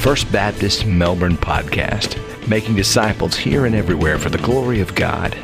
First 0.00 0.32
Baptist 0.32 0.86
Melbourne 0.86 1.36
podcast, 1.36 2.16
making 2.48 2.74
disciples 2.74 3.36
here 3.36 3.66
and 3.66 3.74
everywhere 3.74 4.18
for 4.18 4.30
the 4.30 4.38
glory 4.38 4.80
of 4.80 4.94
God. 4.94 5.36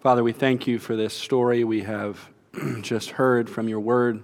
Father, 0.00 0.22
we 0.22 0.30
thank 0.30 0.68
you 0.68 0.78
for 0.78 0.94
this 0.94 1.12
story 1.12 1.64
we 1.64 1.82
have 1.82 2.30
just 2.82 3.10
heard 3.10 3.50
from 3.50 3.68
your 3.68 3.80
word. 3.80 4.22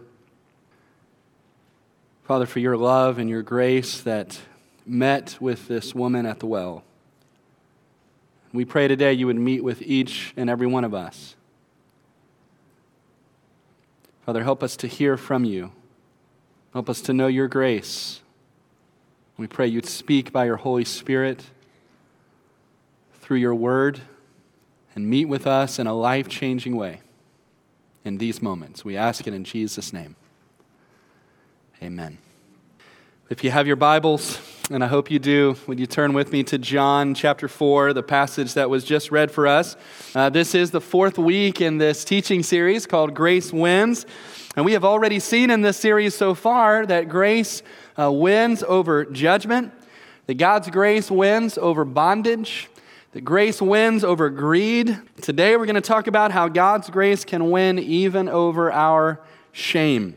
Father, 2.23 2.47
for 2.47 2.61
your 2.61 2.77
love 2.77 3.19
and 3.19 3.29
your 3.29 3.43
grace 3.43 4.01
that 4.03 4.41
met 4.87 5.37
with 5.41 5.67
this 5.67 5.97
woman 5.97 6.25
at 6.25 6.39
the 6.39 6.47
well. 6.47 6.85
We 8.53 8.65
pray 8.65 8.87
today 8.87 9.15
you 9.15 9.27
would 9.27 9.35
meet 9.35 9.65
with 9.65 9.83
each 9.83 10.33
and 10.37 10.49
every 10.49 10.69
one 10.69 10.85
of 10.85 10.95
us. 10.95 11.35
Father, 14.29 14.45
help 14.45 14.63
us 14.63 14.77
to 14.77 14.87
hear 14.87 15.17
from 15.17 15.47
you. 15.47 15.73
Help 16.75 16.91
us 16.91 17.01
to 17.01 17.15
know 17.15 17.29
your 17.29 17.49
grace. 17.49 18.21
We 19.39 19.47
pray 19.47 19.69
you'd 19.69 19.87
speak 19.87 20.35
by 20.35 20.45
your 20.45 20.59
Holy 20.59 20.85
Spirit 20.85 21.45
through 23.23 23.39
your 23.39 23.55
word 23.55 24.03
and 24.95 25.09
meet 25.09 25.25
with 25.25 25.47
us 25.47 25.79
in 25.79 25.87
a 25.87 25.95
life 25.95 26.29
changing 26.29 26.77
way 26.77 27.01
in 28.05 28.19
these 28.19 28.43
moments. 28.43 28.85
We 28.85 28.99
ask 28.99 29.27
it 29.27 29.33
in 29.33 29.45
Jesus' 29.45 29.95
name. 29.95 30.15
Amen. 31.83 32.19
If 33.31 33.45
you 33.45 33.51
have 33.51 33.67
your 33.67 33.77
Bibles, 33.77 34.41
and 34.71 34.83
I 34.83 34.87
hope 34.87 35.11
you 35.11 35.19
do, 35.19 35.55
would 35.67 35.79
you 35.79 35.87
turn 35.87 36.15
with 36.15 36.33
me 36.33 36.43
to 36.45 36.57
John 36.57 37.13
chapter 37.13 37.47
4, 37.47 37.93
the 37.93 38.03
passage 38.03 38.55
that 38.55 38.71
was 38.71 38.85
just 38.85 39.11
read 39.11 39.31
for 39.31 39.47
us? 39.47 39.77
Uh, 40.15 40.31
this 40.31 40.55
is 40.55 40.71
the 40.71 40.81
fourth 40.81 41.19
week 41.19 41.61
in 41.61 41.77
this 41.77 42.07
teaching 42.07 42.43
series 42.43 42.87
called 42.87 43.13
Grace 43.13 43.53
Wins. 43.53 44.07
And 44.57 44.65
we 44.65 44.73
have 44.73 44.83
already 44.83 45.21
seen 45.21 45.51
in 45.51 45.61
this 45.61 45.77
series 45.77 46.15
so 46.15 46.35
far 46.35 46.87
that 46.87 47.11
grace 47.11 47.63
uh, 47.99 48.11
wins 48.11 48.63
over 48.63 49.05
judgment, 49.05 49.75
that 50.25 50.39
God's 50.39 50.71
grace 50.71 51.11
wins 51.11 51.59
over 51.59 51.85
bondage, 51.85 52.71
that 53.13 53.27
grace 53.27 53.61
wins 53.61 54.05
over 54.05 54.31
greed. 54.31 54.99
Today 55.21 55.55
we're 55.59 55.67
going 55.67 55.75
to 55.75 55.83
talk 55.83 56.07
about 56.07 56.33
how 56.33 56.49
God's 56.49 56.89
grace 56.89 57.27
can 57.27 57.51
win 57.51 57.79
even 57.79 58.27
over 58.27 58.73
our 58.73 59.21
shame. 59.53 60.17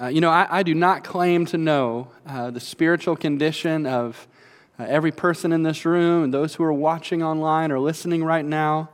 Uh, 0.00 0.06
you 0.06 0.22
know, 0.22 0.30
I, 0.30 0.60
I, 0.60 0.62
do 0.62 0.74
not 0.74 1.04
claim 1.04 1.44
to 1.46 1.58
know 1.58 2.08
uh, 2.26 2.50
the 2.50 2.58
spiritual 2.58 3.16
condition 3.16 3.84
of 3.84 4.26
uh, 4.78 4.84
every 4.84 5.12
person 5.12 5.52
in 5.52 5.62
this 5.62 5.84
room 5.84 6.24
and 6.24 6.32
those 6.32 6.54
who 6.54 6.64
are 6.64 6.72
watching 6.72 7.22
online 7.22 7.70
or 7.70 7.78
listening 7.78 8.24
right 8.24 8.46
now. 8.46 8.88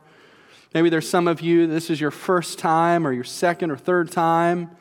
Maybe 0.75 0.91
there's 0.91 1.09
some 1.09 1.29
of 1.29 1.41
you, 1.41 1.69
this 1.69 1.91
is 1.91 2.01
your 2.01 2.11
first 2.11 2.59
time 2.59 3.07
or 3.07 3.13
your 3.13 3.23
second 3.23 3.71
or 3.71 3.77
third 3.77 4.11
time 4.11 4.73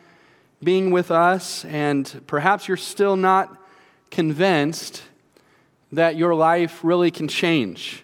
being 0.64 0.90
with 0.90 1.12
us, 1.12 1.64
and 1.66 2.24
perhaps 2.26 2.68
you're 2.68 2.76
still 2.76 3.16
not 3.16 3.56
convinced 4.10 5.04
that 5.92 6.16
your 6.16 6.34
life 6.34 6.80
really 6.84 7.12
can 7.12 7.28
change. 7.28 8.04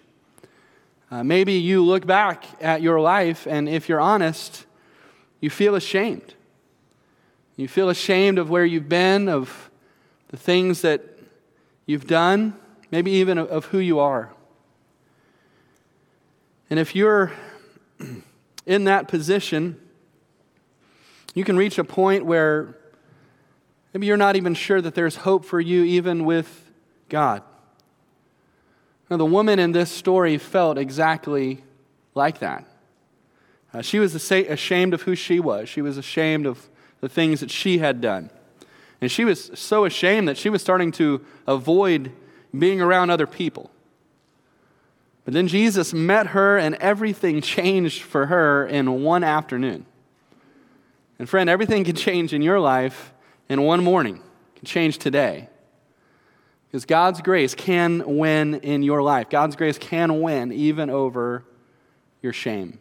Uh, 1.10 1.24
maybe 1.24 1.54
you 1.54 1.84
look 1.84 2.06
back 2.06 2.44
at 2.62 2.82
your 2.82 3.00
life, 3.00 3.48
and 3.48 3.68
if 3.68 3.88
you're 3.88 4.00
honest, 4.00 4.64
you 5.40 5.50
feel 5.50 5.74
ashamed. 5.74 6.34
You 7.56 7.68
feel 7.68 7.88
ashamed 7.90 8.38
of 8.38 8.48
where 8.48 8.64
you've 8.64 8.88
been, 8.88 9.28
of 9.28 9.70
the 10.28 10.36
things 10.36 10.82
that 10.82 11.02
you've 11.86 12.06
done, 12.06 12.54
maybe 12.90 13.10
even 13.12 13.38
of 13.38 13.66
who 13.66 13.78
you 13.78 13.98
are. 13.98 14.32
And 16.70 16.78
if 16.78 16.96
you're 16.96 17.32
in 18.66 18.84
that 18.84 19.08
position, 19.08 19.78
you 21.34 21.44
can 21.44 21.56
reach 21.56 21.78
a 21.78 21.84
point 21.84 22.24
where 22.24 22.76
maybe 23.92 24.06
you're 24.06 24.16
not 24.16 24.36
even 24.36 24.54
sure 24.54 24.80
that 24.80 24.94
there's 24.94 25.16
hope 25.16 25.44
for 25.44 25.60
you, 25.60 25.82
even 25.84 26.24
with 26.24 26.70
God. 27.08 27.42
Now, 29.10 29.18
the 29.18 29.26
woman 29.26 29.58
in 29.58 29.72
this 29.72 29.90
story 29.90 30.38
felt 30.38 30.78
exactly 30.78 31.62
like 32.14 32.38
that. 32.38 32.66
Uh, 33.74 33.82
she 33.82 33.98
was 33.98 34.14
ashamed 34.14 34.94
of 34.94 35.02
who 35.02 35.14
she 35.14 35.40
was, 35.40 35.68
she 35.68 35.82
was 35.82 35.98
ashamed 35.98 36.46
of 36.46 36.70
the 37.02 37.08
things 37.08 37.40
that 37.40 37.50
she 37.50 37.78
had 37.78 38.00
done. 38.00 38.30
And 39.02 39.10
she 39.10 39.26
was 39.26 39.50
so 39.54 39.84
ashamed 39.84 40.28
that 40.28 40.38
she 40.38 40.48
was 40.48 40.62
starting 40.62 40.92
to 40.92 41.20
avoid 41.46 42.12
being 42.56 42.80
around 42.80 43.10
other 43.10 43.26
people. 43.26 43.70
But 45.24 45.34
then 45.34 45.48
Jesus 45.48 45.92
met 45.92 46.28
her, 46.28 46.56
and 46.56 46.76
everything 46.76 47.40
changed 47.40 48.02
for 48.02 48.26
her 48.26 48.66
in 48.66 49.02
one 49.02 49.24
afternoon. 49.24 49.84
And 51.18 51.28
friend, 51.28 51.50
everything 51.50 51.84
can 51.84 51.96
change 51.96 52.32
in 52.32 52.40
your 52.40 52.60
life 52.60 53.12
in 53.48 53.62
one 53.62 53.82
morning, 53.82 54.20
can 54.54 54.64
change 54.64 54.98
today. 54.98 55.48
Because 56.68 56.84
God's 56.84 57.20
grace 57.20 57.54
can 57.54 58.16
win 58.16 58.54
in 58.54 58.82
your 58.82 59.02
life. 59.02 59.28
God's 59.28 59.56
grace 59.56 59.76
can 59.76 60.22
win 60.22 60.52
even 60.52 60.88
over 60.88 61.44
your 62.22 62.32
shame. 62.32 62.78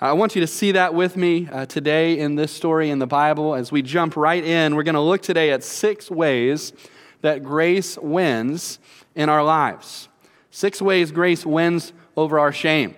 I 0.00 0.12
want 0.12 0.34
you 0.34 0.40
to 0.40 0.46
see 0.46 0.72
that 0.72 0.92
with 0.92 1.16
me 1.16 1.48
uh, 1.50 1.66
today 1.66 2.18
in 2.18 2.34
this 2.34 2.50
story 2.50 2.90
in 2.90 2.98
the 2.98 3.06
Bible. 3.06 3.54
As 3.54 3.70
we 3.70 3.80
jump 3.80 4.16
right 4.16 4.44
in, 4.44 4.74
we're 4.74 4.82
going 4.82 4.96
to 4.96 5.00
look 5.00 5.22
today 5.22 5.52
at 5.52 5.62
six 5.62 6.10
ways 6.10 6.72
that 7.20 7.44
grace 7.44 7.96
wins 7.98 8.80
in 9.14 9.28
our 9.28 9.44
lives. 9.44 10.08
Six 10.50 10.82
ways 10.82 11.12
grace 11.12 11.46
wins 11.46 11.92
over 12.16 12.40
our 12.40 12.52
shame. 12.52 12.96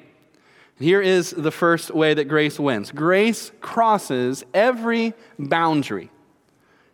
Here 0.78 1.00
is 1.00 1.30
the 1.30 1.50
first 1.50 1.90
way 1.90 2.12
that 2.14 2.24
grace 2.24 2.58
wins 2.58 2.90
grace 2.90 3.50
crosses 3.60 4.44
every 4.52 5.14
boundary 5.38 6.10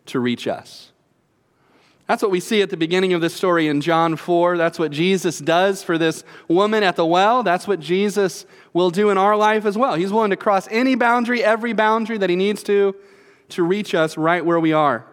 to 0.07 0.19
reach 0.19 0.47
us. 0.47 0.92
That's 2.07 2.21
what 2.21 2.31
we 2.31 2.41
see 2.41 2.61
at 2.61 2.69
the 2.69 2.77
beginning 2.77 3.13
of 3.13 3.21
this 3.21 3.33
story 3.33 3.67
in 3.67 3.79
John 3.79 4.17
4. 4.17 4.57
That's 4.57 4.77
what 4.77 4.91
Jesus 4.91 5.39
does 5.39 5.83
for 5.83 5.97
this 5.97 6.25
woman 6.49 6.83
at 6.83 6.97
the 6.97 7.05
well. 7.05 7.43
That's 7.43 7.65
what 7.65 7.79
Jesus 7.79 8.45
will 8.73 8.89
do 8.89 9.09
in 9.09 9.17
our 9.17 9.37
life 9.37 9.65
as 9.65 9.77
well. 9.77 9.95
He's 9.95 10.11
willing 10.11 10.31
to 10.31 10.35
cross 10.35 10.67
any 10.69 10.95
boundary, 10.95 11.43
every 11.43 11.71
boundary 11.71 12.17
that 12.17 12.29
he 12.29 12.35
needs 12.35 12.61
to, 12.63 12.93
to 13.49 13.63
reach 13.63 13.95
us 13.95 14.17
right 14.17 14.45
where 14.45 14.59
we 14.59 14.73
are. 14.73 15.05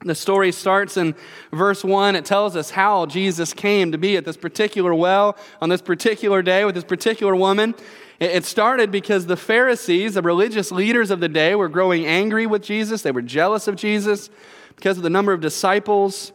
The 0.00 0.14
story 0.14 0.50
starts 0.52 0.96
in 0.96 1.14
verse 1.52 1.84
1. 1.84 2.16
It 2.16 2.24
tells 2.24 2.56
us 2.56 2.70
how 2.70 3.04
Jesus 3.06 3.52
came 3.52 3.92
to 3.92 3.98
be 3.98 4.16
at 4.16 4.24
this 4.24 4.36
particular 4.36 4.94
well 4.94 5.36
on 5.60 5.68
this 5.68 5.82
particular 5.82 6.42
day 6.42 6.64
with 6.64 6.74
this 6.74 6.84
particular 6.84 7.36
woman. 7.36 7.74
It 8.20 8.44
started 8.44 8.90
because 8.90 9.26
the 9.26 9.36
Pharisees, 9.36 10.14
the 10.14 10.22
religious 10.22 10.70
leaders 10.70 11.10
of 11.10 11.20
the 11.20 11.28
day, 11.28 11.54
were 11.54 11.68
growing 11.68 12.06
angry 12.06 12.46
with 12.46 12.62
Jesus. 12.62 13.02
They 13.02 13.10
were 13.10 13.22
jealous 13.22 13.66
of 13.66 13.76
Jesus 13.76 14.30
because 14.76 14.96
of 14.96 15.02
the 15.02 15.10
number 15.10 15.32
of 15.32 15.40
disciples, 15.40 16.32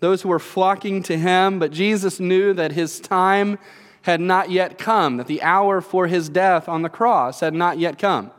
those 0.00 0.22
who 0.22 0.28
were 0.28 0.38
flocking 0.38 1.02
to 1.04 1.16
him. 1.16 1.58
But 1.58 1.72
Jesus 1.72 2.20
knew 2.20 2.52
that 2.54 2.72
his 2.72 3.00
time 3.00 3.58
had 4.02 4.20
not 4.20 4.50
yet 4.50 4.78
come, 4.78 5.16
that 5.16 5.26
the 5.26 5.42
hour 5.42 5.80
for 5.80 6.06
his 6.06 6.28
death 6.28 6.68
on 6.68 6.82
the 6.82 6.88
cross 6.88 7.40
had 7.40 7.54
not 7.54 7.78
yet 7.78 7.98
come. 7.98 8.30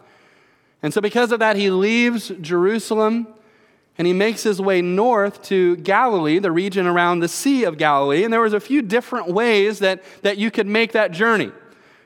And 0.81 0.93
so, 0.93 1.01
because 1.01 1.31
of 1.31 1.39
that, 1.39 1.55
he 1.55 1.69
leaves 1.69 2.31
Jerusalem 2.39 3.27
and 3.97 4.05
he 4.05 4.13
makes 4.13 4.43
his 4.43 4.61
way 4.61 4.81
north 4.81 5.41
to 5.43 5.75
Galilee, 5.77 6.37
the 6.39 6.51
region 6.51 6.85
around 6.85 7.19
the 7.19 7.27
Sea 7.27 7.63
of 7.63 7.77
Galilee. 7.77 8.23
And 8.23 8.31
there 8.31 8.41
was 8.41 8.53
a 8.53 8.59
few 8.59 8.81
different 8.81 9.27
ways 9.27 9.79
that, 9.79 10.03
that 10.21 10.37
you 10.37 10.51
could 10.51 10.67
make 10.67 10.91
that 10.91 11.11
journey. 11.11 11.51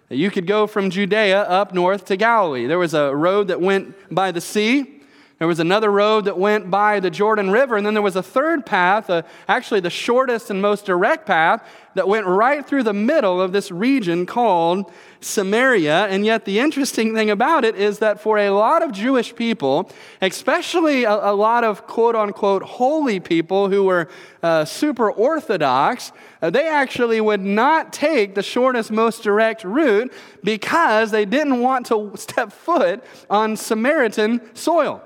You 0.09 0.31
could 0.31 0.47
go 0.47 0.67
from 0.67 0.89
Judea 0.89 1.41
up 1.41 1.73
north 1.73 2.05
to 2.05 2.15
Galilee. 2.15 2.65
There 2.65 2.79
was 2.79 2.93
a 2.93 3.15
road 3.15 3.49
that 3.49 3.61
went 3.61 3.95
by 4.13 4.31
the 4.31 4.41
sea. 4.41 5.00
There 5.41 5.47
was 5.47 5.59
another 5.59 5.89
road 5.89 6.25
that 6.25 6.37
went 6.37 6.69
by 6.69 6.99
the 6.99 7.09
Jordan 7.09 7.49
River, 7.49 7.75
and 7.75 7.83
then 7.83 7.95
there 7.95 8.03
was 8.03 8.15
a 8.15 8.21
third 8.21 8.63
path, 8.63 9.09
uh, 9.09 9.23
actually 9.47 9.79
the 9.79 9.89
shortest 9.89 10.51
and 10.51 10.61
most 10.61 10.85
direct 10.85 11.25
path, 11.25 11.67
that 11.95 12.07
went 12.07 12.27
right 12.27 12.63
through 12.63 12.83
the 12.83 12.93
middle 12.93 13.41
of 13.41 13.51
this 13.51 13.71
region 13.71 14.27
called 14.27 14.91
Samaria. 15.19 16.05
And 16.09 16.27
yet, 16.27 16.45
the 16.45 16.59
interesting 16.59 17.15
thing 17.15 17.31
about 17.31 17.65
it 17.65 17.75
is 17.75 17.97
that 17.97 18.21
for 18.21 18.37
a 18.37 18.51
lot 18.51 18.83
of 18.83 18.91
Jewish 18.91 19.33
people, 19.33 19.89
especially 20.21 21.05
a, 21.05 21.31
a 21.31 21.33
lot 21.33 21.63
of 21.63 21.87
quote 21.87 22.15
unquote 22.15 22.61
holy 22.61 23.19
people 23.19 23.67
who 23.67 23.85
were 23.85 24.09
uh, 24.43 24.63
super 24.63 25.09
orthodox, 25.11 26.11
uh, 26.43 26.51
they 26.51 26.67
actually 26.67 27.19
would 27.19 27.41
not 27.41 27.91
take 27.91 28.35
the 28.35 28.43
shortest, 28.43 28.91
most 28.91 29.23
direct 29.23 29.63
route 29.63 30.13
because 30.43 31.09
they 31.09 31.25
didn't 31.25 31.61
want 31.61 31.87
to 31.87 32.11
step 32.13 32.53
foot 32.53 33.03
on 33.27 33.57
Samaritan 33.57 34.39
soil. 34.53 35.01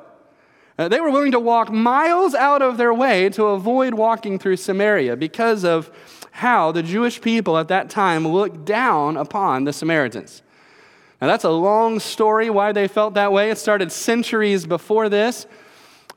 Uh, 0.77 0.89
they 0.89 0.99
were 0.99 1.09
willing 1.09 1.31
to 1.31 1.39
walk 1.39 1.71
miles 1.71 2.35
out 2.35 2.61
of 2.61 2.77
their 2.77 2.93
way 2.93 3.29
to 3.29 3.45
avoid 3.45 3.93
walking 3.93 4.37
through 4.37 4.57
Samaria 4.57 5.15
because 5.15 5.63
of 5.63 5.89
how 6.31 6.71
the 6.73 6.83
Jewish 6.83 7.21
people 7.21 7.57
at 7.57 7.69
that 7.69 7.89
time 7.89 8.27
looked 8.27 8.65
down 8.65 9.15
upon 9.15 9.63
the 9.63 9.71
Samaritans. 9.71 10.41
Now, 11.21 11.27
that's 11.27 11.45
a 11.45 11.49
long 11.49 12.01
story 12.01 12.49
why 12.49 12.73
they 12.73 12.89
felt 12.89 13.13
that 13.13 13.31
way. 13.31 13.49
It 13.49 13.57
started 13.57 13.91
centuries 13.91 14.65
before 14.65 15.07
this 15.07 15.47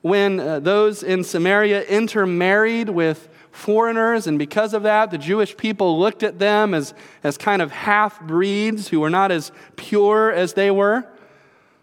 when 0.03 0.41
uh, 0.41 0.61
those 0.61 1.03
in 1.03 1.23
Samaria 1.23 1.85
intermarried 1.85 2.89
with 2.89 3.29
foreigners, 3.53 4.27
and 4.27 4.39
because 4.39 4.75
of 4.75 4.83
that, 4.85 5.11
the 5.11 5.19
Jewish 5.19 5.57
people 5.57 5.99
looked 5.99 6.23
at 6.23 6.39
them 6.39 6.75
as, 6.75 6.95
as 7.23 7.37
kind 7.37 7.63
of 7.63 7.71
half 7.71 8.21
breeds 8.21 8.89
who 8.89 9.01
were 9.01 9.11
not 9.11 9.31
as 9.33 9.51
pure 9.77 10.33
as 10.33 10.55
they 10.55 10.71
were. 10.71 11.07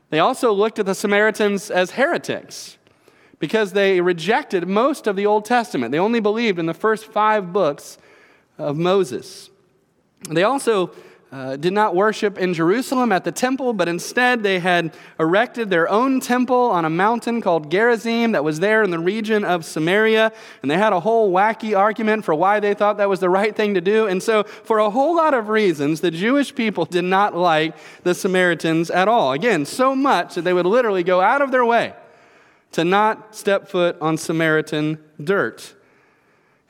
They 0.09 0.19
also 0.19 0.51
looked 0.51 0.79
at 0.79 0.85
the 0.85 0.95
Samaritans 0.95 1.69
as 1.71 1.91
heretics 1.91 2.77
because 3.39 3.73
they 3.73 4.01
rejected 4.01 4.67
most 4.67 5.07
of 5.07 5.15
the 5.15 5.25
Old 5.25 5.45
Testament. 5.45 5.91
They 5.91 5.99
only 5.99 6.19
believed 6.19 6.59
in 6.59 6.65
the 6.65 6.73
first 6.73 7.05
five 7.05 7.51
books 7.51 7.97
of 8.57 8.77
Moses. 8.77 9.49
They 10.29 10.43
also 10.43 10.91
uh, 11.35 11.57
did 11.57 11.73
not 11.73 11.93
worship 11.93 12.37
in 12.37 12.53
Jerusalem 12.53 13.11
at 13.11 13.25
the 13.25 13.31
temple, 13.31 13.73
but 13.73 13.89
instead 13.89 14.41
they 14.41 14.57
had 14.57 14.95
erected 15.19 15.69
their 15.69 15.89
own 15.89 16.21
temple 16.21 16.55
on 16.55 16.85
a 16.85 16.89
mountain 16.89 17.41
called 17.41 17.69
Gerizim 17.69 18.31
that 18.31 18.45
was 18.45 18.61
there 18.61 18.83
in 18.83 18.89
the 18.89 18.99
region 18.99 19.43
of 19.43 19.65
Samaria. 19.65 20.31
And 20.61 20.71
they 20.71 20.77
had 20.77 20.93
a 20.93 21.01
whole 21.01 21.33
wacky 21.33 21.77
argument 21.77 22.23
for 22.23 22.33
why 22.33 22.61
they 22.61 22.73
thought 22.73 22.95
that 22.99 23.09
was 23.09 23.19
the 23.19 23.29
right 23.29 23.53
thing 23.53 23.73
to 23.73 23.81
do. 23.81 24.07
And 24.07 24.23
so, 24.23 24.43
for 24.43 24.79
a 24.79 24.89
whole 24.89 25.13
lot 25.13 25.33
of 25.33 25.49
reasons, 25.49 25.99
the 25.99 26.09
Jewish 26.09 26.55
people 26.55 26.85
did 26.85 27.03
not 27.03 27.35
like 27.35 27.75
the 28.03 28.15
Samaritans 28.15 28.89
at 28.89 29.09
all. 29.09 29.33
Again, 29.33 29.65
so 29.65 29.93
much 29.93 30.35
that 30.35 30.43
they 30.43 30.53
would 30.53 30.65
literally 30.65 31.03
go 31.03 31.19
out 31.19 31.41
of 31.41 31.51
their 31.51 31.65
way 31.65 31.93
to 32.71 32.85
not 32.85 33.35
step 33.35 33.67
foot 33.67 33.97
on 33.99 34.15
Samaritan 34.15 34.99
dirt. 35.21 35.75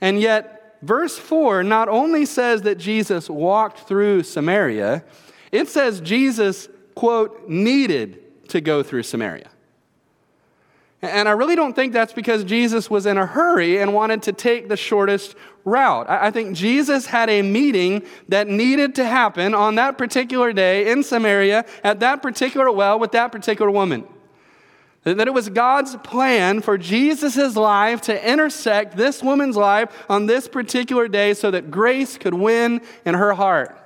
And 0.02 0.20
yet, 0.20 0.55
verse 0.82 1.18
4 1.18 1.64
not 1.64 1.90
only 1.90 2.26
says 2.26 2.64
that 2.64 2.78
Jesus 2.78 3.30
walked 3.30 3.88
through 3.88 4.24
Samaria, 4.24 5.04
it 5.52 5.68
says 5.68 6.02
Jesus, 6.02 6.68
quote, 6.96 7.48
needed 7.48 8.50
to 8.50 8.62
go 8.62 8.84
through 8.84 9.04
Samaria. 9.04 9.50
And 11.02 11.28
I 11.28 11.34
really 11.34 11.56
don't 11.56 11.76
think 11.76 11.94
that's 11.94 12.14
because 12.14 12.44
Jesus 12.44 12.90
was 12.90 13.06
in 13.06 13.18
a 13.18 13.26
hurry 13.26 13.80
and 13.80 13.94
wanted 13.94 14.24
to 14.24 14.34
take 14.34 14.70
the 14.70 14.78
shortest 14.78 15.36
route. 15.64 16.10
I 16.10 16.32
think 16.32 16.56
Jesus 16.56 17.06
had 17.06 17.30
a 17.30 17.42
meeting 17.42 18.04
that 18.30 18.48
needed 18.48 18.96
to 18.96 19.06
happen 19.06 19.54
on 19.54 19.76
that 19.76 19.98
particular 19.98 20.54
day 20.54 20.92
in 20.92 21.04
Samaria 21.04 21.66
at 21.84 22.00
that 22.00 22.22
particular 22.22 22.72
well 22.72 22.98
with 22.98 23.12
that 23.12 23.32
particular 23.32 23.70
woman. 23.70 24.08
That 25.06 25.28
it 25.28 25.34
was 25.36 25.50
God's 25.50 25.96
plan 25.98 26.62
for 26.62 26.80
Jesus' 26.80 27.56
life 27.56 28.02
to 28.02 28.30
intersect 28.30 28.98
this 28.98 29.22
woman's 29.22 29.56
life 29.56 29.90
on 30.10 30.26
this 30.26 30.48
particular 30.48 31.08
day 31.08 31.36
so 31.36 31.52
that 31.52 31.70
grace 31.70 32.18
could 32.18 32.34
win 32.34 32.82
in 33.06 33.14
her 33.14 33.34
heart. 33.34 33.78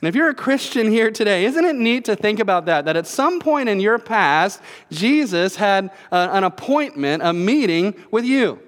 And 0.00 0.08
if 0.08 0.14
you're 0.14 0.30
a 0.30 0.34
Christian 0.34 0.90
here 0.90 1.10
today, 1.10 1.44
isn't 1.44 1.64
it 1.64 1.74
neat 1.74 2.04
to 2.06 2.14
think 2.14 2.38
about 2.38 2.66
that? 2.66 2.84
That 2.84 2.96
at 2.96 3.06
some 3.06 3.40
point 3.40 3.68
in 3.68 3.80
your 3.80 3.98
past, 3.98 4.62
Jesus 4.92 5.56
had 5.56 5.90
a, 6.12 6.16
an 6.16 6.44
appointment, 6.44 7.24
a 7.24 7.32
meeting 7.32 7.94
with 8.12 8.24
you. 8.24 8.60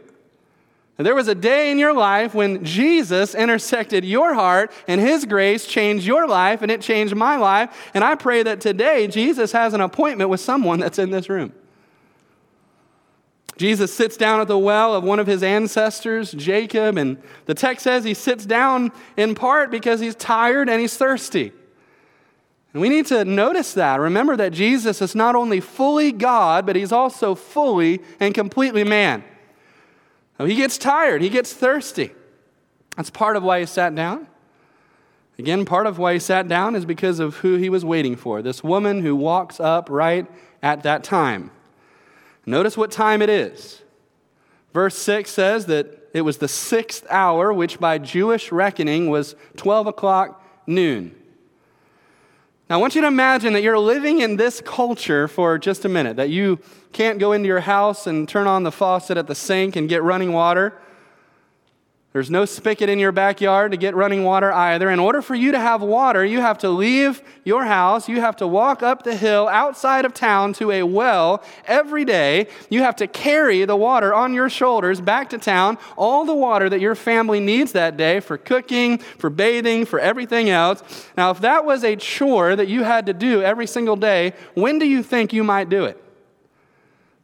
There 0.99 1.15
was 1.15 1.27
a 1.27 1.35
day 1.35 1.71
in 1.71 1.79
your 1.79 1.94
life 1.94 2.35
when 2.35 2.65
Jesus 2.65 3.35
intersected 3.35 4.05
your 4.05 4.35
heart 4.35 4.71
and 4.87 5.00
his 5.00 5.25
grace 5.25 5.67
changed 5.67 6.06
your 6.06 6.29
life 6.29 6.62
and 6.62 6.71
it 6.71 6.81
changed 6.81 7.17
my 7.17 7.37
life. 7.37 7.91
And 7.94 8.05
I 8.05 8.15
pray 8.15 8.43
that 8.43 8.61
today 8.61 9.06
Jesus 9.09 9.53
has 9.53 9.73
an 9.73 9.81
appointment 9.81 10.29
with 10.29 10.41
someone 10.41 10.81
that's 10.81 10.99
in 10.99 11.11
this 11.11 11.29
room. 11.29 11.53
Jesus 13.56 13.93
sits 13.93 14.17
down 14.17 14.41
at 14.41 14.49
the 14.49 14.59
well 14.59 14.94
of 14.94 15.05
one 15.05 15.19
of 15.19 15.27
his 15.27 15.43
ancestors, 15.43 16.33
Jacob, 16.33 16.97
and 16.97 17.23
the 17.47 17.55
text 17.55 17.85
says 17.85 18.05
he 18.05 18.15
sits 18.15 18.45
down 18.45 18.93
in 19.17 19.35
part 19.35 19.71
because 19.71 20.00
he's 20.00 20.15
tired 20.15 20.69
and 20.69 20.81
he's 20.81 20.97
thirsty. 20.97 21.53
And 22.73 22.81
we 22.81 22.88
need 22.88 23.06
to 23.06 23.25
notice 23.25 23.75
that. 23.75 24.00
Remember 24.00 24.37
that 24.37 24.53
Jesus 24.53 25.03
is 25.03 25.15
not 25.15 25.35
only 25.35 25.61
fully 25.61 26.12
God, 26.12 26.65
but 26.65 26.77
he's 26.77 26.93
also 26.93 27.35
fully 27.35 28.00
and 28.19 28.35
completely 28.35 28.85
man. 28.85 29.23
Oh, 30.43 30.44
he 30.44 30.56
gets 30.56 30.77
tired, 30.77 31.23
he 31.23 31.29
gets 31.29 31.53
thirsty. 31.53 32.11
That's 32.97 33.11
part 33.11 33.37
of 33.37 33.44
why 33.44 33.61
he 33.61 33.67
sat 33.67 33.94
down. 33.94 34.27
Again, 35.39 35.65
part 35.65 35.87
of 35.87 35.99
why 35.99 36.15
he 36.15 36.19
sat 36.19 36.49
down 36.49 36.75
is 36.75 36.85
because 36.85 37.21
of 37.21 37.37
who 37.37 37.55
he 37.55 37.69
was 37.69 37.85
waiting 37.85 38.17
for 38.17 38.43
this 38.43 38.65
woman 38.65 39.03
who 39.03 39.15
walks 39.15 39.61
up 39.61 39.89
right 39.89 40.27
at 40.61 40.83
that 40.83 41.05
time. 41.05 41.53
Notice 42.44 42.77
what 42.77 42.91
time 42.91 43.23
it 43.23 43.29
is. 43.29 43.83
Verse 44.75 44.99
6 44.99 45.31
says 45.31 45.67
that 45.67 46.11
it 46.12 46.23
was 46.23 46.39
the 46.39 46.49
sixth 46.49 47.06
hour, 47.09 47.53
which 47.53 47.79
by 47.79 47.99
Jewish 47.99 48.50
reckoning 48.50 49.09
was 49.09 49.37
12 49.59 49.87
o'clock 49.87 50.45
noon. 50.67 51.15
Now, 52.73 52.79
I 52.79 52.81
want 52.81 52.95
you 52.95 53.03
to 53.03 53.07
imagine 53.07 53.53
that 53.53 53.63
you're 53.63 53.79
living 53.79 54.21
in 54.21 54.37
this 54.37 54.63
culture 54.63 55.29
for 55.29 55.59
just 55.59 55.85
a 55.85 55.91
minute, 55.91 56.17
that 56.17 56.31
you 56.31 56.59
can't 56.93 57.19
go 57.19 57.33
into 57.33 57.47
your 57.47 57.61
house 57.61 58.07
and 58.07 58.27
turn 58.27 58.47
on 58.47 58.63
the 58.63 58.73
faucet 58.73 59.19
at 59.19 59.27
the 59.27 59.35
sink 59.35 59.77
and 59.77 59.91
get 59.91 60.03
running 60.03 60.33
water. 60.33 60.81
There's 62.12 62.31
no 62.31 62.44
spigot 62.44 62.91
in 62.91 62.99
your 62.99 63.11
backyard 63.11 63.70
to 63.70 63.79
get 63.79 63.94
running 63.94 64.23
water 64.23 64.53
either. 64.53 64.91
In 64.91 64.99
order 64.99 65.23
for 65.23 65.35
you 65.35 65.53
to 65.53 65.59
have 65.59 65.81
water, 65.81 66.23
you 66.23 66.43
have 66.43 66.59
to 66.59 66.69
leave 66.69 67.23
your 67.43 67.64
house. 67.64 68.06
You 68.06 68.20
have 68.20 68.37
to 68.37 68.47
walk 68.47 68.82
up 68.82 69.03
the 69.03 69.17
hill 69.17 69.49
outside 69.49 70.05
of 70.05 70.12
town 70.12 70.53
to 70.55 70.70
a 70.73 70.82
well 70.82 71.43
every 71.64 72.05
day. 72.05 72.49
You 72.69 72.82
have 72.82 72.97
to 72.97 73.06
carry 73.06 73.64
the 73.64 73.76
water 73.76 74.12
on 74.12 74.35
your 74.35 74.50
shoulders 74.50 75.00
back 75.00 75.31
to 75.31 75.38
town, 75.38 75.79
all 75.97 76.26
the 76.26 76.35
water 76.35 76.69
that 76.69 76.81
your 76.81 76.94
family 76.94 77.41
needs 77.41 77.73
that 77.73 77.97
day 77.97 78.20
for 78.20 78.37
cooking, 78.37 78.99
for 78.99 79.31
bathing, 79.31 79.87
for 79.87 79.99
everything 79.99 80.50
else. 80.50 80.82
Now, 81.17 81.31
if 81.31 81.41
that 81.41 81.64
was 81.64 81.82
a 81.82 81.97
chore 81.97 82.55
that 82.56 82.69
you 82.69 82.82
had 82.82 83.06
to 83.06 83.14
do 83.14 83.43
every 83.43 83.67
single 83.67 83.97
day, 83.97 84.35
when 84.53 84.79
do 84.79 84.87
you 84.87 85.03
think 85.03 85.32
you 85.32 85.44
might 85.44 85.70
do 85.70 85.87
it? 85.87 86.03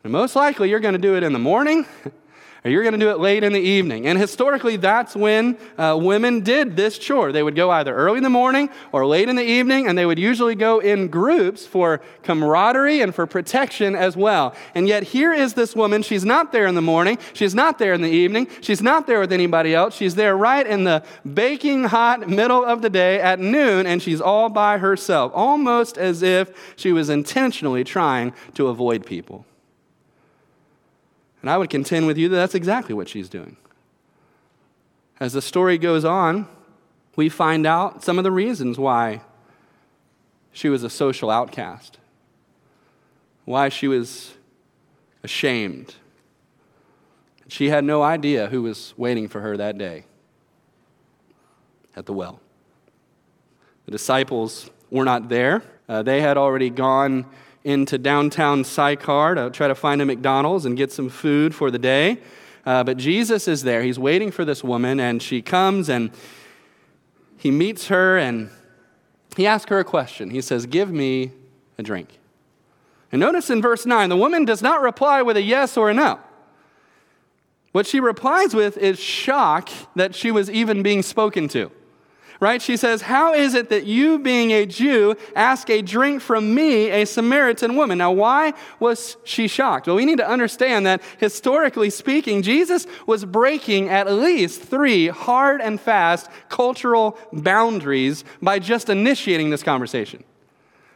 And 0.02 0.12
most 0.14 0.35
likely, 0.35 0.70
you're 0.70 0.81
going 0.81 0.94
to 0.94 0.99
do 0.99 1.14
it 1.14 1.23
in 1.23 1.35
the 1.35 1.38
morning 1.38 1.85
or 2.64 2.70
you're 2.70 2.82
going 2.82 2.93
to 2.93 2.99
do 2.99 3.10
it 3.10 3.20
late 3.20 3.44
in 3.44 3.52
the 3.52 3.60
evening. 3.60 4.06
And 4.06 4.19
historically, 4.19 4.76
that's 4.76 5.14
when 5.14 5.56
uh, 5.76 5.99
women 6.00 6.40
did 6.40 6.76
this 6.76 6.99
chore. 6.99 7.32
They 7.32 7.43
would 7.43 7.55
go 7.55 7.70
either 7.70 7.94
early 7.94 8.19
in 8.19 8.22
the 8.25 8.31
morning 8.31 8.69
or 8.93 9.06
late 9.06 9.28
in 9.28 9.37
the 9.37 9.44
evening, 9.44 9.87
and 9.87 9.96
they 9.96 10.06
would 10.06 10.19
usually 10.19 10.55
go 10.55 10.81
in 10.81 11.08
groups 11.08 11.66
for 11.66 12.00
camaraderie 12.22 13.00
and 13.00 13.14
for 13.14 13.26
protection 13.26 13.94
as 13.94 14.16
well. 14.16 14.55
And 14.75 14.88
yet, 14.88 15.05
here 15.05 15.32
is 15.32 15.55
this 15.55 15.76
woman. 15.76 16.02
She's 16.02 16.25
not 16.25 16.52
there 16.52 16.66
in 16.66 16.75
the 16.75 16.82
morning, 16.82 17.19
she's 17.32 17.55
not 17.55 17.78
there 17.78 17.93
in 17.93 18.02
the 18.02 18.10
evening, 18.10 18.49
she's 18.61 18.82
not 18.82 19.06
there 19.06 19.20
with 19.20 19.32
anybody 19.32 19.75
else. 19.75 19.94
She's 19.94 20.14
there 20.14 20.37
right 20.37 20.66
in 20.66 20.84
the 20.84 21.02
baking 21.34 21.84
hot 21.84 22.28
middle 22.28 22.64
of 22.64 22.82
the 22.82 22.90
day 22.90 23.20
at 23.20 23.38
noon, 23.38 23.87
and 23.87 24.02
she's 24.02 24.20
all 24.20 24.49
by 24.49 24.78
herself, 24.78 25.32
almost 25.34 25.96
as 25.99 26.22
if 26.22 26.50
she 26.76 26.93
was 26.93 27.08
intentionally 27.08 27.84
trying 27.84 28.32
to 28.54 28.69
avoid 28.69 29.06
people. 29.06 29.44
And 31.40 31.50
I 31.50 31.56
would 31.56 31.70
contend 31.70 32.06
with 32.06 32.19
you 32.19 32.29
that 32.29 32.37
that's 32.37 32.55
exactly 32.55 32.94
what 32.94 33.08
she's 33.08 33.29
doing. 33.29 33.56
As 35.20 35.32
the 35.32 35.43
story 35.43 35.79
goes 35.79 36.05
on, 36.05 36.46
we 37.17 37.29
find 37.29 37.67
out 37.67 38.02
some 38.05 38.19
of 38.19 38.25
the 38.25 38.31
reasons 38.31 38.79
why 38.79 39.23
she 40.52 40.69
was 40.69 40.82
a 40.82 40.90
social 40.90 41.31
outcast, 41.31 41.99
why 43.44 43.69
she 43.69 43.88
was 43.88 44.35
ashamed. 45.23 45.95
She 47.49 47.71
had 47.71 47.85
no 47.85 48.02
idea 48.02 48.49
who 48.49 48.62
was 48.62 48.95
waiting 48.97 49.28
for 49.28 49.40
her 49.40 49.57
that 49.57 49.78
day 49.78 50.04
at 51.97 52.07
the 52.07 52.12
well. 52.12 52.40
The 53.87 53.90
disciples 53.90 54.71
were 54.90 55.04
not 55.04 55.28
there, 55.28 55.62
uh, 55.88 56.02
they 56.02 56.21
had 56.21 56.37
already 56.37 56.71
gone 56.71 57.25
into 57.65 57.99
downtown 57.99 58.65
Sychar 58.65 59.35
to 59.35 59.50
try 59.50 59.69
to 59.69 59.75
find 59.75 60.00
a 60.00 60.05
McDonald's 60.05 60.65
and 60.65 60.77
get 60.77 60.93
some 60.93 61.09
food 61.09 61.55
for 61.55 61.71
the 61.71 61.79
day. 61.79 62.19
Uh, 62.65 62.85
but 62.85 62.97
Jesus 62.97 63.49
is 63.49 63.62
there. 63.62 63.83
He's 63.83 63.99
waiting 63.99 64.31
for 64.31 64.45
this 64.45 64.62
woman, 64.62 65.00
and 65.00 65.23
she 65.23 65.43
comes 65.43 65.88
and 65.88 66.11
he 67.37 67.50
meets 67.50 67.88
her 67.88 68.19
and 68.19 68.50
he 69.37 69.47
asks 69.47 69.71
her 69.71 69.79
a 69.79 69.85
question. 69.85 70.31
He 70.31 70.41
says, 70.41 70.67
Give 70.67 70.91
me 70.91 71.31
a 71.79 71.83
drink. 71.83 72.19
And 73.11 73.21
notice 73.21 73.49
in 73.49 73.62
verse 73.62 73.87
9, 73.87 74.09
the 74.09 74.17
woman 74.17 74.45
does 74.45 74.61
not 74.61 74.83
reply 74.83 75.23
with 75.23 75.37
a 75.37 75.43
yes 75.43 75.77
or 75.77 75.91
a 75.91 75.95
no. 75.95 76.21
What 77.73 77.87
she 77.87 78.00
replies 78.00 78.55
with 78.55 78.77
is 78.77 78.99
shock 78.99 79.69
that 79.95 80.15
she 80.15 80.31
was 80.31 80.50
even 80.50 80.83
being 80.83 81.03
spoken 81.03 81.49
to 81.49 81.71
right? 82.40 82.62
She 82.62 82.76
says, 82.76 83.02
How 83.02 83.35
is 83.35 83.54
it 83.54 83.68
that 83.71 83.85
you, 83.85 84.18
being 84.18 84.52
a 84.52 84.66
Jew, 84.66 85.16
ask 85.35 85.68
a 85.71 85.83
drink 85.83 86.23
from 86.23 86.54
me, 86.54 86.90
a 86.90 87.04
Samaritan 87.04 87.76
woman? 87.76 87.99
Now, 87.99 88.12
why 88.12 88.54
was 88.78 89.16
she 89.25 89.49
shocked? 89.49 89.87
Well, 89.87 89.97
we 89.97 90.04
need 90.04 90.18
to 90.18 90.28
understand 90.28 90.87
that 90.87 91.02
historically 91.18 91.90
speaking, 91.90 92.42
Jesus 92.42 92.87
was 93.07 93.25
breaking 93.25 93.88
at 93.88 94.11
least 94.12 94.62
three 94.62 95.09
hard 95.09 95.61
and 95.61 95.80
fast 95.80 96.30
cultural 96.49 97.18
boundaries 97.33 98.25
by 98.40 98.59
just 98.59 98.88
initiating 98.88 99.50
this 99.50 99.62
conversation. 99.62 100.23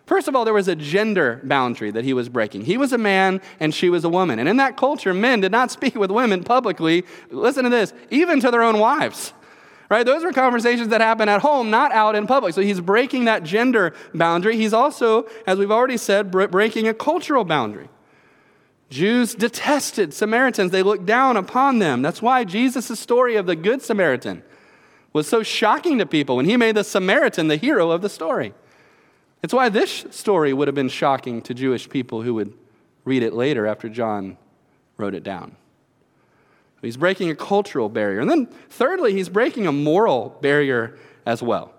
First 0.04 0.26
of 0.26 0.34
all, 0.34 0.44
there 0.44 0.52
was 0.52 0.68
a 0.68 0.74
gender 0.74 1.40
boundary 1.44 1.92
that 1.92 2.04
he 2.04 2.12
was 2.12 2.28
breaking. 2.28 2.64
He 2.64 2.76
was 2.76 2.92
a 2.92 2.98
man 2.98 3.40
and 3.60 3.72
she 3.72 3.88
was 3.88 4.04
a 4.04 4.08
woman. 4.08 4.40
And 4.40 4.48
in 4.48 4.56
that 4.56 4.76
culture, 4.76 5.14
men 5.14 5.40
did 5.40 5.52
not 5.52 5.70
speak 5.70 5.94
with 5.94 6.10
women 6.10 6.42
publicly, 6.42 7.04
listen 7.30 7.64
to 7.64 7.70
this, 7.70 7.94
even 8.10 8.40
to 8.40 8.50
their 8.50 8.62
own 8.62 8.78
wives 8.78 9.32
right? 9.92 10.06
Those 10.06 10.24
are 10.24 10.32
conversations 10.32 10.88
that 10.88 11.02
happen 11.02 11.28
at 11.28 11.42
home, 11.42 11.68
not 11.68 11.92
out 11.92 12.16
in 12.16 12.26
public. 12.26 12.54
So 12.54 12.62
he's 12.62 12.80
breaking 12.80 13.26
that 13.26 13.42
gender 13.42 13.92
boundary. 14.14 14.56
He's 14.56 14.72
also, 14.72 15.28
as 15.46 15.58
we've 15.58 15.70
already 15.70 15.98
said, 15.98 16.30
breaking 16.30 16.88
a 16.88 16.94
cultural 16.94 17.44
boundary. 17.44 17.90
Jews 18.88 19.34
detested 19.34 20.14
Samaritans, 20.14 20.70
they 20.70 20.82
looked 20.82 21.04
down 21.04 21.36
upon 21.36 21.78
them. 21.78 22.00
That's 22.00 22.22
why 22.22 22.42
Jesus' 22.44 22.98
story 22.98 23.36
of 23.36 23.44
the 23.44 23.54
Good 23.54 23.82
Samaritan 23.82 24.42
was 25.12 25.28
so 25.28 25.42
shocking 25.42 25.98
to 25.98 26.06
people 26.06 26.36
when 26.36 26.46
he 26.46 26.56
made 26.56 26.74
the 26.74 26.84
Samaritan 26.84 27.48
the 27.48 27.56
hero 27.56 27.90
of 27.90 28.00
the 28.00 28.08
story. 28.08 28.54
It's 29.42 29.52
why 29.52 29.68
this 29.68 30.06
story 30.08 30.54
would 30.54 30.68
have 30.68 30.74
been 30.74 30.88
shocking 30.88 31.42
to 31.42 31.52
Jewish 31.52 31.86
people 31.90 32.22
who 32.22 32.32
would 32.32 32.54
read 33.04 33.22
it 33.22 33.34
later 33.34 33.66
after 33.66 33.90
John 33.90 34.38
wrote 34.96 35.12
it 35.14 35.22
down. 35.22 35.56
He's 36.82 36.96
breaking 36.96 37.30
a 37.30 37.36
cultural 37.36 37.88
barrier. 37.88 38.20
And 38.20 38.28
then, 38.28 38.46
thirdly, 38.68 39.12
he's 39.12 39.28
breaking 39.28 39.66
a 39.66 39.72
moral 39.72 40.36
barrier 40.42 40.98
as 41.24 41.42
well. 41.42 41.72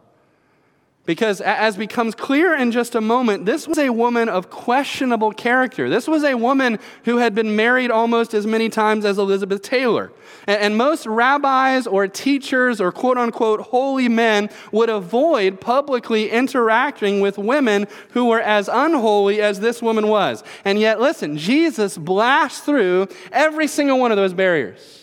Because 1.05 1.41
as 1.41 1.75
becomes 1.75 2.15
clear 2.15 2.55
in 2.55 2.71
just 2.71 2.95
a 2.95 3.01
moment, 3.01 3.45
this 3.45 3.67
was 3.67 3.77
a 3.77 3.89
woman 3.89 4.29
of 4.29 4.49
questionable 4.49 5.33
character. 5.33 5.89
This 5.89 6.07
was 6.07 6.23
a 6.23 6.35
woman 6.35 6.79
who 7.03 7.17
had 7.17 7.35
been 7.35 7.57
married 7.57 7.91
almost 7.91 8.33
as 8.33 8.47
many 8.47 8.69
times 8.69 9.03
as 9.03 9.17
Elizabeth 9.17 9.61
Taylor. 9.61 10.13
And 10.47 10.77
most 10.77 11.05
rabbis 11.05 11.87
or 11.87 12.07
teachers 12.07 12.79
or 12.79 12.93
quote 12.93 13.17
unquote 13.17 13.59
holy 13.59 14.07
men 14.07 14.49
would 14.71 14.89
avoid 14.89 15.59
publicly 15.59 16.29
interacting 16.29 17.19
with 17.19 17.37
women 17.37 17.87
who 18.11 18.25
were 18.25 18.41
as 18.41 18.69
unholy 18.71 19.41
as 19.41 19.59
this 19.59 19.81
woman 19.81 20.07
was. 20.07 20.41
And 20.63 20.79
yet, 20.79 21.01
listen, 21.01 21.37
Jesus 21.37 21.97
blasted 21.97 22.63
through 22.63 23.07
every 23.31 23.67
single 23.67 23.99
one 23.99 24.11
of 24.11 24.17
those 24.17 24.33
barriers. 24.33 25.02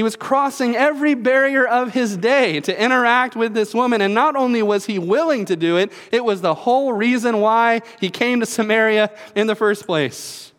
He 0.00 0.02
was 0.02 0.16
crossing 0.16 0.76
every 0.76 1.12
barrier 1.12 1.66
of 1.66 1.92
his 1.92 2.16
day 2.16 2.58
to 2.60 2.82
interact 2.82 3.36
with 3.36 3.52
this 3.52 3.74
woman. 3.74 4.00
And 4.00 4.14
not 4.14 4.34
only 4.34 4.62
was 4.62 4.86
he 4.86 4.98
willing 4.98 5.44
to 5.44 5.56
do 5.56 5.76
it, 5.76 5.92
it 6.10 6.24
was 6.24 6.40
the 6.40 6.54
whole 6.54 6.94
reason 6.94 7.42
why 7.42 7.82
he 8.00 8.08
came 8.08 8.40
to 8.40 8.46
Samaria 8.46 9.10
in 9.34 9.46
the 9.46 9.54
first 9.54 9.84
place. 9.84 10.52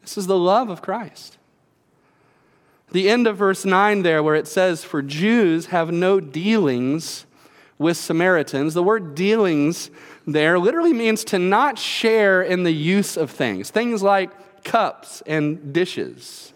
This 0.00 0.18
is 0.18 0.26
the 0.26 0.36
love 0.36 0.68
of 0.68 0.82
Christ. 0.82 1.38
The 2.90 3.08
end 3.08 3.28
of 3.28 3.36
verse 3.36 3.64
9 3.64 4.02
there, 4.02 4.20
where 4.20 4.34
it 4.34 4.48
says, 4.48 4.82
For 4.82 5.00
Jews 5.00 5.66
have 5.66 5.92
no 5.92 6.18
dealings 6.18 7.26
with 7.78 7.96
Samaritans. 7.96 8.74
The 8.74 8.82
word 8.82 9.14
dealings 9.14 9.92
there 10.26 10.58
literally 10.58 10.92
means 10.92 11.22
to 11.26 11.38
not 11.38 11.78
share 11.78 12.42
in 12.42 12.64
the 12.64 12.72
use 12.72 13.16
of 13.16 13.30
things, 13.30 13.70
things 13.70 14.02
like 14.02 14.64
cups 14.64 15.22
and 15.24 15.72
dishes. 15.72 16.50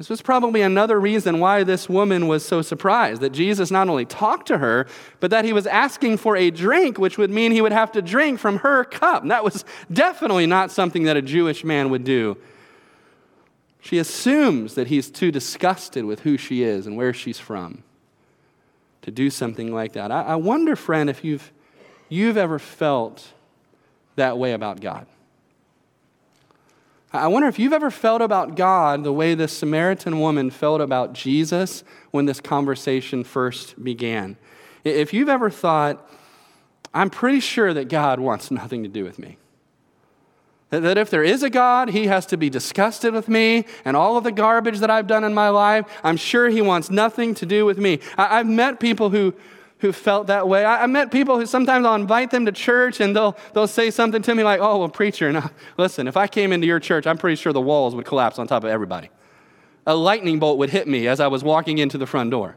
This 0.00 0.08
was 0.08 0.22
probably 0.22 0.62
another 0.62 0.98
reason 0.98 1.40
why 1.40 1.62
this 1.62 1.86
woman 1.86 2.26
was 2.26 2.42
so 2.42 2.62
surprised 2.62 3.20
that 3.20 3.34
Jesus 3.34 3.70
not 3.70 3.86
only 3.90 4.06
talked 4.06 4.48
to 4.48 4.56
her, 4.56 4.86
but 5.20 5.30
that 5.30 5.44
he 5.44 5.52
was 5.52 5.66
asking 5.66 6.16
for 6.16 6.38
a 6.38 6.50
drink, 6.50 6.98
which 6.98 7.18
would 7.18 7.28
mean 7.28 7.52
he 7.52 7.60
would 7.60 7.70
have 7.70 7.92
to 7.92 8.00
drink 8.00 8.40
from 8.40 8.60
her 8.60 8.82
cup. 8.82 9.20
And 9.20 9.30
that 9.30 9.44
was 9.44 9.62
definitely 9.92 10.46
not 10.46 10.70
something 10.70 11.02
that 11.02 11.18
a 11.18 11.20
Jewish 11.20 11.64
man 11.64 11.90
would 11.90 12.04
do. 12.04 12.38
She 13.82 13.98
assumes 13.98 14.74
that 14.74 14.86
he's 14.86 15.10
too 15.10 15.30
disgusted 15.30 16.06
with 16.06 16.20
who 16.20 16.38
she 16.38 16.62
is 16.62 16.86
and 16.86 16.96
where 16.96 17.12
she's 17.12 17.38
from 17.38 17.82
to 19.02 19.10
do 19.10 19.28
something 19.28 19.70
like 19.70 19.92
that. 19.92 20.10
I, 20.10 20.22
I 20.22 20.36
wonder, 20.36 20.76
friend, 20.76 21.10
if 21.10 21.22
you've, 21.22 21.52
you've 22.08 22.38
ever 22.38 22.58
felt 22.58 23.34
that 24.16 24.38
way 24.38 24.52
about 24.52 24.80
God. 24.80 25.06
I 27.12 27.26
wonder 27.26 27.48
if 27.48 27.58
you've 27.58 27.72
ever 27.72 27.90
felt 27.90 28.22
about 28.22 28.54
God 28.54 29.02
the 29.02 29.12
way 29.12 29.34
this 29.34 29.52
Samaritan 29.52 30.20
woman 30.20 30.50
felt 30.50 30.80
about 30.80 31.12
Jesus 31.12 31.82
when 32.12 32.26
this 32.26 32.40
conversation 32.40 33.24
first 33.24 33.82
began. 33.82 34.36
If 34.84 35.12
you've 35.12 35.28
ever 35.28 35.50
thought, 35.50 36.08
I'm 36.94 37.10
pretty 37.10 37.40
sure 37.40 37.74
that 37.74 37.88
God 37.88 38.20
wants 38.20 38.50
nothing 38.50 38.84
to 38.84 38.88
do 38.88 39.04
with 39.04 39.18
me. 39.18 39.38
That 40.70 40.98
if 40.98 41.10
there 41.10 41.24
is 41.24 41.42
a 41.42 41.50
God, 41.50 41.90
he 41.90 42.06
has 42.06 42.26
to 42.26 42.36
be 42.36 42.48
disgusted 42.48 43.12
with 43.12 43.28
me 43.28 43.64
and 43.84 43.96
all 43.96 44.16
of 44.16 44.22
the 44.22 44.30
garbage 44.30 44.78
that 44.78 44.90
I've 44.90 45.08
done 45.08 45.24
in 45.24 45.34
my 45.34 45.48
life. 45.48 45.84
I'm 46.04 46.16
sure 46.16 46.48
he 46.48 46.62
wants 46.62 46.90
nothing 46.90 47.34
to 47.36 47.46
do 47.46 47.66
with 47.66 47.76
me. 47.76 47.98
I've 48.16 48.46
met 48.46 48.78
people 48.78 49.10
who, 49.10 49.34
who 49.80 49.92
felt 49.92 50.26
that 50.26 50.46
way. 50.46 50.64
I, 50.64 50.84
I, 50.84 50.86
met 50.86 51.10
people 51.10 51.38
who 51.38 51.46
sometimes 51.46 51.86
I'll 51.86 51.94
invite 51.94 52.30
them 52.30 52.46
to 52.46 52.52
church 52.52 53.00
and 53.00 53.16
they'll, 53.16 53.36
they'll 53.54 53.66
say 53.66 53.90
something 53.90 54.20
to 54.22 54.34
me 54.34 54.44
like, 54.44 54.60
oh, 54.60 54.78
well, 54.78 54.88
preacher, 54.88 55.32
no, 55.32 55.48
listen, 55.78 56.06
if 56.06 56.16
I 56.16 56.26
came 56.26 56.52
into 56.52 56.66
your 56.66 56.80
church, 56.80 57.06
I'm 57.06 57.18
pretty 57.18 57.36
sure 57.36 57.52
the 57.52 57.60
walls 57.60 57.94
would 57.94 58.04
collapse 58.04 58.38
on 58.38 58.46
top 58.46 58.62
of 58.64 58.70
everybody. 58.70 59.10
A 59.86 59.94
lightning 59.94 60.38
bolt 60.38 60.58
would 60.58 60.70
hit 60.70 60.86
me 60.86 61.08
as 61.08 61.18
I 61.18 61.28
was 61.28 61.42
walking 61.42 61.78
into 61.78 61.96
the 61.96 62.06
front 62.06 62.30
door. 62.30 62.56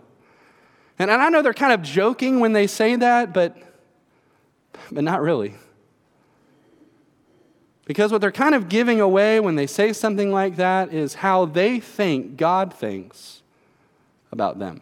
And, 0.99 1.09
and 1.09 1.21
I 1.21 1.29
know 1.29 1.41
they're 1.41 1.53
kind 1.53 1.73
of 1.73 1.81
joking 1.81 2.39
when 2.39 2.53
they 2.53 2.67
say 2.67 2.97
that, 2.97 3.33
but, 3.33 3.57
but 4.91 5.03
not 5.03 5.21
really. 5.21 5.55
Because 7.85 8.11
what 8.11 8.21
they're 8.21 8.31
kind 8.31 8.53
of 8.53 8.69
giving 8.69 8.99
away 8.99 9.39
when 9.39 9.55
they 9.55 9.67
say 9.67 9.93
something 9.93 10.31
like 10.31 10.57
that 10.57 10.93
is 10.93 11.15
how 11.15 11.45
they 11.45 11.79
think 11.79 12.37
God 12.37 12.73
thinks 12.73 13.41
about 14.31 14.59
them 14.59 14.81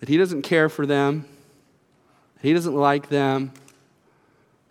that 0.00 0.08
he 0.08 0.16
doesn't 0.16 0.42
care 0.42 0.68
for 0.68 0.86
them, 0.86 1.26
he 2.40 2.52
doesn't 2.52 2.74
like 2.74 3.08
them, 3.08 3.52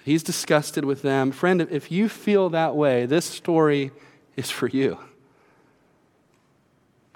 he's 0.04 0.24
disgusted 0.24 0.86
with 0.86 1.02
them. 1.02 1.32
Friend, 1.32 1.62
if 1.62 1.92
you 1.92 2.08
feel 2.08 2.50
that 2.50 2.76
way, 2.76 3.06
this 3.06 3.26
story 3.26 3.92
is 4.36 4.50
for 4.50 4.68
you. 4.68 5.00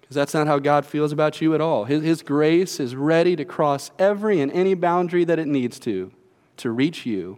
Because 0.01 0.15
that's 0.15 0.33
not 0.33 0.47
how 0.47 0.57
God 0.57 0.85
feels 0.85 1.11
about 1.11 1.39
you 1.39 1.53
at 1.53 1.61
all. 1.61 1.85
His, 1.85 2.03
his 2.03 2.21
grace 2.23 2.79
is 2.79 2.95
ready 2.95 3.35
to 3.35 3.45
cross 3.45 3.91
every 3.99 4.41
and 4.41 4.51
any 4.51 4.73
boundary 4.73 5.23
that 5.23 5.37
it 5.37 5.47
needs 5.47 5.77
to, 5.79 6.11
to 6.57 6.71
reach 6.71 7.05
you 7.05 7.37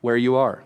where 0.00 0.16
you 0.16 0.34
are. 0.34 0.64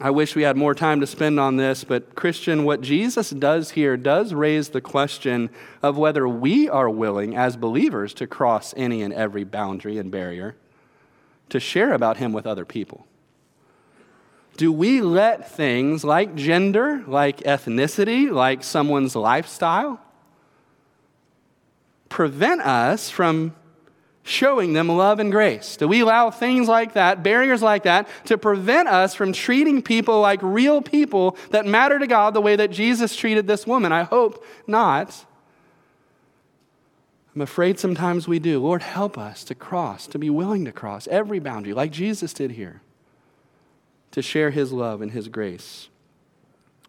I 0.00 0.10
wish 0.10 0.34
we 0.34 0.42
had 0.42 0.56
more 0.56 0.74
time 0.74 1.00
to 1.00 1.06
spend 1.06 1.38
on 1.38 1.56
this, 1.56 1.84
but 1.84 2.14
Christian, 2.14 2.64
what 2.64 2.80
Jesus 2.80 3.30
does 3.30 3.72
here 3.72 3.96
does 3.96 4.32
raise 4.32 4.70
the 4.70 4.80
question 4.80 5.50
of 5.82 5.98
whether 5.98 6.26
we 6.26 6.68
are 6.68 6.88
willing 6.88 7.36
as 7.36 7.56
believers 7.56 8.14
to 8.14 8.26
cross 8.26 8.72
any 8.76 9.02
and 9.02 9.12
every 9.12 9.44
boundary 9.44 9.98
and 9.98 10.10
barrier 10.10 10.56
to 11.50 11.60
share 11.60 11.92
about 11.92 12.16
Him 12.16 12.32
with 12.32 12.46
other 12.46 12.64
people. 12.64 13.06
Do 14.56 14.72
we 14.72 15.00
let 15.00 15.50
things 15.50 16.02
like 16.02 16.34
gender, 16.34 17.04
like 17.06 17.38
ethnicity, 17.38 18.30
like 18.30 18.64
someone's 18.64 19.14
lifestyle, 19.14 20.00
prevent 22.08 22.62
us 22.62 23.10
from 23.10 23.54
showing 24.24 24.72
them 24.72 24.88
love 24.88 25.20
and 25.20 25.30
grace? 25.30 25.76
Do 25.76 25.86
we 25.86 26.00
allow 26.00 26.30
things 26.30 26.66
like 26.66 26.94
that, 26.94 27.22
barriers 27.22 27.62
like 27.62 27.84
that, 27.84 28.08
to 28.24 28.36
prevent 28.36 28.88
us 28.88 29.14
from 29.14 29.32
treating 29.32 29.82
people 29.82 30.20
like 30.20 30.40
real 30.42 30.82
people 30.82 31.36
that 31.50 31.66
matter 31.66 31.98
to 31.98 32.06
God 32.06 32.34
the 32.34 32.40
way 32.40 32.56
that 32.56 32.70
Jesus 32.70 33.14
treated 33.14 33.46
this 33.46 33.66
woman? 33.66 33.92
I 33.92 34.02
hope 34.02 34.44
not. 34.66 35.26
I'm 37.34 37.42
afraid 37.42 37.78
sometimes 37.78 38.26
we 38.26 38.38
do. 38.38 38.60
Lord, 38.60 38.82
help 38.82 39.18
us 39.18 39.44
to 39.44 39.54
cross, 39.54 40.06
to 40.08 40.18
be 40.18 40.30
willing 40.30 40.64
to 40.64 40.72
cross 40.72 41.06
every 41.08 41.38
boundary, 41.38 41.74
like 41.74 41.92
Jesus 41.92 42.32
did 42.32 42.52
here, 42.52 42.80
to 44.10 44.22
share 44.22 44.50
his 44.50 44.72
love 44.72 45.02
and 45.02 45.10
his 45.10 45.28
grace 45.28 45.88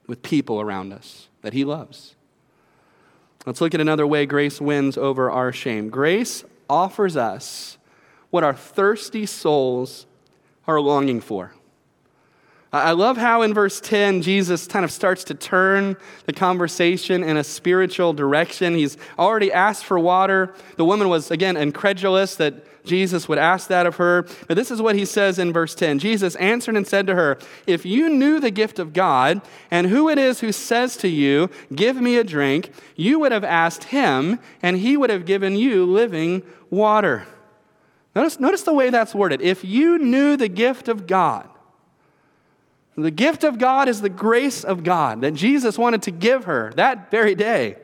with 0.07 0.21
people 0.21 0.61
around 0.61 0.93
us 0.93 1.27
that 1.41 1.53
he 1.53 1.65
loves. 1.65 2.15
Let's 3.45 3.59
look 3.59 3.73
at 3.73 3.81
another 3.81 4.07
way 4.07 4.25
grace 4.25 4.61
wins 4.61 4.97
over 4.97 5.29
our 5.29 5.51
shame. 5.51 5.89
Grace 5.89 6.45
offers 6.69 7.15
us 7.17 7.77
what 8.29 8.43
our 8.43 8.53
thirsty 8.53 9.25
souls 9.25 10.05
are 10.67 10.79
longing 10.81 11.21
for. 11.21 11.53
I 12.73 12.91
love 12.91 13.15
how 13.15 13.41
in 13.41 13.53
verse 13.53 13.79
10, 13.79 14.21
Jesus 14.21 14.67
kind 14.67 14.83
of 14.83 14.91
starts 14.91 15.23
to 15.25 15.33
turn 15.33 15.95
the 16.25 16.33
conversation 16.33 17.23
in 17.23 17.37
a 17.37 17.43
spiritual 17.43 18.11
direction. 18.11 18.75
He's 18.75 18.97
already 19.17 19.53
asked 19.53 19.85
for 19.85 19.97
water. 19.97 20.53
The 20.75 20.83
woman 20.83 21.07
was, 21.07 21.31
again, 21.31 21.55
incredulous 21.55 22.35
that 22.35 22.65
Jesus 22.85 23.27
would 23.27 23.37
ask 23.37 23.67
that 23.67 23.85
of 23.85 23.97
her. 23.97 24.25
But 24.47 24.55
this 24.55 24.71
is 24.71 24.81
what 24.81 24.95
he 24.95 25.05
says 25.05 25.39
in 25.39 25.51
verse 25.53 25.75
10 25.75 25.99
Jesus 25.99 26.35
answered 26.35 26.75
and 26.75 26.87
said 26.87 27.07
to 27.07 27.15
her, 27.15 27.37
If 27.67 27.85
you 27.85 28.09
knew 28.09 28.39
the 28.39 28.51
gift 28.51 28.79
of 28.79 28.93
God 28.93 29.41
and 29.69 29.87
who 29.87 30.09
it 30.09 30.17
is 30.17 30.39
who 30.39 30.51
says 30.51 30.97
to 30.97 31.07
you, 31.07 31.49
Give 31.73 31.97
me 31.97 32.17
a 32.17 32.23
drink, 32.23 32.71
you 32.95 33.19
would 33.19 33.31
have 33.31 33.43
asked 33.43 33.85
him, 33.85 34.39
and 34.61 34.77
he 34.77 34.97
would 34.97 35.09
have 35.09 35.25
given 35.25 35.55
you 35.55 35.85
living 35.85 36.43
water. 36.69 37.25
Notice, 38.15 38.39
notice 38.39 38.63
the 38.63 38.73
way 38.73 38.89
that's 38.89 39.13
worded. 39.13 39.41
If 39.41 39.65
you 39.65 39.97
knew 39.97 40.37
the 40.37 40.47
gift 40.47 40.87
of 40.87 41.05
God, 41.05 41.49
the 42.97 43.11
gift 43.11 43.43
of 43.43 43.57
God 43.57 43.89
is 43.89 43.99
the 43.99 44.09
grace 44.09 44.63
of 44.63 44.83
God 44.83 45.21
that 45.21 45.33
Jesus 45.33 45.77
wanted 45.77 46.03
to 46.03 46.11
give 46.11 46.45
her 46.45 46.71
that 46.77 47.11
very 47.11 47.35
day. 47.35 47.77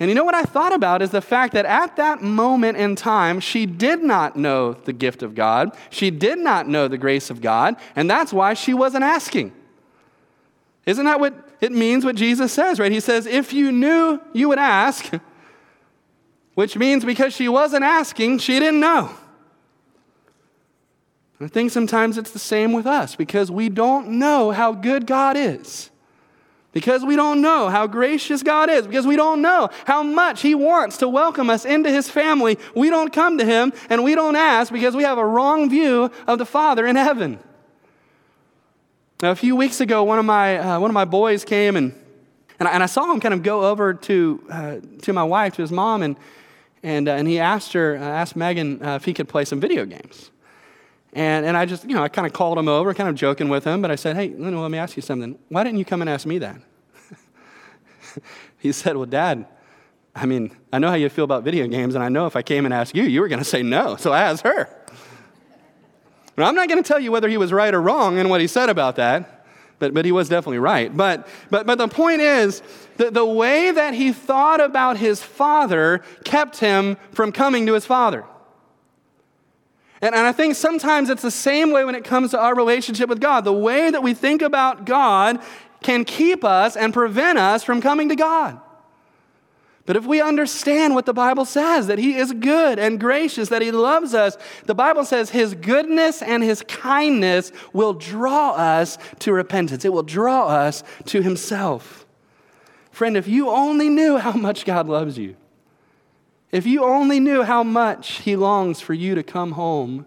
And 0.00 0.08
you 0.08 0.14
know 0.14 0.24
what 0.24 0.34
I 0.34 0.44
thought 0.44 0.72
about 0.72 1.02
is 1.02 1.10
the 1.10 1.20
fact 1.20 1.54
that 1.54 1.66
at 1.66 1.96
that 1.96 2.22
moment 2.22 2.78
in 2.78 2.94
time, 2.94 3.40
she 3.40 3.66
did 3.66 4.02
not 4.02 4.36
know 4.36 4.74
the 4.74 4.92
gift 4.92 5.22
of 5.22 5.34
God. 5.34 5.76
She 5.90 6.10
did 6.10 6.38
not 6.38 6.68
know 6.68 6.86
the 6.86 6.98
grace 6.98 7.30
of 7.30 7.40
God, 7.40 7.76
and 7.96 8.08
that's 8.08 8.32
why 8.32 8.54
she 8.54 8.74
wasn't 8.74 9.02
asking. 9.02 9.52
Isn't 10.86 11.04
that 11.04 11.18
what 11.18 11.34
it 11.60 11.72
means 11.72 12.04
what 12.04 12.14
Jesus 12.14 12.52
says, 12.52 12.78
right? 12.78 12.92
He 12.92 13.00
says, 13.00 13.26
if 13.26 13.52
you 13.52 13.72
knew, 13.72 14.20
you 14.32 14.48
would 14.48 14.58
ask, 14.58 15.10
which 16.54 16.76
means 16.76 17.04
because 17.04 17.34
she 17.34 17.48
wasn't 17.48 17.82
asking, 17.82 18.38
she 18.38 18.58
didn't 18.60 18.80
know. 18.80 19.10
I 21.40 21.48
think 21.48 21.70
sometimes 21.70 22.18
it's 22.18 22.30
the 22.30 22.38
same 22.38 22.72
with 22.72 22.86
us 22.86 23.16
because 23.16 23.50
we 23.50 23.68
don't 23.68 24.10
know 24.18 24.50
how 24.50 24.72
good 24.72 25.06
God 25.06 25.36
is. 25.36 25.90
Because 26.78 27.04
we 27.04 27.16
don't 27.16 27.40
know 27.40 27.68
how 27.68 27.88
gracious 27.88 28.44
God 28.44 28.70
is, 28.70 28.86
because 28.86 29.04
we 29.04 29.16
don't 29.16 29.42
know 29.42 29.68
how 29.84 30.00
much 30.00 30.42
He 30.42 30.54
wants 30.54 30.98
to 30.98 31.08
welcome 31.08 31.50
us 31.50 31.64
into 31.64 31.90
His 31.90 32.08
family, 32.08 32.56
we 32.72 32.88
don't 32.88 33.12
come 33.12 33.36
to 33.38 33.44
Him 33.44 33.72
and 33.90 34.04
we 34.04 34.14
don't 34.14 34.36
ask 34.36 34.72
because 34.72 34.94
we 34.94 35.02
have 35.02 35.18
a 35.18 35.26
wrong 35.26 35.68
view 35.68 36.08
of 36.28 36.38
the 36.38 36.46
Father 36.46 36.86
in 36.86 36.94
heaven. 36.94 37.40
Now, 39.20 39.32
a 39.32 39.34
few 39.34 39.56
weeks 39.56 39.80
ago, 39.80 40.04
one 40.04 40.20
of 40.20 40.24
my, 40.24 40.56
uh, 40.56 40.78
one 40.78 40.88
of 40.88 40.94
my 40.94 41.04
boys 41.04 41.44
came 41.44 41.74
and, 41.74 41.92
and 42.60 42.68
I, 42.68 42.70
and, 42.70 42.82
I, 42.84 42.86
saw 42.86 43.12
him 43.12 43.18
kind 43.18 43.34
of 43.34 43.42
go 43.42 43.68
over 43.68 43.94
to, 43.94 44.46
uh, 44.48 44.76
to 45.02 45.12
my 45.12 45.24
wife, 45.24 45.56
to 45.56 45.62
his 45.62 45.72
mom, 45.72 46.02
and, 46.02 46.14
and, 46.84 47.08
uh, 47.08 47.12
and 47.14 47.26
he 47.26 47.40
asked 47.40 47.72
her, 47.72 47.96
uh, 47.96 48.00
asked 48.00 48.36
Megan 48.36 48.80
uh, 48.84 48.94
if 48.94 49.04
he 49.04 49.12
could 49.12 49.28
play 49.28 49.44
some 49.44 49.58
video 49.58 49.84
games. 49.84 50.30
And, 51.12 51.44
and 51.44 51.56
I 51.56 51.66
just, 51.66 51.82
you 51.88 51.96
know, 51.96 52.04
I 52.04 52.08
kind 52.08 52.24
of 52.24 52.32
called 52.32 52.56
him 52.56 52.68
over, 52.68 52.94
kind 52.94 53.08
of 53.08 53.16
joking 53.16 53.48
with 53.48 53.64
him, 53.64 53.82
but 53.82 53.90
I 53.90 53.96
said, 53.96 54.14
hey, 54.14 54.28
let 54.28 54.70
me 54.70 54.78
ask 54.78 54.94
you 54.94 55.02
something. 55.02 55.36
Why 55.48 55.64
didn't 55.64 55.80
you 55.80 55.84
come 55.84 56.02
and 56.02 56.08
ask 56.08 56.24
me 56.24 56.38
that? 56.38 56.60
he 58.58 58.72
said, 58.72 58.96
well, 58.96 59.06
Dad, 59.06 59.46
I 60.14 60.26
mean, 60.26 60.50
I 60.72 60.78
know 60.78 60.88
how 60.88 60.94
you 60.94 61.08
feel 61.08 61.24
about 61.24 61.44
video 61.44 61.66
games, 61.68 61.94
and 61.94 62.02
I 62.02 62.08
know 62.08 62.26
if 62.26 62.36
I 62.36 62.42
came 62.42 62.64
and 62.64 62.74
asked 62.74 62.96
you, 62.96 63.04
you 63.04 63.20
were 63.20 63.28
going 63.28 63.38
to 63.38 63.44
say 63.44 63.62
no, 63.62 63.96
so 63.96 64.12
I 64.12 64.22
asked 64.22 64.42
her. 64.42 64.68
Now, 66.36 66.46
I'm 66.46 66.54
not 66.54 66.68
going 66.68 66.82
to 66.82 66.86
tell 66.86 67.00
you 67.00 67.10
whether 67.10 67.28
he 67.28 67.36
was 67.36 67.52
right 67.52 67.74
or 67.74 67.80
wrong 67.80 68.18
in 68.18 68.28
what 68.28 68.40
he 68.40 68.46
said 68.46 68.68
about 68.68 68.96
that, 68.96 69.44
but, 69.78 69.94
but 69.94 70.04
he 70.04 70.12
was 70.12 70.28
definitely 70.28 70.58
right. 70.58 70.96
But, 70.96 71.26
but, 71.50 71.66
but 71.66 71.78
the 71.78 71.88
point 71.88 72.20
is 72.20 72.62
that 72.96 73.14
the 73.14 73.24
way 73.24 73.70
that 73.70 73.94
he 73.94 74.12
thought 74.12 74.60
about 74.60 74.96
his 74.96 75.22
father 75.22 76.02
kept 76.24 76.58
him 76.58 76.96
from 77.12 77.32
coming 77.32 77.66
to 77.66 77.74
his 77.74 77.86
father. 77.86 78.24
And, 80.00 80.14
and 80.14 80.26
I 80.26 80.32
think 80.32 80.54
sometimes 80.54 81.10
it's 81.10 81.22
the 81.22 81.30
same 81.30 81.72
way 81.72 81.84
when 81.84 81.94
it 81.94 82.04
comes 82.04 82.30
to 82.30 82.40
our 82.40 82.54
relationship 82.54 83.08
with 83.08 83.20
God. 83.20 83.44
The 83.44 83.52
way 83.52 83.90
that 83.90 84.02
we 84.02 84.14
think 84.14 84.42
about 84.42 84.84
God 84.84 85.40
can 85.82 86.04
keep 86.04 86.44
us 86.44 86.76
and 86.76 86.92
prevent 86.92 87.38
us 87.38 87.64
from 87.64 87.80
coming 87.80 88.08
to 88.08 88.16
God. 88.16 88.60
But 89.88 89.96
if 89.96 90.04
we 90.04 90.20
understand 90.20 90.94
what 90.94 91.06
the 91.06 91.14
Bible 91.14 91.46
says, 91.46 91.86
that 91.86 91.98
He 91.98 92.14
is 92.14 92.32
good 92.32 92.78
and 92.78 93.00
gracious, 93.00 93.48
that 93.48 93.62
He 93.62 93.70
loves 93.70 94.12
us, 94.12 94.36
the 94.66 94.74
Bible 94.74 95.02
says 95.02 95.30
His 95.30 95.54
goodness 95.54 96.20
and 96.20 96.42
His 96.42 96.62
kindness 96.68 97.52
will 97.72 97.94
draw 97.94 98.50
us 98.50 98.98
to 99.20 99.32
repentance. 99.32 99.86
It 99.86 99.92
will 99.94 100.02
draw 100.02 100.48
us 100.48 100.84
to 101.06 101.22
Himself. 101.22 102.06
Friend, 102.90 103.16
if 103.16 103.28
you 103.28 103.48
only 103.48 103.88
knew 103.88 104.18
how 104.18 104.32
much 104.32 104.66
God 104.66 104.88
loves 104.88 105.16
you, 105.16 105.36
if 106.52 106.66
you 106.66 106.84
only 106.84 107.18
knew 107.18 107.42
how 107.42 107.62
much 107.62 108.20
He 108.20 108.36
longs 108.36 108.82
for 108.82 108.92
you 108.92 109.14
to 109.14 109.22
come 109.22 109.52
home, 109.52 110.04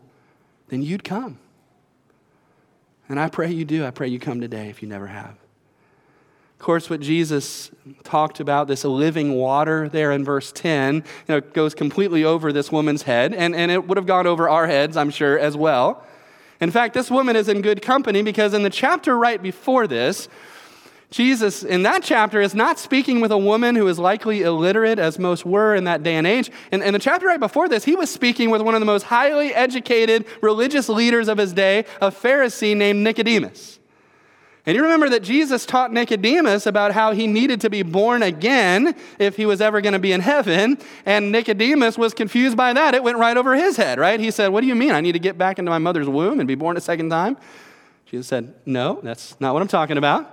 then 0.68 0.84
you'd 0.84 1.04
come. 1.04 1.40
And 3.10 3.20
I 3.20 3.30
pray 3.30 3.52
you 3.52 3.66
do. 3.66 3.84
I 3.84 3.90
pray 3.90 4.10
you 4.10 4.20
come 4.20 4.42
today 4.42 4.70
if 4.70 4.84
you 4.84 4.88
never 4.88 5.08
have. 5.08 5.41
Of 6.62 6.66
course, 6.66 6.92
what 6.92 7.00
Jesus 7.00 7.72
talked 8.04 8.40
about, 8.40 8.68
this 8.68 8.84
living 8.84 9.34
water 9.34 9.90
there 9.90 10.12
in 10.12 10.24
verse 10.24 10.52
10, 10.52 10.98
you 10.98 11.04
know, 11.28 11.42
goes 11.42 11.74
completely 11.74 12.24
over 12.24 12.54
this 12.54 12.72
woman's 12.72 13.02
head, 13.02 13.34
and, 13.34 13.56
and 13.56 13.72
it 13.72 13.88
would 13.88 13.98
have 13.98 14.06
gone 14.06 14.28
over 14.28 14.48
our 14.48 14.68
heads, 14.68 14.96
I'm 14.96 15.10
sure, 15.10 15.40
as 15.40 15.58
well. 15.58 16.06
In 16.60 16.70
fact, 16.70 16.94
this 16.94 17.10
woman 17.10 17.36
is 17.36 17.50
in 17.50 17.64
good 17.64 17.82
company 17.82 18.22
because 18.22 18.54
in 18.54 18.62
the 18.62 18.70
chapter 18.70 19.18
right 19.18 19.42
before 19.42 19.88
this, 19.88 20.30
Jesus, 21.10 21.64
in 21.64 21.82
that 21.82 22.04
chapter, 22.04 22.40
is 22.40 22.54
not 22.54 22.78
speaking 22.78 23.22
with 23.22 23.32
a 23.32 23.40
woman 23.40 23.76
who 23.76 23.88
is 23.88 23.98
likely 23.98 24.44
illiterate, 24.44 25.00
as 25.00 25.18
most 25.18 25.44
were 25.44 25.74
in 25.74 25.86
that 25.86 26.04
day 26.04 26.14
and 26.14 26.28
age. 26.28 26.52
In, 26.72 26.84
in, 26.84 26.94
the 26.94 27.00
chapter 27.00 27.26
right 27.26 27.40
before 27.40 27.70
this, 27.70 27.86
he 27.86 27.96
was 27.96 28.12
speaking 28.12 28.52
with 28.52 28.62
one 28.62 28.76
of 28.76 28.82
the 28.82 28.86
most 28.86 29.02
highly 29.02 29.52
educated 29.56 30.28
religious 30.42 30.90
leaders 30.90 31.28
of 31.28 31.40
his 31.40 31.54
day, 31.54 31.86
a 32.02 32.12
Pharisee 32.12 32.78
named 32.78 33.04
Nicodemus. 33.04 33.80
And 34.66 34.76
you 34.76 34.84
remember 34.84 35.10
that 35.10 35.24
Jesus 35.24 35.66
taught 35.66 35.92
Nicodemus 35.92 36.68
about 36.68 36.92
how 36.92 37.14
he 37.14 37.26
needed 37.26 37.62
to 37.62 37.70
be 37.70 37.82
born 37.82 38.22
again 38.22 38.96
if 39.18 39.36
he 39.36 39.48
was 39.48 39.60
ever 39.60 39.82
going 39.82 39.94
to 39.94 40.00
be 40.00 40.12
in 40.12 40.22
heaven. 40.22 40.78
And 41.04 41.32
Nicodemus 41.32 41.98
was 41.98 42.14
confused 42.14 42.56
by 42.56 42.74
that. 42.74 42.94
It 42.94 43.04
went 43.04 43.18
right 43.18 43.36
over 43.36 43.56
his 43.56 43.76
head, 43.76 43.98
right? 43.98 44.20
He 44.20 44.30
said, 44.30 44.50
What 44.50 44.62
do 44.62 44.68
you 44.68 44.76
mean? 44.76 44.92
I 44.92 45.02
need 45.02 45.14
to 45.14 45.20
get 45.20 45.38
back 45.38 45.58
into 45.58 45.72
my 45.72 45.80
mother's 45.80 46.08
womb 46.08 46.40
and 46.40 46.48
be 46.48 46.56
born 46.56 46.78
a 46.78 46.82
second 46.82 47.10
time? 47.10 47.38
Jesus 48.06 48.28
said, 48.28 48.54
No, 48.66 49.00
that's 49.02 49.40
not 49.40 49.54
what 49.54 49.64
I'm 49.64 49.68
talking 49.68 49.98
about. 49.98 50.30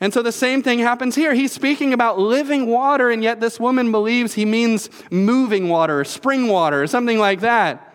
And 0.00 0.14
so 0.14 0.22
the 0.22 0.32
same 0.32 0.62
thing 0.62 0.78
happens 0.78 1.16
here. 1.16 1.34
He's 1.34 1.52
speaking 1.52 1.92
about 1.92 2.18
living 2.18 2.66
water, 2.66 3.10
and 3.10 3.22
yet 3.22 3.40
this 3.40 3.58
woman 3.58 3.90
believes 3.90 4.34
he 4.34 4.44
means 4.44 4.88
moving 5.10 5.68
water, 5.68 6.04
spring 6.04 6.46
water, 6.46 6.82
or 6.82 6.86
something 6.86 7.18
like 7.18 7.40
that. 7.40 7.94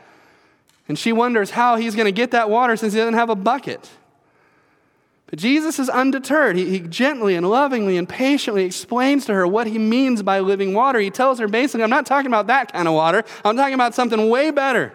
And 0.88 1.00
she 1.00 1.14
wonders 1.14 1.52
how 1.52 1.78
he's 1.78 1.96
going 1.96 2.06
to 2.06 2.12
get 2.12 2.32
that 2.32 2.50
water 2.50 2.76
since 2.76 2.94
he 2.94 3.00
doesn't 3.00 3.14
have 3.14 3.30
a 3.30 3.36
bucket. 3.36 3.90
Jesus 5.36 5.80
is 5.80 5.90
undeterred. 5.90 6.56
He, 6.56 6.70
he, 6.70 6.80
gently 6.80 7.36
and 7.36 7.50
lovingly 7.50 7.98
and 7.98 8.08
patiently 8.08 8.66
explains 8.66 9.26
to 9.26 9.34
her 9.34 9.48
what 9.48 9.68
he 9.68 9.80
means 9.80 10.22
by 10.22 10.40
living 10.40 10.74
water. 10.74 11.00
He 11.00 11.10
tells 11.10 11.40
her 11.40 11.48
basically, 11.48 11.84
I'm 11.84 11.90
not 11.90 12.06
talking 12.06 12.28
about 12.28 12.48
that 12.48 12.72
kind 12.72 12.88
of 12.88 12.94
water, 12.94 13.24
I'm 13.44 13.56
talking 13.56 13.74
about 13.74 13.96
something 13.96 14.30
way 14.30 14.52
better. 14.52 14.94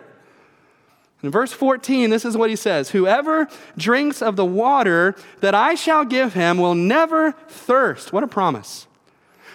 In 1.22 1.30
verse 1.32 1.52
14, 1.52 2.10
this 2.10 2.24
is 2.24 2.36
what 2.36 2.50
he 2.50 2.56
says 2.56 2.90
Whoever 2.90 3.48
drinks 3.76 4.22
of 4.22 4.36
the 4.36 4.44
water 4.44 5.16
that 5.40 5.54
I 5.54 5.74
shall 5.74 6.04
give 6.04 6.34
him 6.34 6.58
will 6.58 6.74
never 6.74 7.32
thirst. 7.48 8.12
What 8.12 8.22
a 8.22 8.28
promise. 8.28 8.86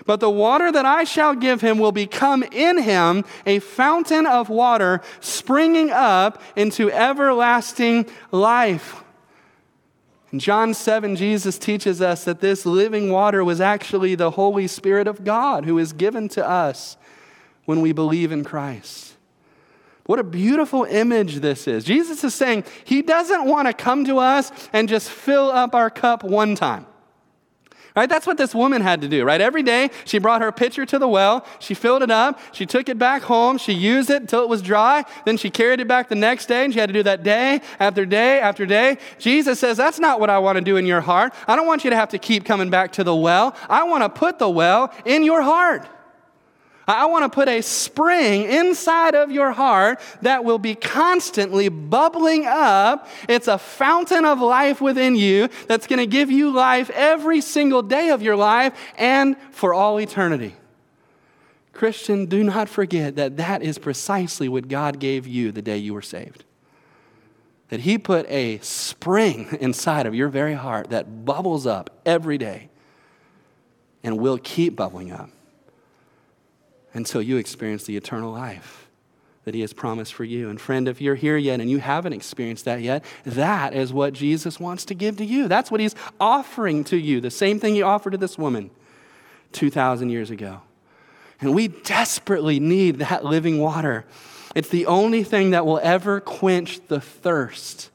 But 0.05 0.19
the 0.19 0.29
water 0.29 0.69
that 0.69 0.85
I 0.85 1.05
shall 1.05 1.33
give 1.33 1.61
him 1.61 1.77
will 1.77 1.93
become 1.93 2.43
in 2.43 2.81
him 2.81 3.23
a 3.45 3.59
fountain 3.59 4.25
of 4.25 4.49
water 4.49 5.01
springing 5.21 5.91
up 5.91 6.41
into 6.57 6.91
everlasting 6.91 8.07
life. 8.31 9.02
In 10.33 10.39
John 10.39 10.73
7, 10.73 11.15
Jesus 11.15 11.59
teaches 11.59 12.01
us 12.01 12.23
that 12.23 12.41
this 12.41 12.65
living 12.65 13.11
water 13.11 13.43
was 13.43 13.61
actually 13.61 14.15
the 14.15 14.31
Holy 14.31 14.65
Spirit 14.65 15.07
of 15.07 15.23
God 15.23 15.63
who 15.63 15.77
is 15.77 15.93
given 15.93 16.27
to 16.29 16.45
us 16.45 16.97
when 17.65 17.81
we 17.81 17.91
believe 17.91 18.31
in 18.31 18.43
Christ. 18.43 19.13
What 20.07 20.17
a 20.17 20.23
beautiful 20.23 20.85
image 20.85 21.35
this 21.35 21.67
is. 21.67 21.83
Jesus 21.83 22.23
is 22.23 22.33
saying 22.33 22.63
he 22.83 23.03
doesn't 23.03 23.45
want 23.45 23.67
to 23.67 23.73
come 23.73 24.05
to 24.05 24.17
us 24.17 24.51
and 24.73 24.89
just 24.89 25.07
fill 25.07 25.51
up 25.51 25.75
our 25.75 25.91
cup 25.91 26.23
one 26.23 26.55
time. 26.55 26.87
Right? 27.95 28.09
That's 28.09 28.25
what 28.25 28.37
this 28.37 28.55
woman 28.55 28.81
had 28.81 29.01
to 29.01 29.07
do, 29.07 29.23
right? 29.23 29.39
Every 29.39 29.61
day 29.61 29.91
she 30.05 30.17
brought 30.17 30.41
her 30.41 30.51
pitcher 30.51 30.83
to 30.83 30.97
the 30.97 31.07
well, 31.07 31.45
she 31.59 31.75
filled 31.75 32.01
it 32.01 32.09
up, 32.09 32.39
she 32.51 32.65
took 32.65 32.89
it 32.89 32.97
back 32.97 33.21
home, 33.21 33.59
she 33.59 33.71
used 33.71 34.09
it 34.09 34.21
until 34.21 34.41
it 34.41 34.49
was 34.49 34.63
dry, 34.63 35.05
then 35.25 35.37
she 35.37 35.51
carried 35.51 35.79
it 35.79 35.87
back 35.87 36.09
the 36.09 36.15
next 36.15 36.47
day, 36.47 36.65
and 36.65 36.73
she 36.73 36.79
had 36.79 36.87
to 36.87 36.93
do 36.93 37.03
that 37.03 37.21
day 37.21 37.61
after 37.79 38.03
day 38.03 38.39
after 38.39 38.65
day. 38.65 38.97
Jesus 39.19 39.59
says, 39.59 39.77
That's 39.77 39.99
not 39.99 40.19
what 40.19 40.31
I 40.31 40.39
want 40.39 40.57
to 40.57 40.63
do 40.63 40.77
in 40.77 40.87
your 40.87 41.01
heart. 41.01 41.33
I 41.47 41.55
don't 41.55 41.67
want 41.67 41.83
you 41.83 41.91
to 41.91 41.95
have 41.95 42.09
to 42.09 42.17
keep 42.17 42.45
coming 42.45 42.71
back 42.71 42.93
to 42.93 43.03
the 43.03 43.15
well. 43.15 43.55
I 43.69 43.83
want 43.83 44.03
to 44.03 44.09
put 44.09 44.39
the 44.39 44.49
well 44.49 44.91
in 45.05 45.23
your 45.23 45.43
heart. 45.43 45.87
I 46.87 47.05
want 47.05 47.23
to 47.23 47.33
put 47.33 47.47
a 47.47 47.61
spring 47.61 48.43
inside 48.43 49.15
of 49.15 49.31
your 49.31 49.51
heart 49.51 50.01
that 50.21 50.43
will 50.43 50.59
be 50.59 50.75
constantly 50.75 51.69
bubbling 51.69 52.45
up. 52.45 53.07
It's 53.29 53.47
a 53.47 53.57
fountain 53.57 54.25
of 54.25 54.41
life 54.41 54.81
within 54.81 55.15
you 55.15 55.49
that's 55.67 55.87
going 55.87 55.99
to 55.99 56.07
give 56.07 56.29
you 56.29 56.51
life 56.51 56.89
every 56.89 57.39
single 57.39 57.81
day 57.81 58.09
of 58.09 58.21
your 58.21 58.35
life 58.35 58.73
and 58.97 59.37
for 59.51 59.73
all 59.73 59.99
eternity. 59.99 60.55
Christian, 61.71 62.25
do 62.25 62.43
not 62.43 62.67
forget 62.67 63.15
that 63.15 63.37
that 63.37 63.63
is 63.63 63.77
precisely 63.77 64.49
what 64.49 64.67
God 64.67 64.99
gave 64.99 65.25
you 65.25 65.51
the 65.51 65.61
day 65.61 65.77
you 65.77 65.93
were 65.93 66.01
saved. 66.01 66.43
That 67.69 67.81
He 67.81 67.97
put 67.97 68.29
a 68.29 68.59
spring 68.59 69.57
inside 69.61 70.05
of 70.05 70.13
your 70.13 70.27
very 70.27 70.53
heart 70.53 70.89
that 70.89 71.25
bubbles 71.25 71.65
up 71.65 72.01
every 72.05 72.37
day 72.37 72.69
and 74.03 74.19
will 74.19 74.37
keep 74.37 74.75
bubbling 74.75 75.11
up 75.11 75.29
until 76.93 77.21
you 77.21 77.37
experience 77.37 77.83
the 77.83 77.97
eternal 77.97 78.31
life 78.31 78.87
that 79.45 79.53
He 79.53 79.61
has 79.61 79.73
promised 79.73 80.13
for 80.13 80.23
you. 80.23 80.49
And 80.49 80.59
friend, 80.59 80.87
if 80.87 81.01
you're 81.01 81.15
here 81.15 81.37
yet 81.37 81.59
and 81.59 81.69
you 81.69 81.79
haven't 81.79 82.13
experienced 82.13 82.65
that 82.65 82.81
yet, 82.81 83.03
that 83.25 83.73
is 83.73 83.91
what 83.91 84.13
Jesus 84.13 84.59
wants 84.59 84.85
to 84.85 84.93
give 84.93 85.17
to 85.17 85.25
you. 85.25 85.47
That's 85.47 85.69
what 85.69 85.81
He's 85.81 85.95
offering 86.19 86.83
to 86.85 86.97
you, 86.97 87.19
the 87.19 87.31
same 87.31 87.59
thing 87.59 87.75
He 87.75 87.81
offered 87.81 88.11
to 88.11 88.17
this 88.17 88.37
woman 88.37 88.71
2,000 89.51 90.09
years 90.09 90.29
ago. 90.29 90.61
And 91.41 91.53
we 91.53 91.67
desperately 91.67 92.59
need 92.59 92.99
that 92.99 93.25
living 93.25 93.59
water. 93.59 94.05
It's 94.55 94.69
the 94.69 94.85
only 94.85 95.23
thing 95.23 95.51
that 95.51 95.65
will 95.65 95.79
ever 95.83 96.21
quench 96.21 96.87
the 96.87 97.01
thirst 97.01 97.89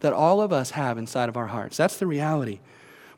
that 0.00 0.12
all 0.14 0.40
of 0.40 0.52
us 0.52 0.70
have 0.70 0.96
inside 0.96 1.28
of 1.28 1.36
our 1.36 1.48
hearts. 1.48 1.76
That's 1.76 1.98
the 1.98 2.06
reality. 2.06 2.60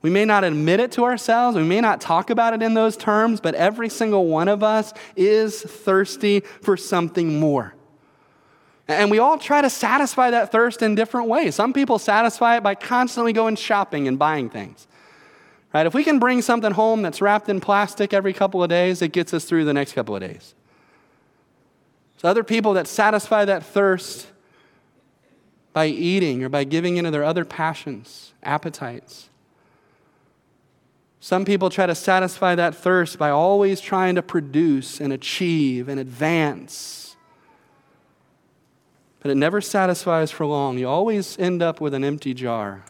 We 0.02 0.10
may 0.10 0.24
not 0.24 0.42
admit 0.42 0.80
it 0.80 0.92
to 0.92 1.04
ourselves, 1.04 1.56
we 1.56 1.62
may 1.62 1.80
not 1.80 2.00
talk 2.00 2.28
about 2.28 2.54
it 2.54 2.62
in 2.62 2.74
those 2.74 2.96
terms, 2.96 3.40
but 3.40 3.54
every 3.54 3.88
single 3.88 4.26
one 4.26 4.48
of 4.48 4.62
us 4.62 4.92
is 5.16 5.62
thirsty 5.62 6.40
for 6.40 6.76
something 6.76 7.38
more. 7.38 7.74
And 8.88 9.10
we 9.10 9.18
all 9.18 9.38
try 9.38 9.62
to 9.62 9.70
satisfy 9.70 10.30
that 10.32 10.50
thirst 10.50 10.82
in 10.82 10.96
different 10.96 11.28
ways. 11.28 11.54
Some 11.54 11.72
people 11.72 12.00
satisfy 12.00 12.56
it 12.56 12.62
by 12.62 12.74
constantly 12.74 13.32
going 13.32 13.54
shopping 13.54 14.08
and 14.08 14.18
buying 14.18 14.50
things. 14.50 14.88
Right? 15.72 15.86
If 15.86 15.94
we 15.94 16.04
can 16.04 16.18
bring 16.18 16.42
something 16.42 16.72
home 16.72 17.00
that's 17.00 17.22
wrapped 17.22 17.48
in 17.48 17.60
plastic 17.60 18.12
every 18.12 18.32
couple 18.32 18.62
of 18.62 18.68
days, 18.68 19.00
it 19.00 19.12
gets 19.12 19.32
us 19.32 19.44
through 19.44 19.64
the 19.64 19.72
next 19.72 19.92
couple 19.92 20.14
of 20.14 20.20
days. 20.20 20.54
So 22.18 22.28
other 22.28 22.44
people 22.44 22.74
that 22.74 22.86
satisfy 22.86 23.44
that 23.44 23.64
thirst 23.64 24.26
by 25.72 25.86
eating 25.86 26.44
or 26.44 26.48
by 26.48 26.64
giving 26.64 26.96
into 26.98 27.10
their 27.10 27.24
other 27.24 27.44
passions, 27.44 28.34
appetites. 28.42 29.30
Some 31.24 31.44
people 31.44 31.70
try 31.70 31.86
to 31.86 31.94
satisfy 31.94 32.56
that 32.56 32.74
thirst 32.74 33.16
by 33.16 33.30
always 33.30 33.80
trying 33.80 34.16
to 34.16 34.22
produce 34.22 35.00
and 35.00 35.12
achieve 35.12 35.88
and 35.88 36.00
advance. 36.00 37.14
But 39.20 39.30
it 39.30 39.36
never 39.36 39.60
satisfies 39.60 40.32
for 40.32 40.46
long. 40.46 40.78
You 40.78 40.88
always 40.88 41.38
end 41.38 41.62
up 41.62 41.80
with 41.80 41.94
an 41.94 42.02
empty 42.02 42.34
jar 42.34 42.84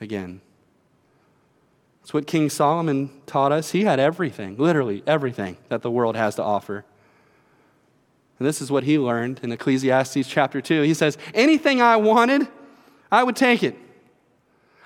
again. 0.00 0.40
It's 2.00 2.14
what 2.14 2.26
King 2.26 2.48
Solomon 2.48 3.10
taught 3.26 3.52
us. 3.52 3.72
He 3.72 3.84
had 3.84 4.00
everything, 4.00 4.56
literally 4.56 5.02
everything 5.06 5.58
that 5.68 5.82
the 5.82 5.90
world 5.90 6.16
has 6.16 6.34
to 6.36 6.42
offer. 6.42 6.86
And 8.38 8.48
this 8.48 8.62
is 8.62 8.70
what 8.70 8.84
he 8.84 8.98
learned 8.98 9.40
in 9.42 9.52
Ecclesiastes 9.52 10.26
chapter 10.26 10.62
2. 10.62 10.82
He 10.82 10.94
says, 10.94 11.18
Anything 11.34 11.82
I 11.82 11.96
wanted, 11.96 12.48
I 13.10 13.22
would 13.22 13.36
take 13.36 13.62
it. 13.62 13.76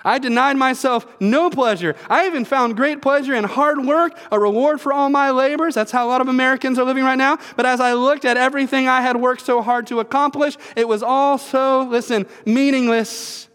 I 0.07 0.19
denied 0.19 0.55
myself 0.55 1.05
no 1.19 1.49
pleasure. 1.49 1.93
I 2.09 2.27
even 2.27 2.45
found 2.45 2.77
great 2.77 3.01
pleasure 3.01 3.33
in 3.33 3.43
hard 3.43 3.85
work, 3.85 4.17
a 4.31 4.39
reward 4.39 4.79
for 4.79 4.93
all 4.93 5.09
my 5.09 5.31
labors. 5.31 5.75
That's 5.75 5.91
how 5.91 6.07
a 6.07 6.09
lot 6.09 6.21
of 6.21 6.29
Americans 6.29 6.79
are 6.79 6.85
living 6.85 7.03
right 7.03 7.17
now. 7.17 7.37
But 7.57 7.65
as 7.65 7.81
I 7.81 7.91
looked 7.91 8.23
at 8.23 8.37
everything 8.37 8.87
I 8.87 9.01
had 9.01 9.17
worked 9.17 9.41
so 9.41 9.61
hard 9.61 9.85
to 9.87 9.99
accomplish, 9.99 10.55
it 10.77 10.87
was 10.87 11.03
all 11.03 11.37
so, 11.37 11.81
listen, 11.81 12.25
meaningless. 12.45 13.49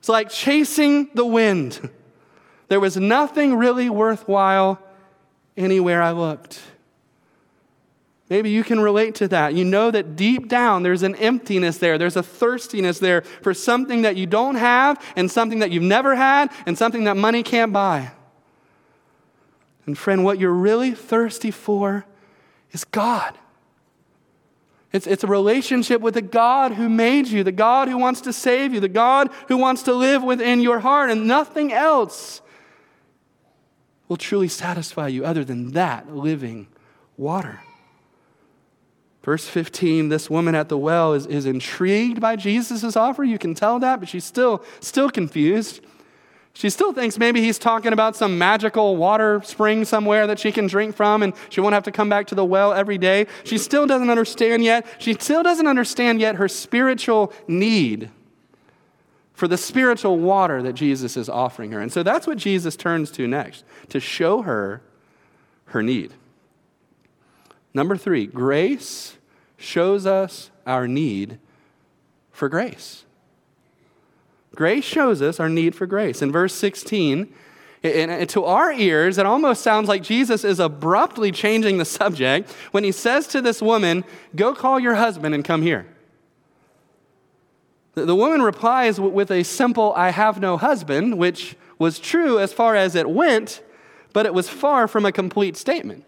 It's 0.00 0.10
like 0.10 0.28
chasing 0.28 1.08
the 1.14 1.24
wind. 1.24 1.88
There 2.68 2.78
was 2.78 2.98
nothing 2.98 3.56
really 3.56 3.88
worthwhile 3.88 4.78
anywhere 5.56 6.02
I 6.02 6.10
looked. 6.10 6.60
Maybe 8.30 8.50
you 8.50 8.62
can 8.62 8.78
relate 8.78 9.14
to 9.16 9.28
that. 9.28 9.54
You 9.54 9.64
know 9.64 9.90
that 9.90 10.14
deep 10.14 10.48
down 10.48 10.82
there's 10.82 11.02
an 11.02 11.14
emptiness 11.14 11.78
there, 11.78 11.96
there's 11.96 12.16
a 12.16 12.22
thirstiness 12.22 12.98
there 12.98 13.22
for 13.42 13.54
something 13.54 14.02
that 14.02 14.16
you 14.16 14.26
don't 14.26 14.56
have, 14.56 15.02
and 15.16 15.30
something 15.30 15.60
that 15.60 15.70
you've 15.70 15.82
never 15.82 16.14
had, 16.14 16.50
and 16.66 16.76
something 16.76 17.04
that 17.04 17.16
money 17.16 17.42
can't 17.42 17.72
buy. 17.72 18.12
And 19.86 19.96
friend, 19.96 20.24
what 20.24 20.38
you're 20.38 20.52
really 20.52 20.92
thirsty 20.92 21.50
for 21.50 22.04
is 22.72 22.84
God. 22.84 23.38
It's, 24.92 25.06
it's 25.06 25.24
a 25.24 25.26
relationship 25.26 26.00
with 26.00 26.14
the 26.14 26.22
God 26.22 26.72
who 26.72 26.88
made 26.88 27.28
you, 27.28 27.44
the 27.44 27.52
God 27.52 27.88
who 27.88 27.98
wants 27.98 28.22
to 28.22 28.32
save 28.32 28.74
you, 28.74 28.80
the 28.80 28.88
God 28.88 29.30
who 29.48 29.56
wants 29.56 29.82
to 29.84 29.94
live 29.94 30.22
within 30.22 30.60
your 30.60 30.80
heart, 30.80 31.10
and 31.10 31.26
nothing 31.26 31.72
else 31.72 32.42
will 34.08 34.16
truly 34.16 34.48
satisfy 34.48 35.08
you 35.08 35.24
other 35.24 35.44
than 35.44 35.72
that 35.72 36.14
living 36.14 36.68
water. 37.16 37.60
Verse 39.28 39.46
15, 39.46 40.08
this 40.08 40.30
woman 40.30 40.54
at 40.54 40.70
the 40.70 40.78
well 40.78 41.12
is, 41.12 41.26
is 41.26 41.44
intrigued 41.44 42.18
by 42.18 42.34
Jesus' 42.34 42.96
offer. 42.96 43.22
You 43.22 43.36
can 43.36 43.54
tell 43.54 43.78
that, 43.78 44.00
but 44.00 44.08
she's 44.08 44.24
still, 44.24 44.64
still 44.80 45.10
confused. 45.10 45.84
She 46.54 46.70
still 46.70 46.94
thinks 46.94 47.18
maybe 47.18 47.42
he's 47.42 47.58
talking 47.58 47.92
about 47.92 48.16
some 48.16 48.38
magical 48.38 48.96
water 48.96 49.42
spring 49.44 49.84
somewhere 49.84 50.26
that 50.26 50.38
she 50.38 50.50
can 50.50 50.66
drink 50.66 50.96
from 50.96 51.22
and 51.22 51.34
she 51.50 51.60
won't 51.60 51.74
have 51.74 51.82
to 51.82 51.92
come 51.92 52.08
back 52.08 52.28
to 52.28 52.34
the 52.34 52.42
well 52.42 52.72
every 52.72 52.96
day. 52.96 53.26
She 53.44 53.58
still 53.58 53.86
doesn't 53.86 54.08
understand 54.08 54.64
yet. 54.64 54.86
She 54.98 55.12
still 55.12 55.42
doesn't 55.42 55.66
understand 55.66 56.22
yet 56.22 56.36
her 56.36 56.48
spiritual 56.48 57.30
need 57.46 58.08
for 59.34 59.46
the 59.46 59.58
spiritual 59.58 60.18
water 60.18 60.62
that 60.62 60.72
Jesus 60.72 61.18
is 61.18 61.28
offering 61.28 61.72
her. 61.72 61.82
And 61.82 61.92
so 61.92 62.02
that's 62.02 62.26
what 62.26 62.38
Jesus 62.38 62.76
turns 62.76 63.10
to 63.10 63.28
next 63.28 63.62
to 63.90 64.00
show 64.00 64.40
her 64.40 64.80
her 65.66 65.82
need. 65.82 66.14
Number 67.74 67.94
three, 67.94 68.24
grace 68.24 69.17
shows 69.58 70.06
us 70.06 70.50
our 70.66 70.88
need 70.88 71.38
for 72.30 72.48
grace. 72.48 73.04
Grace 74.54 74.84
shows 74.84 75.20
us 75.20 75.38
our 75.38 75.48
need 75.48 75.74
for 75.74 75.86
grace. 75.86 76.22
In 76.22 76.32
verse 76.32 76.54
16, 76.54 77.32
and 77.82 78.28
to 78.30 78.44
our 78.44 78.72
ears, 78.72 79.18
it 79.18 79.26
almost 79.26 79.62
sounds 79.62 79.88
like 79.88 80.02
Jesus 80.02 80.44
is 80.44 80.58
abruptly 80.58 81.30
changing 81.30 81.78
the 81.78 81.84
subject 81.84 82.50
when 82.72 82.82
he 82.82 82.90
says 82.90 83.26
to 83.28 83.40
this 83.40 83.62
woman, 83.62 84.04
Go 84.34 84.54
call 84.54 84.80
your 84.80 84.94
husband 84.94 85.34
and 85.34 85.44
come 85.44 85.62
here. 85.62 85.86
The 87.94 88.14
woman 88.14 88.42
replies 88.42 89.00
with 89.00 89.30
a 89.30 89.42
simple, 89.42 89.92
I 89.94 90.10
have 90.10 90.40
no 90.40 90.56
husband, 90.56 91.18
which 91.18 91.56
was 91.78 91.98
true 91.98 92.38
as 92.38 92.52
far 92.52 92.74
as 92.74 92.94
it 92.94 93.08
went, 93.08 93.62
but 94.12 94.26
it 94.26 94.34
was 94.34 94.48
far 94.48 94.88
from 94.88 95.04
a 95.04 95.12
complete 95.12 95.56
statement. 95.56 96.04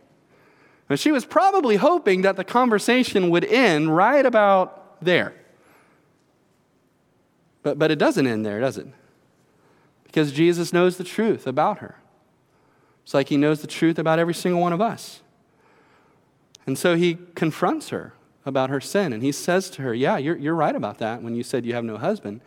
And 0.90 0.98
she 0.98 1.12
was 1.12 1.24
probably 1.24 1.76
hoping 1.76 2.22
that 2.22 2.37
the 2.37 2.42
conversation 2.42 3.31
would 3.31 3.44
end 3.44 3.94
right 3.96 4.26
about 4.26 5.00
there. 5.00 5.33
But, 7.62 7.79
but 7.79 7.92
it 7.92 7.98
doesn't 7.98 8.26
end 8.26 8.44
there, 8.44 8.61
does 8.61 8.76
it? 8.76 8.88
Because 10.03 10.33
Jesus 10.33 10.72
knows 10.72 10.96
the 10.96 11.05
truth 11.05 11.46
about 11.46 11.79
her. 11.79 11.96
It's 13.05 13.14
like 13.14 13.29
he 13.29 13.37
knows 13.37 13.61
the 13.61 13.68
truth 13.68 14.00
about 14.00 14.18
every 14.18 14.35
single 14.35 14.61
one 14.61 14.72
of 14.72 14.81
us. 14.81 15.20
And 16.66 16.76
so 16.76 16.96
he 16.96 17.18
confronts 17.37 17.90
her 17.90 18.14
about 18.44 18.68
her 18.68 18.81
sin. 18.81 19.12
And 19.12 19.22
he 19.22 19.31
says 19.31 19.70
to 19.70 19.83
her, 19.83 19.94
Yeah, 19.94 20.16
you're, 20.16 20.37
you're 20.37 20.55
right 20.57 20.74
about 20.74 20.98
that 20.98 21.22
when 21.22 21.37
you 21.37 21.44
said 21.44 21.64
you 21.64 21.74
have 21.74 21.85
no 21.85 21.98
husband. 21.98 22.40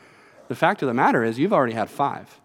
The 0.49 0.55
fact 0.55 0.81
of 0.81 0.87
the 0.87 0.93
matter 0.93 1.23
is, 1.23 1.39
you've 1.39 1.53
already 1.53 1.73
had 1.73 1.89
five. 1.89 2.41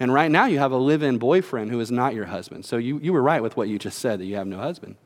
And 0.00 0.12
right 0.12 0.30
now, 0.30 0.46
you 0.46 0.58
have 0.58 0.72
a 0.72 0.76
live 0.76 1.02
in 1.02 1.18
boyfriend 1.18 1.70
who 1.70 1.78
is 1.80 1.90
not 1.90 2.14
your 2.14 2.26
husband. 2.26 2.64
So 2.64 2.76
you, 2.76 2.98
you 2.98 3.12
were 3.12 3.22
right 3.22 3.42
with 3.42 3.56
what 3.56 3.68
you 3.68 3.78
just 3.78 3.98
said 3.98 4.18
that 4.20 4.24
you 4.26 4.36
have 4.36 4.46
no 4.46 4.58
husband. 4.58 4.96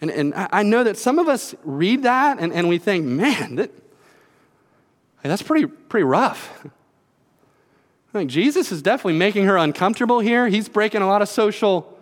And, 0.00 0.10
and 0.10 0.32
I 0.34 0.62
know 0.62 0.82
that 0.82 0.96
some 0.96 1.18
of 1.18 1.28
us 1.28 1.54
read 1.62 2.04
that 2.04 2.38
and, 2.40 2.52
and 2.52 2.68
we 2.68 2.78
think, 2.78 3.04
man, 3.04 3.56
that, 3.56 3.70
that's 5.22 5.42
pretty, 5.42 5.66
pretty 5.66 6.04
rough. 6.04 6.64
I 6.64 8.18
think 8.18 8.30
Jesus 8.30 8.72
is 8.72 8.82
definitely 8.82 9.18
making 9.18 9.44
her 9.44 9.56
uncomfortable 9.56 10.18
here. 10.18 10.48
He's 10.48 10.68
breaking 10.68 11.02
a 11.02 11.06
lot 11.06 11.22
of 11.22 11.28
social 11.28 11.96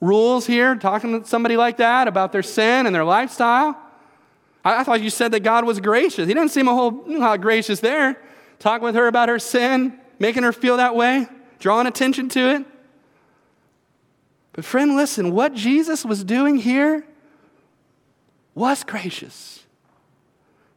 rules 0.00 0.46
here, 0.46 0.74
talking 0.74 1.22
to 1.22 1.26
somebody 1.26 1.56
like 1.56 1.78
that 1.78 2.06
about 2.06 2.32
their 2.32 2.42
sin 2.42 2.86
and 2.86 2.94
their 2.94 3.04
lifestyle. 3.04 3.78
I, 4.64 4.80
I 4.80 4.84
thought 4.84 5.00
you 5.00 5.08
said 5.08 5.32
that 5.32 5.40
God 5.40 5.64
was 5.64 5.80
gracious. 5.80 6.26
He 6.26 6.34
didn't 6.34 6.50
seem 6.50 6.68
a 6.68 6.74
whole 6.74 7.04
lot 7.06 7.40
gracious 7.40 7.80
there. 7.80 8.20
Talking 8.58 8.84
with 8.84 8.94
her 8.94 9.06
about 9.06 9.28
her 9.28 9.38
sin, 9.38 9.98
making 10.18 10.42
her 10.42 10.52
feel 10.52 10.76
that 10.76 10.94
way, 10.94 11.26
drawing 11.58 11.86
attention 11.86 12.28
to 12.30 12.56
it. 12.56 12.64
But, 14.52 14.64
friend, 14.64 14.96
listen, 14.96 15.32
what 15.32 15.54
Jesus 15.54 16.04
was 16.04 16.22
doing 16.22 16.58
here 16.58 17.04
was 18.54 18.84
gracious. 18.84 19.64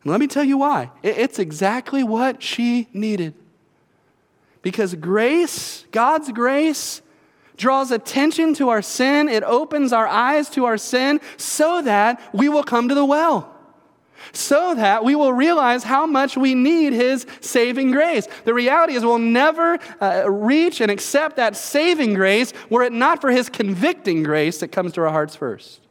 And 0.03 0.11
let 0.11 0.19
me 0.19 0.27
tell 0.27 0.43
you 0.43 0.57
why. 0.57 0.91
It's 1.03 1.39
exactly 1.39 2.03
what 2.03 2.41
she 2.41 2.87
needed. 2.93 3.33
Because 4.61 4.95
grace, 4.95 5.85
God's 5.91 6.31
grace, 6.31 7.01
draws 7.55 7.91
attention 7.91 8.53
to 8.55 8.69
our 8.69 8.81
sin, 8.81 9.29
it 9.29 9.43
opens 9.43 9.91
our 9.91 10.07
eyes 10.07 10.49
to 10.51 10.65
our 10.65 10.77
sin 10.77 11.19
so 11.37 11.81
that 11.81 12.21
we 12.33 12.49
will 12.49 12.63
come 12.63 12.89
to 12.89 12.95
the 12.95 13.05
well 13.05 13.56
so 14.31 14.75
that 14.75 15.03
we 15.03 15.15
will 15.15 15.33
realize 15.33 15.83
how 15.83 16.05
much 16.05 16.37
we 16.37 16.55
need 16.55 16.93
His 16.93 17.25
saving 17.41 17.91
grace. 17.91 18.27
The 18.45 18.53
reality 18.53 18.93
is, 18.93 19.03
we'll 19.03 19.19
never 19.19 19.79
uh, 20.01 20.29
reach 20.29 20.81
and 20.81 20.91
accept 20.91 21.35
that 21.37 21.55
saving 21.55 22.13
grace 22.13 22.53
were 22.69 22.83
it 22.83 22.93
not 22.93 23.21
for 23.21 23.31
His 23.31 23.49
convicting 23.49 24.23
grace 24.23 24.59
that 24.59 24.69
comes 24.69 24.93
to 24.93 25.01
our 25.01 25.09
hearts 25.09 25.35
first. 25.35 25.81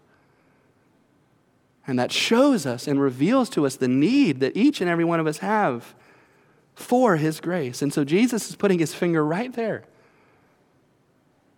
And 1.86 1.98
that 1.98 2.10
shows 2.10 2.66
us 2.66 2.88
and 2.88 3.00
reveals 3.00 3.48
to 3.50 3.64
us 3.64 3.76
the 3.76 3.88
need 3.88 4.40
that 4.40 4.56
each 4.56 4.80
and 4.80 4.90
every 4.90 5.04
one 5.04 5.20
of 5.20 5.26
us 5.26 5.38
have 5.38 5.94
for 6.74 7.16
His 7.16 7.40
grace. 7.40 7.80
And 7.80 7.92
so 7.92 8.04
Jesus 8.04 8.48
is 8.48 8.56
putting 8.56 8.78
His 8.78 8.94
finger 8.94 9.24
right 9.24 9.52
there 9.52 9.84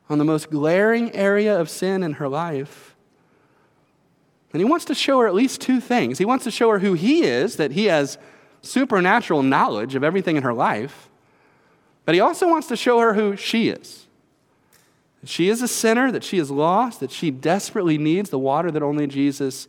on 0.09 0.19
the 0.19 0.25
most 0.25 0.51
glaring 0.51 1.13
area 1.13 1.59
of 1.59 1.69
sin 1.69 2.03
in 2.03 2.15
her 2.15 2.29
life 2.29 2.95
and 4.53 4.61
he 4.61 4.65
wants 4.65 4.85
to 4.87 4.95
show 4.95 5.19
her 5.21 5.27
at 5.27 5.35
least 5.35 5.61
two 5.61 5.81
things. 5.81 6.19
He 6.19 6.25
wants 6.25 6.45
to 6.45 6.51
show 6.51 6.71
her 6.71 6.79
who 6.79 6.95
he 6.95 7.23
is, 7.23 7.57
that 7.57 7.73
he 7.73 7.87
has 7.87 8.19
supernatural 8.63 9.43
knowledge 9.43 9.95
of 9.95 10.03
everything 10.03 10.37
in 10.37 10.43
her 10.43 10.55
life. 10.55 11.09
But 12.05 12.15
he 12.15 12.21
also 12.21 12.49
wants 12.49 12.69
to 12.69 12.77
show 12.77 12.99
her 13.01 13.15
who 13.15 13.37
she 13.37 13.69
is. 13.69 14.07
That 15.21 15.29
she 15.29 15.49
is 15.49 15.61
a 15.61 15.69
sinner, 15.69 16.11
that 16.11 16.25
she 16.25 16.39
is 16.39 16.51
lost, 16.51 17.01
that 17.01 17.11
she 17.11 17.31
desperately 17.31 17.99
needs 17.99 18.31
the 18.31 18.39
water 18.39 18.71
that 18.71 18.83
only 18.83 19.07
Jesus 19.07 19.69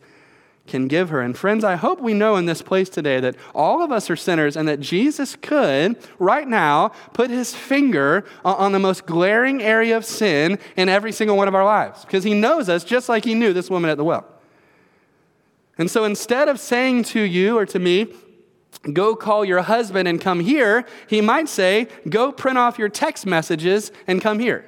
can 0.67 0.87
give 0.87 1.09
her. 1.09 1.19
And 1.19 1.37
friends, 1.37 1.63
I 1.63 1.75
hope 1.75 1.99
we 1.99 2.13
know 2.13 2.37
in 2.37 2.45
this 2.45 2.61
place 2.61 2.87
today 2.87 3.19
that 3.19 3.35
all 3.53 3.81
of 3.81 3.91
us 3.91 4.09
are 4.09 4.15
sinners 4.15 4.55
and 4.55 4.67
that 4.69 4.79
Jesus 4.79 5.35
could, 5.35 5.97
right 6.19 6.47
now, 6.47 6.89
put 7.11 7.29
his 7.29 7.53
finger 7.53 8.23
on 8.45 8.71
the 8.71 8.79
most 8.79 9.05
glaring 9.05 9.61
area 9.61 9.97
of 9.97 10.05
sin 10.05 10.59
in 10.77 10.87
every 10.87 11.11
single 11.11 11.35
one 11.35 11.47
of 11.47 11.55
our 11.55 11.65
lives. 11.65 12.05
Because 12.05 12.23
he 12.23 12.33
knows 12.33 12.69
us 12.69 12.85
just 12.85 13.09
like 13.09 13.25
he 13.25 13.33
knew 13.33 13.51
this 13.51 13.69
woman 13.69 13.89
at 13.89 13.97
the 13.97 14.03
well. 14.05 14.25
And 15.79 15.89
so 15.89 16.03
instead 16.03 16.49
of 16.49 16.59
saying 16.59 17.03
to 17.05 17.21
you 17.21 17.57
or 17.57 17.65
to 17.65 17.79
me, 17.79 18.13
go 18.93 19.15
call 19.15 19.43
your 19.45 19.61
husband 19.61 20.07
and 20.07 20.19
come 20.19 20.41
here, 20.41 20.85
he 21.07 21.21
might 21.21 21.47
say, 21.47 21.87
go 22.07 22.31
print 22.33 22.57
off 22.57 22.77
your 22.77 22.89
text 22.89 23.25
messages 23.25 23.91
and 24.05 24.21
come 24.21 24.39
here. 24.39 24.65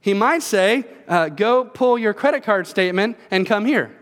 He 0.00 0.14
might 0.14 0.42
say, 0.42 0.86
uh, 1.06 1.28
go 1.28 1.64
pull 1.64 1.98
your 1.98 2.14
credit 2.14 2.42
card 2.42 2.66
statement 2.66 3.18
and 3.30 3.46
come 3.46 3.66
here. 3.66 3.94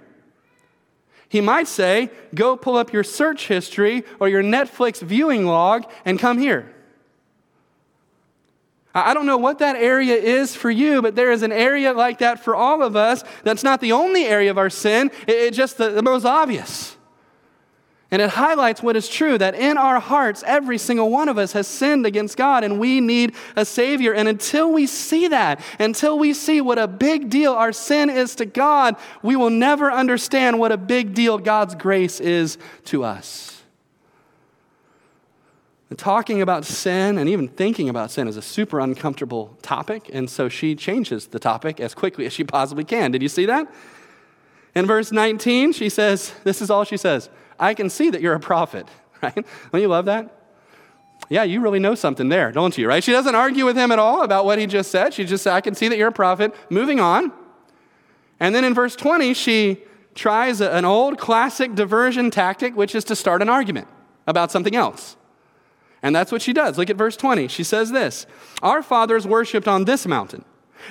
He 1.29 1.41
might 1.41 1.67
say, 1.67 2.11
go 2.35 2.57
pull 2.57 2.77
up 2.77 2.93
your 2.93 3.05
search 3.05 3.49
history 3.49 4.05
or 4.21 4.29
your 4.29 4.43
Netflix 4.43 5.03
viewing 5.03 5.45
log 5.45 5.91
and 6.05 6.21
come 6.21 6.39
here. 6.39 6.73
I 8.95 9.15
don't 9.15 9.27
know 9.27 9.37
what 9.37 9.59
that 9.59 9.77
area 9.77 10.15
is 10.15 10.55
for 10.55 10.71
you, 10.71 11.03
but 11.03 11.15
there 11.15 11.31
is 11.31 11.43
an 11.43 11.53
area 11.53 11.93
like 11.93 12.19
that 12.19 12.43
for 12.43 12.57
all 12.57 12.83
of 12.83 12.97
us. 12.97 13.23
That's 13.45 13.63
not 13.63 13.81
the 13.81 13.93
only 13.93 14.25
area 14.25 14.51
of 14.51 14.59
our 14.59 14.71
sin, 14.71 15.11
it's 15.27 15.57
just 15.57 15.79
the, 15.79 15.91
the 15.91 16.03
most 16.03 16.25
obvious. 16.25 16.97
And 18.11 18.23
it 18.23 18.31
highlights 18.31 18.83
what 18.83 18.97
is 18.97 19.07
true 19.07 19.37
that 19.37 19.55
in 19.55 19.77
our 19.77 20.01
hearts, 20.01 20.43
every 20.47 20.79
single 20.79 21.11
one 21.11 21.29
of 21.29 21.37
us 21.37 21.53
has 21.53 21.67
sinned 21.67 22.07
against 22.07 22.39
God 22.39 22.65
and 22.65 22.81
we 22.81 23.03
need 23.03 23.35
a 23.55 23.67
Savior. 23.67 24.15
And 24.15 24.27
until 24.27 24.73
we 24.73 24.87
see 24.87 25.29
that, 25.29 25.61
until 25.79 26.19
we 26.19 26.33
see 26.33 26.63
what 26.63 26.79
a 26.79 26.89
big 26.89 27.29
deal 27.29 27.53
our 27.53 27.73
sin 27.73 28.09
is 28.09 28.35
to 28.37 28.47
God, 28.47 28.97
we 29.23 29.37
will 29.37 29.51
never 29.51 29.93
understand 29.93 30.59
what 30.59 30.73
a 30.73 30.79
big 30.79 31.13
deal 31.13 31.37
God's 31.37 31.75
grace 31.75 32.19
is 32.19 32.57
to 32.87 33.05
us. 33.05 33.58
Talking 35.97 36.43
about 36.43 36.67
sin 36.67 37.17
and 37.17 37.31
even 37.31 37.49
thinking 37.49 37.89
about 37.89 38.11
sin 38.11 38.29
is 38.29 38.37
a 38.37 38.43
super 38.43 38.79
uncomfortable 38.79 39.57
topic, 39.63 40.11
and 40.13 40.29
so 40.29 40.51
she 40.51 40.75
changes 40.75 41.29
the 41.29 41.39
topic 41.39 41.81
as 41.81 41.95
quickly 41.95 42.27
as 42.27 42.33
she 42.33 42.45
possibly 42.45 42.85
can. 42.85 43.11
Did 43.11 43.23
you 43.23 43.29
see 43.29 43.47
that? 43.47 43.73
In 44.75 44.87
verse 44.87 45.11
19, 45.11 45.73
she 45.73 45.89
says, 45.89 46.35
This 46.45 46.61
is 46.61 46.71
all 46.71 46.85
she 46.85 46.99
says 46.99 47.31
I 47.59 47.75
can 47.75 47.89
see 47.89 48.11
that 48.11 48.21
you're 48.21 48.35
a 48.35 48.41
prophet, 48.41 48.87
right? 49.23 49.47
Don't 49.73 49.81
you 49.81 49.89
love 49.89 50.05
that? 50.05 50.35
Yeah, 51.31 51.43
you 51.43 51.61
really 51.61 51.79
know 51.79 51.95
something 51.95 52.29
there, 52.29 52.53
don't 52.53 52.77
you, 52.79 52.89
right? 52.89 53.03
She 53.03 53.13
doesn't 53.13 53.35
argue 53.35 53.65
with 53.65 53.77
him 53.77 53.91
at 53.91 53.99
all 53.99 54.23
about 54.23 54.45
what 54.45 54.59
he 54.59 54.67
just 54.67 54.91
said. 54.91 55.13
She 55.13 55.25
just 55.25 55.43
said, 55.43 55.53
I 55.53 55.61
can 55.61 55.75
see 55.75 55.89
that 55.89 55.99
you're 55.99 56.09
a 56.09 56.13
prophet. 56.13 56.55
Moving 56.71 57.01
on. 57.01 57.33
And 58.41 58.55
then 58.55 58.65
in 58.65 58.73
verse 58.73 58.95
20, 58.95 59.35
she 59.35 59.83
tries 60.15 60.61
an 60.61 60.85
old 60.85 61.19
classic 61.19 61.75
diversion 61.75 62.31
tactic, 62.31 62.77
which 62.77 62.95
is 62.95 63.05
to 63.05 63.17
start 63.17 63.43
an 63.43 63.49
argument 63.49 63.89
about 64.27 64.51
something 64.51 64.77
else. 64.77 65.17
And 66.03 66.15
that's 66.15 66.31
what 66.31 66.43
she 66.43 66.53
does. 66.53 66.79
Look 66.79 66.91
at 66.91 66.97
verse 66.97 67.17
20. 67.17 67.49
She 67.49 67.65
says 67.65 67.91
this 67.91 68.27
Our 68.63 68.83
fathers 68.83 69.27
worshiped 69.27 69.69
on 69.69 69.85
this 69.85 70.07
mountain, 70.07 70.45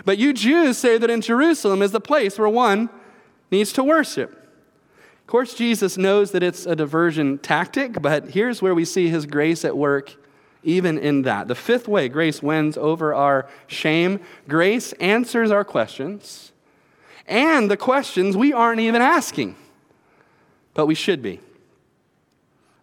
but 0.06 0.18
you 0.18 0.34
Jews 0.34 0.78
say 0.78 0.98
that 0.98 1.10
in 1.10 1.22
Jerusalem 1.22 1.82
is 1.82 1.92
the 1.92 2.02
place 2.02 2.38
where 2.38 2.50
one 2.50 2.90
needs 3.52 3.72
to 3.74 3.84
worship. 3.84 4.32
Of 4.32 5.28
course, 5.28 5.54
Jesus 5.54 5.98
knows 5.98 6.32
that 6.32 6.44
it's 6.44 6.66
a 6.66 6.76
diversion 6.76 7.38
tactic, 7.38 8.02
but 8.02 8.30
here's 8.30 8.62
where 8.62 8.74
we 8.74 8.86
see 8.86 9.10
his 9.10 9.26
grace 9.26 9.66
at 9.66 9.78
work 9.78 10.16
even 10.64 10.98
in 10.98 11.24
that. 11.24 11.48
The 11.48 11.56
fifth 11.56 11.88
way 11.88 12.10
grace 12.10 12.42
wins 12.42 12.78
over 12.78 13.14
our 13.14 13.48
shame 13.68 14.20
grace 14.48 14.94
answers 14.94 15.52
our 15.52 15.64
questions 15.64 16.52
and 17.28 17.70
the 17.70 17.78
questions 17.78 18.38
we 18.38 18.54
aren't 18.54 18.80
even 18.80 19.02
asking, 19.02 19.56
but 20.74 20.86
we 20.86 20.96
should 20.96 21.22
be. 21.22 21.42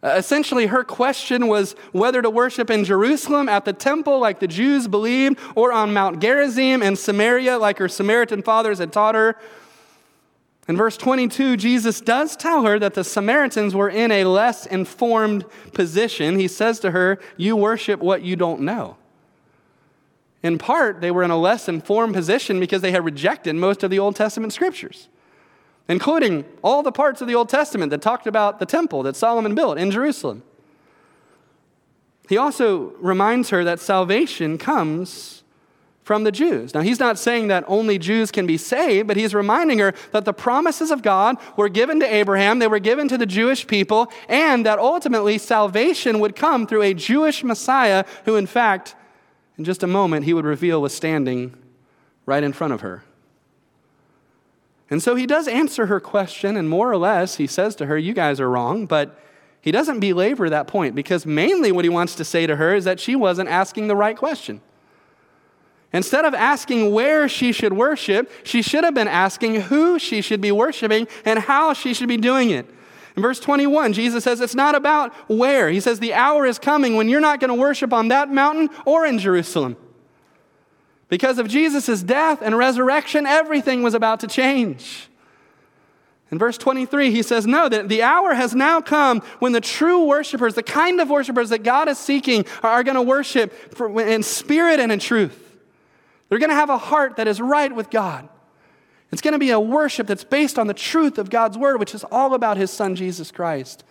Uh, 0.04 0.16
essentially, 0.18 0.66
her 0.66 0.84
question 0.84 1.46
was 1.48 1.74
whether 1.92 2.20
to 2.20 2.28
worship 2.28 2.68
in 2.68 2.84
Jerusalem 2.84 3.48
at 3.48 3.64
the 3.64 3.72
temple, 3.72 4.18
like 4.18 4.38
the 4.38 4.46
Jews 4.46 4.86
believed, 4.86 5.38
or 5.54 5.72
on 5.72 5.94
Mount 5.94 6.20
Gerizim 6.20 6.82
in 6.82 6.94
Samaria, 6.94 7.56
like 7.56 7.78
her 7.78 7.88
Samaritan 7.88 8.42
fathers 8.42 8.78
had 8.78 8.92
taught 8.92 9.14
her. 9.14 9.34
In 10.68 10.76
verse 10.76 10.98
22, 10.98 11.56
Jesus 11.56 12.02
does 12.02 12.36
tell 12.36 12.64
her 12.64 12.78
that 12.78 12.92
the 12.92 13.04
Samaritans 13.04 13.74
were 13.74 13.88
in 13.88 14.12
a 14.12 14.24
less 14.24 14.66
informed 14.66 15.46
position. 15.72 16.38
He 16.38 16.48
says 16.48 16.80
to 16.80 16.90
her, 16.90 17.18
You 17.38 17.56
worship 17.56 18.00
what 18.00 18.22
you 18.22 18.36
don't 18.36 18.60
know. 18.60 18.98
In 20.42 20.58
part, 20.58 21.00
they 21.00 21.10
were 21.10 21.22
in 21.22 21.30
a 21.30 21.38
less 21.38 21.66
informed 21.66 22.12
position 22.12 22.60
because 22.60 22.82
they 22.82 22.92
had 22.92 23.06
rejected 23.06 23.56
most 23.56 23.82
of 23.82 23.90
the 23.90 23.98
Old 23.98 24.16
Testament 24.16 24.52
scriptures 24.52 25.08
including 25.88 26.44
all 26.62 26.82
the 26.82 26.92
parts 26.92 27.20
of 27.20 27.28
the 27.28 27.34
Old 27.34 27.48
Testament 27.48 27.90
that 27.90 28.02
talked 28.02 28.26
about 28.26 28.58
the 28.58 28.66
temple 28.66 29.02
that 29.02 29.16
Solomon 29.16 29.54
built 29.54 29.78
in 29.78 29.90
Jerusalem. 29.90 30.42
He 32.28 32.36
also 32.36 32.94
reminds 33.00 33.50
her 33.50 33.64
that 33.64 33.80
salvation 33.80 34.56
comes 34.56 35.42
from 36.04 36.24
the 36.24 36.32
Jews. 36.32 36.74
Now, 36.74 36.82
he's 36.82 37.00
not 37.00 37.18
saying 37.18 37.48
that 37.48 37.64
only 37.66 37.98
Jews 37.98 38.30
can 38.30 38.46
be 38.46 38.58
saved, 38.58 39.08
but 39.08 39.16
he's 39.16 39.34
reminding 39.34 39.78
her 39.78 39.94
that 40.12 40.26
the 40.26 40.34
promises 40.34 40.90
of 40.90 41.02
God 41.02 41.36
were 41.56 41.70
given 41.70 41.98
to 42.00 42.14
Abraham, 42.14 42.58
they 42.58 42.66
were 42.66 42.78
given 42.78 43.08
to 43.08 43.16
the 43.16 43.26
Jewish 43.26 43.66
people, 43.66 44.12
and 44.28 44.66
that 44.66 44.78
ultimately 44.78 45.38
salvation 45.38 46.20
would 46.20 46.36
come 46.36 46.66
through 46.66 46.82
a 46.82 46.94
Jewish 46.94 47.42
Messiah 47.42 48.04
who, 48.26 48.36
in 48.36 48.46
fact, 48.46 48.94
in 49.56 49.64
just 49.64 49.82
a 49.82 49.86
moment, 49.86 50.24
he 50.26 50.34
would 50.34 50.44
reveal 50.44 50.82
was 50.82 50.94
standing 50.94 51.54
right 52.26 52.42
in 52.42 52.52
front 52.52 52.72
of 52.72 52.82
her. 52.82 53.02
And 54.90 55.02
so 55.02 55.14
he 55.14 55.26
does 55.26 55.48
answer 55.48 55.86
her 55.86 56.00
question, 56.00 56.56
and 56.56 56.68
more 56.68 56.90
or 56.90 56.96
less, 56.96 57.36
he 57.36 57.46
says 57.46 57.74
to 57.76 57.86
her, 57.86 57.96
You 57.96 58.12
guys 58.12 58.38
are 58.40 58.50
wrong, 58.50 58.86
but 58.86 59.18
he 59.60 59.72
doesn't 59.72 60.00
belabor 60.00 60.50
that 60.50 60.66
point 60.66 60.94
because 60.94 61.24
mainly 61.24 61.72
what 61.72 61.86
he 61.86 61.88
wants 61.88 62.14
to 62.16 62.24
say 62.24 62.46
to 62.46 62.56
her 62.56 62.74
is 62.74 62.84
that 62.84 63.00
she 63.00 63.16
wasn't 63.16 63.48
asking 63.48 63.88
the 63.88 63.96
right 63.96 64.16
question. 64.16 64.60
Instead 65.94 66.24
of 66.24 66.34
asking 66.34 66.92
where 66.92 67.28
she 67.28 67.52
should 67.52 67.72
worship, 67.72 68.30
she 68.42 68.60
should 68.60 68.84
have 68.84 68.94
been 68.94 69.08
asking 69.08 69.62
who 69.62 69.98
she 69.98 70.20
should 70.20 70.40
be 70.40 70.52
worshiping 70.52 71.08
and 71.24 71.38
how 71.38 71.72
she 71.72 71.94
should 71.94 72.08
be 72.08 72.16
doing 72.16 72.50
it. 72.50 72.68
In 73.16 73.22
verse 73.22 73.38
21, 73.38 73.92
Jesus 73.92 74.24
says 74.24 74.40
it's 74.40 74.56
not 74.56 74.74
about 74.74 75.14
where. 75.30 75.70
He 75.70 75.80
says 75.80 76.00
the 76.00 76.12
hour 76.12 76.44
is 76.44 76.58
coming 76.58 76.96
when 76.96 77.08
you're 77.08 77.20
not 77.20 77.38
going 77.38 77.48
to 77.48 77.54
worship 77.54 77.92
on 77.92 78.08
that 78.08 78.28
mountain 78.28 78.68
or 78.84 79.06
in 79.06 79.18
Jerusalem. 79.18 79.76
Because 81.08 81.38
of 81.38 81.48
Jesus' 81.48 82.02
death 82.02 82.40
and 82.42 82.56
resurrection, 82.56 83.26
everything 83.26 83.82
was 83.82 83.94
about 83.94 84.20
to 84.20 84.26
change. 84.26 85.08
In 86.30 86.38
verse 86.38 86.58
23, 86.58 87.10
he 87.10 87.22
says, 87.22 87.46
No, 87.46 87.68
the 87.68 88.02
hour 88.02 88.34
has 88.34 88.54
now 88.54 88.80
come 88.80 89.20
when 89.38 89.52
the 89.52 89.60
true 89.60 90.04
worshipers, 90.04 90.54
the 90.54 90.62
kind 90.62 91.00
of 91.00 91.10
worshipers 91.10 91.50
that 91.50 91.62
God 91.62 91.88
is 91.88 91.98
seeking, 91.98 92.44
are 92.62 92.82
going 92.82 92.96
to 92.96 93.02
worship 93.02 93.52
in 93.80 94.22
spirit 94.22 94.80
and 94.80 94.90
in 94.90 94.98
truth. 94.98 95.56
They're 96.28 96.38
going 96.38 96.50
to 96.50 96.56
have 96.56 96.70
a 96.70 96.78
heart 96.78 97.16
that 97.16 97.28
is 97.28 97.40
right 97.40 97.74
with 97.74 97.90
God. 97.90 98.28
It's 99.12 99.22
going 99.22 99.32
to 99.32 99.38
be 99.38 99.50
a 99.50 99.60
worship 99.60 100.08
that's 100.08 100.24
based 100.24 100.58
on 100.58 100.66
the 100.66 100.74
truth 100.74 101.18
of 101.18 101.30
God's 101.30 101.56
word, 101.56 101.78
which 101.78 101.94
is 101.94 102.02
all 102.10 102.34
about 102.34 102.56
his 102.56 102.72
son, 102.72 102.96
Jesus 102.96 103.30
Christ. 103.30 103.84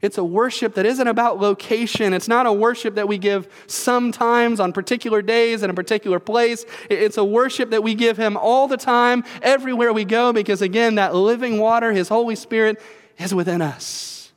It's 0.00 0.16
a 0.16 0.24
worship 0.24 0.74
that 0.74 0.86
isn't 0.86 1.08
about 1.08 1.40
location. 1.40 2.12
It's 2.12 2.28
not 2.28 2.46
a 2.46 2.52
worship 2.52 2.94
that 2.94 3.08
we 3.08 3.18
give 3.18 3.48
sometimes 3.66 4.60
on 4.60 4.72
particular 4.72 5.22
days 5.22 5.62
in 5.62 5.70
a 5.70 5.74
particular 5.74 6.20
place. 6.20 6.64
It's 6.88 7.16
a 7.16 7.24
worship 7.24 7.70
that 7.70 7.82
we 7.82 7.94
give 7.94 8.16
Him 8.16 8.36
all 8.36 8.68
the 8.68 8.76
time, 8.76 9.24
everywhere 9.42 9.92
we 9.92 10.04
go, 10.04 10.32
because 10.32 10.62
again, 10.62 10.94
that 10.96 11.14
living 11.14 11.58
water, 11.58 11.92
His 11.92 12.08
Holy 12.08 12.36
Spirit, 12.36 12.80
is 13.18 13.34
within 13.34 13.60
us. 13.60 14.32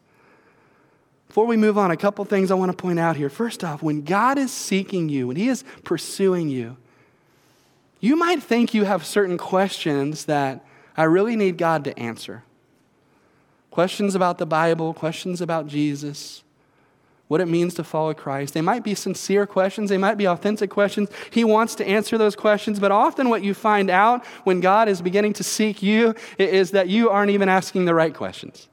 Before 1.28 1.46
we 1.46 1.58
move 1.58 1.78
on, 1.78 1.92
a 1.92 1.98
couple 1.98 2.26
things 2.26 2.50
I 2.50 2.56
want 2.56 2.72
to 2.72 2.78
point 2.78 3.00
out 3.00 3.16
here. 3.16 3.30
First 3.30 3.64
off, 3.64 3.84
when 3.84 4.02
God 4.02 4.38
is 4.38 4.52
seeking 4.52 5.10
you, 5.10 5.28
when 5.28 5.38
He 5.38 5.48
is 5.48 5.64
pursuing 5.84 6.50
you, 6.50 6.76
you 8.00 8.16
might 8.16 8.42
think 8.42 8.74
you 8.74 8.84
have 8.86 9.06
certain 9.06 9.38
questions 9.38 10.26
that 10.26 10.66
I 10.98 11.04
really 11.04 11.36
need 11.36 11.60
God 11.60 11.84
to 11.84 11.98
answer 11.98 12.44
questions 13.72 14.14
about 14.14 14.38
the 14.38 14.46
Bible, 14.46 14.94
questions 14.94 15.42
about 15.42 15.66
Jesus, 15.66 16.44
what 17.30 17.40
it 17.40 17.48
means 17.48 17.74
to 17.76 17.84
follow 17.84 18.14
Christ. 18.14 18.54
They 18.54 18.62
might 18.62 18.84
be 18.84 18.94
sincere 18.94 19.48
questions, 19.48 19.90
they 19.90 19.98
might 19.98 20.18
be 20.18 20.28
authentic 20.28 20.70
questions. 20.70 21.10
He 21.32 21.46
wants 21.46 21.76
to 21.76 21.88
answer 21.88 22.18
those 22.18 22.36
questions, 22.36 22.80
but 22.80 22.92
often 22.92 23.30
what 23.30 23.42
you 23.42 23.54
find 23.54 23.90
out 23.90 24.26
when 24.44 24.60
God 24.60 24.90
is 24.90 25.02
beginning 25.02 25.34
to 25.34 25.44
seek 25.44 25.82
you 25.82 26.14
is 26.38 26.72
that 26.72 26.90
you 26.90 27.10
aren't 27.10 27.32
even 27.32 27.48
asking 27.48 27.86
the 27.86 27.96
right 27.96 28.14
questions. 28.14 28.68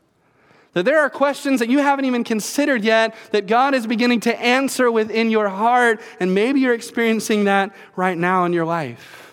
That 0.73 0.85
there 0.85 0.99
are 0.99 1.09
questions 1.09 1.61
that 1.61 1.69
you 1.69 1.79
haven't 1.79 2.05
even 2.05 2.25
considered 2.25 2.85
yet 2.85 3.15
that 3.31 3.47
God 3.47 3.75
is 3.75 3.87
beginning 3.87 4.21
to 4.21 4.41
answer 4.41 4.91
within 4.91 5.31
your 5.31 5.49
heart, 5.49 6.01
and 6.21 6.35
maybe 6.35 6.61
you're 6.61 6.75
experiencing 6.75 7.45
that 7.45 7.75
right 7.97 8.19
now 8.19 8.45
in 8.45 8.53
your 8.53 8.65
life. 8.65 9.28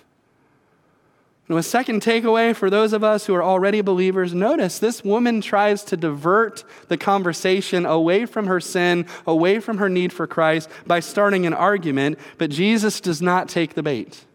And 1.47 1.59
a 1.59 1.63
second 1.63 2.01
takeaway 2.01 2.55
for 2.55 2.71
those 2.71 2.91
of 2.91 3.03
us 3.03 3.27
who 3.27 3.35
are 3.35 3.43
already 3.43 3.81
believers, 3.81 4.33
notice 4.33 4.79
this 4.79 5.03
woman 5.03 5.41
tries 5.41 5.83
to 5.83 5.97
divert 5.97 6.63
the 6.87 6.97
conversation 6.97 7.85
away 7.85 8.25
from 8.25 8.47
her 8.47 8.59
sin, 8.59 9.05
away 9.27 9.59
from 9.59 9.77
her 9.77 9.87
need 9.87 10.11
for 10.11 10.25
Christ 10.25 10.69
by 10.87 10.99
starting 10.99 11.45
an 11.45 11.53
argument, 11.53 12.17
but 12.39 12.49
Jesus 12.49 12.99
does 12.99 13.21
not 13.21 13.47
take 13.47 13.75
the 13.75 13.83
bait. 13.83 14.25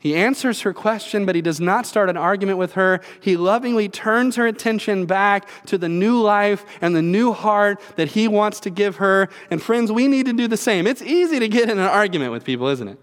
He 0.00 0.16
answers 0.16 0.62
her 0.62 0.72
question, 0.72 1.26
but 1.26 1.34
he 1.34 1.42
does 1.42 1.60
not 1.60 1.86
start 1.86 2.08
an 2.08 2.16
argument 2.16 2.58
with 2.58 2.72
her. 2.72 3.00
He 3.20 3.36
lovingly 3.36 3.88
turns 3.88 4.36
her 4.36 4.46
attention 4.46 5.04
back 5.04 5.46
to 5.66 5.76
the 5.76 5.90
new 5.90 6.20
life 6.20 6.64
and 6.80 6.96
the 6.96 7.02
new 7.02 7.32
heart 7.32 7.80
that 7.96 8.08
he 8.08 8.26
wants 8.26 8.60
to 8.60 8.70
give 8.70 8.96
her. 8.96 9.28
And 9.50 9.62
friends, 9.62 9.92
we 9.92 10.08
need 10.08 10.24
to 10.24 10.32
do 10.32 10.48
the 10.48 10.56
same. 10.56 10.86
It's 10.86 11.02
easy 11.02 11.38
to 11.38 11.48
get 11.48 11.64
in 11.68 11.78
an 11.78 11.84
argument 11.84 12.32
with 12.32 12.44
people, 12.44 12.68
isn't 12.68 12.88
it? 12.88 12.98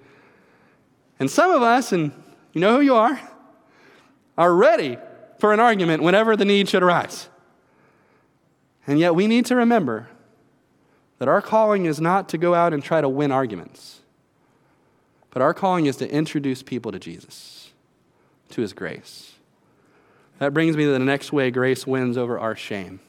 And 1.20 1.30
some 1.30 1.52
of 1.52 1.62
us, 1.62 1.92
and 1.92 2.12
you 2.58 2.62
know 2.62 2.78
who 2.78 2.82
you 2.82 2.96
are? 2.96 3.22
Are 4.36 4.52
ready 4.52 4.98
for 5.38 5.54
an 5.54 5.60
argument 5.60 6.02
whenever 6.02 6.36
the 6.36 6.44
need 6.44 6.68
should 6.68 6.82
arise. 6.82 7.30
And 8.88 8.98
yet 8.98 9.14
we 9.14 9.28
need 9.28 9.46
to 9.46 9.56
remember 9.56 10.08
that 11.20 11.28
our 11.28 11.40
calling 11.40 11.86
is 11.86 12.02
not 12.02 12.28
to 12.30 12.38
go 12.40 12.56
out 12.56 12.74
and 12.74 12.84
try 12.84 13.00
to 13.00 13.08
win 13.08 13.32
arguments, 13.32 14.00
but 15.30 15.44
our 15.44 15.54
calling 15.54 15.86
is 15.86 15.98
to 15.98 16.12
introduce 16.12 16.64
people 16.64 16.92
to 16.92 16.98
Jesus, 16.98 17.74
to 18.50 18.62
his 18.62 18.74
grace. 18.74 19.34
That 20.40 20.52
brings 20.52 20.76
me 20.76 20.86
to 20.86 20.92
the 20.92 20.98
next 20.98 21.32
way 21.32 21.52
grace 21.52 21.86
wins 21.86 22.18
over 22.18 22.40
our 22.40 22.56
shame. 22.56 23.02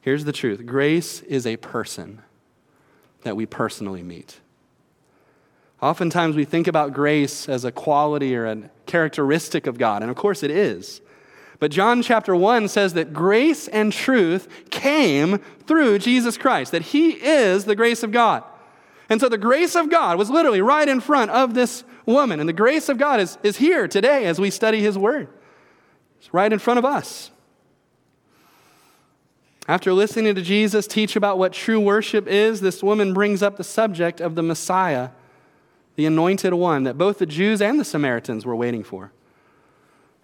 Here's 0.00 0.24
the 0.24 0.30
truth 0.30 0.64
grace 0.64 1.20
is 1.22 1.48
a 1.48 1.56
person 1.56 2.22
that 3.22 3.34
we 3.34 3.44
personally 3.44 4.04
meet. 4.04 4.38
Oftentimes 5.82 6.36
we 6.36 6.44
think 6.44 6.66
about 6.66 6.92
grace 6.92 7.48
as 7.48 7.64
a 7.64 7.72
quality 7.72 8.34
or 8.34 8.46
a 8.46 8.70
characteristic 8.86 9.66
of 9.66 9.78
God, 9.78 10.02
and 10.02 10.10
of 10.10 10.16
course 10.16 10.42
it 10.42 10.50
is. 10.50 11.00
But 11.58 11.70
John 11.70 12.02
chapter 12.02 12.36
1 12.36 12.68
says 12.68 12.94
that 12.94 13.12
grace 13.12 13.68
and 13.68 13.92
truth 13.92 14.48
came 14.70 15.38
through 15.66 15.98
Jesus 15.98 16.36
Christ, 16.36 16.72
that 16.72 16.82
He 16.82 17.10
is 17.10 17.64
the 17.64 17.76
grace 17.76 18.02
of 18.02 18.12
God. 18.12 18.44
And 19.08 19.20
so 19.20 19.28
the 19.28 19.38
grace 19.38 19.74
of 19.76 19.90
God 19.90 20.18
was 20.18 20.30
literally 20.30 20.60
right 20.60 20.88
in 20.88 21.00
front 21.00 21.30
of 21.30 21.54
this 21.54 21.84
woman. 22.04 22.40
And 22.40 22.48
the 22.48 22.54
grace 22.54 22.88
of 22.88 22.98
God 22.98 23.20
is, 23.20 23.38
is 23.42 23.56
here 23.56 23.86
today 23.86 24.24
as 24.26 24.40
we 24.40 24.50
study 24.50 24.80
His 24.80 24.98
Word. 24.98 25.28
It's 26.18 26.32
right 26.34 26.52
in 26.52 26.58
front 26.58 26.78
of 26.78 26.84
us. 26.84 27.30
After 29.68 29.92
listening 29.92 30.34
to 30.34 30.42
Jesus 30.42 30.86
teach 30.86 31.16
about 31.16 31.38
what 31.38 31.52
true 31.52 31.80
worship 31.80 32.28
is, 32.28 32.60
this 32.60 32.82
woman 32.82 33.12
brings 33.12 33.42
up 33.42 33.56
the 33.56 33.64
subject 33.64 34.20
of 34.20 34.34
the 34.34 34.42
Messiah, 34.42 35.10
the 35.96 36.06
anointed 36.06 36.54
one 36.54 36.84
that 36.84 36.96
both 36.96 37.18
the 37.18 37.26
Jews 37.26 37.60
and 37.60 37.80
the 37.80 37.84
Samaritans 37.84 38.46
were 38.46 38.54
waiting 38.54 38.84
for. 38.84 39.12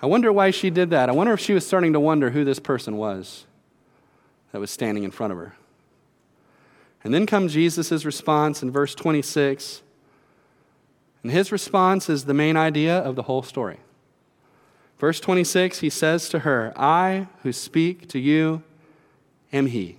I 0.00 0.06
wonder 0.06 0.32
why 0.32 0.50
she 0.50 0.70
did 0.70 0.90
that. 0.90 1.08
I 1.08 1.12
wonder 1.12 1.32
if 1.32 1.40
she 1.40 1.54
was 1.54 1.66
starting 1.66 1.92
to 1.92 2.00
wonder 2.00 2.30
who 2.30 2.44
this 2.44 2.58
person 2.58 2.96
was 2.96 3.46
that 4.52 4.60
was 4.60 4.70
standing 4.70 5.04
in 5.04 5.10
front 5.10 5.32
of 5.32 5.38
her. 5.38 5.54
And 7.04 7.12
then 7.12 7.26
comes 7.26 7.54
Jesus' 7.54 8.04
response 8.04 8.62
in 8.62 8.70
verse 8.70 8.94
26. 8.94 9.82
And 11.22 11.32
his 11.32 11.50
response 11.50 12.08
is 12.08 12.24
the 12.24 12.34
main 12.34 12.56
idea 12.56 12.98
of 12.98 13.16
the 13.16 13.22
whole 13.22 13.42
story. 13.42 13.78
Verse 14.98 15.20
26, 15.20 15.80
he 15.80 15.90
says 15.90 16.28
to 16.28 16.40
her, 16.40 16.72
I 16.76 17.28
who 17.42 17.52
speak 17.52 18.08
to 18.08 18.18
you 18.18 18.62
am 19.52 19.66
he. 19.66 19.98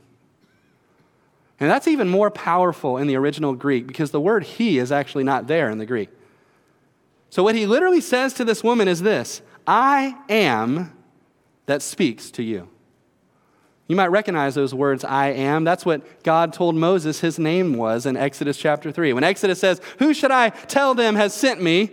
And 1.63 1.71
that's 1.71 1.87
even 1.87 2.09
more 2.09 2.29
powerful 2.29 2.97
in 2.97 3.07
the 3.07 3.15
original 3.15 3.53
Greek 3.53 3.87
because 3.87 4.11
the 4.11 4.19
word 4.19 4.43
he 4.43 4.79
is 4.79 4.91
actually 4.91 5.23
not 5.23 5.47
there 5.47 5.69
in 5.69 5.77
the 5.77 5.85
Greek. 5.85 6.09
So, 7.29 7.41
what 7.41 7.55
he 7.55 7.65
literally 7.65 8.01
says 8.01 8.33
to 8.33 8.43
this 8.43 8.65
woman 8.65 8.89
is 8.89 9.01
this 9.01 9.41
I 9.65 10.13
am 10.27 10.91
that 11.65 11.81
speaks 11.81 12.29
to 12.31 12.43
you. 12.43 12.67
You 13.87 13.95
might 13.95 14.07
recognize 14.07 14.55
those 14.55 14.73
words, 14.73 15.05
I 15.05 15.29
am. 15.29 15.63
That's 15.63 15.85
what 15.85 16.23
God 16.23 16.51
told 16.51 16.75
Moses 16.75 17.21
his 17.21 17.39
name 17.39 17.77
was 17.77 18.05
in 18.05 18.17
Exodus 18.17 18.57
chapter 18.57 18.91
3. 18.91 19.13
When 19.13 19.23
Exodus 19.23 19.61
says, 19.61 19.79
Who 19.99 20.13
should 20.13 20.31
I 20.31 20.49
tell 20.49 20.93
them 20.93 21.15
has 21.15 21.33
sent 21.33 21.61
me? 21.61 21.91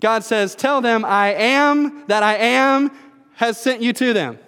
God 0.00 0.22
says, 0.22 0.54
Tell 0.54 0.82
them, 0.82 1.02
I 1.06 1.32
am 1.32 2.06
that 2.08 2.22
I 2.22 2.36
am 2.36 2.90
has 3.36 3.58
sent 3.58 3.80
you 3.80 3.94
to 3.94 4.12
them. 4.12 4.38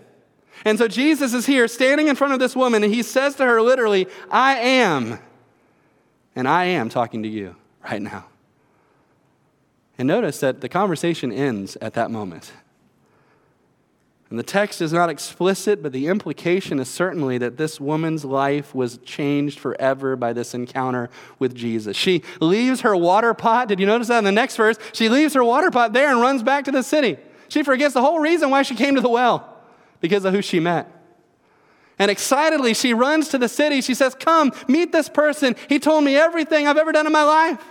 And 0.65 0.79
so 0.79 0.89
Jesus 0.89 1.33
is 1.33 1.47
here 1.47 1.67
standing 1.69 2.09
in 2.09 2.17
front 2.17 2.33
of 2.33 2.39
this 2.39 2.55
woman, 2.55 2.85
and 2.85 2.93
he 2.93 3.03
says 3.03 3.35
to 3.37 3.45
her 3.45 3.63
literally, 3.63 4.07
I 4.31 4.57
am. 4.57 5.19
And 6.37 6.47
I 6.47 6.65
am 6.65 6.89
talking 6.89 7.23
to 7.23 7.29
you 7.29 7.57
right 7.83 8.01
now. 8.01 8.27
And 9.99 10.07
notice 10.07 10.41
that 10.41 10.61
the 10.61 10.69
conversation 10.69 11.33
ends 11.33 11.77
at 11.81 11.95
that 11.95 12.11
moment. 12.11 12.53
And 14.31 14.39
the 14.39 14.45
text 14.45 14.81
is 14.81 14.93
not 14.93 15.11
explicit, 15.11 15.83
but 15.83 15.93
the 15.93 16.07
implication 16.07 16.79
is 16.79 16.89
certainly 16.89 17.37
that 17.39 17.57
this 17.57 17.81
woman's 17.81 18.25
life 18.25 18.73
was 18.75 18.99
changed 18.99 19.59
forever 19.59 20.15
by 20.15 20.33
this 20.33 20.55
encounter 20.55 21.11
with 21.41 21.53
Jesus. 21.53 21.97
She 21.97 22.23
leaves 22.41 22.83
her 22.83 22.97
water 22.97 23.35
pot. 23.35 23.67
Did 23.67 23.81
you 23.81 23.87
notice 23.87 24.07
that 24.07 24.19
in 24.19 24.25
the 24.25 24.31
next 24.31 24.55
verse? 24.55 24.77
She 24.93 25.09
leaves 25.09 25.35
her 25.35 25.43
water 25.43 25.71
pot 25.73 25.93
there 25.93 26.11
and 26.11 26.21
runs 26.21 26.45
back 26.45 26.65
to 26.67 26.71
the 26.71 26.85
city. 26.85 27.17
She 27.49 27.65
forgets 27.65 27.93
the 27.93 28.03
whole 28.03 28.21
reason 28.21 28.51
why 28.51 28.63
she 28.63 28.77
came 28.77 28.95
to 28.95 29.01
the 29.01 29.09
well 29.09 29.50
because 30.01 30.25
of 30.25 30.35
who 30.35 30.43
she 30.43 30.61
met. 30.61 30.91
And 31.99 32.11
excitedly, 32.11 32.73
she 32.75 32.95
runs 32.95 33.29
to 33.29 33.39
the 33.39 33.49
city. 33.49 33.83
She 33.83 33.95
says, 33.95 34.15
Come, 34.15 34.53
meet 34.67 34.91
this 34.91 35.09
person. 35.09 35.55
He 35.69 35.79
told 35.79 36.03
me 36.03 36.17
everything 36.17 36.67
I've 36.67 36.79
ever 36.79 36.93
done 36.93 37.07
in 37.07 37.13
my 37.13 37.25
life. 37.25 37.63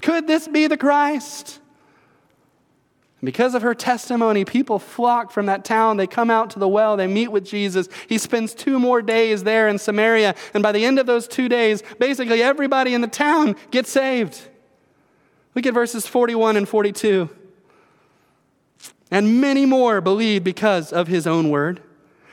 Could 0.00 0.26
this 0.26 0.48
be 0.48 0.66
the 0.66 0.76
Christ? 0.76 1.60
because 3.24 3.54
of 3.54 3.62
her 3.62 3.74
testimony, 3.74 4.44
people 4.44 4.78
flock 4.78 5.30
from 5.30 5.46
that 5.46 5.64
town. 5.64 5.96
They 5.96 6.06
come 6.06 6.30
out 6.30 6.50
to 6.50 6.58
the 6.58 6.68
well. 6.68 6.96
They 6.96 7.06
meet 7.06 7.28
with 7.28 7.44
Jesus. 7.44 7.88
He 8.08 8.18
spends 8.18 8.54
two 8.54 8.78
more 8.78 9.02
days 9.02 9.44
there 9.44 9.68
in 9.68 9.78
Samaria. 9.78 10.34
And 10.52 10.62
by 10.62 10.72
the 10.72 10.84
end 10.84 10.98
of 10.98 11.06
those 11.06 11.26
two 11.26 11.48
days, 11.48 11.82
basically 11.98 12.42
everybody 12.42 12.94
in 12.94 13.00
the 13.00 13.08
town 13.08 13.56
gets 13.70 13.90
saved. 13.90 14.40
Look 15.54 15.66
at 15.66 15.74
verses 15.74 16.06
41 16.06 16.56
and 16.56 16.68
42. 16.68 17.30
And 19.14 19.40
many 19.40 19.64
more 19.64 20.00
believed 20.00 20.44
because 20.44 20.92
of 20.92 21.06
his 21.06 21.24
own 21.24 21.48
word. 21.48 21.80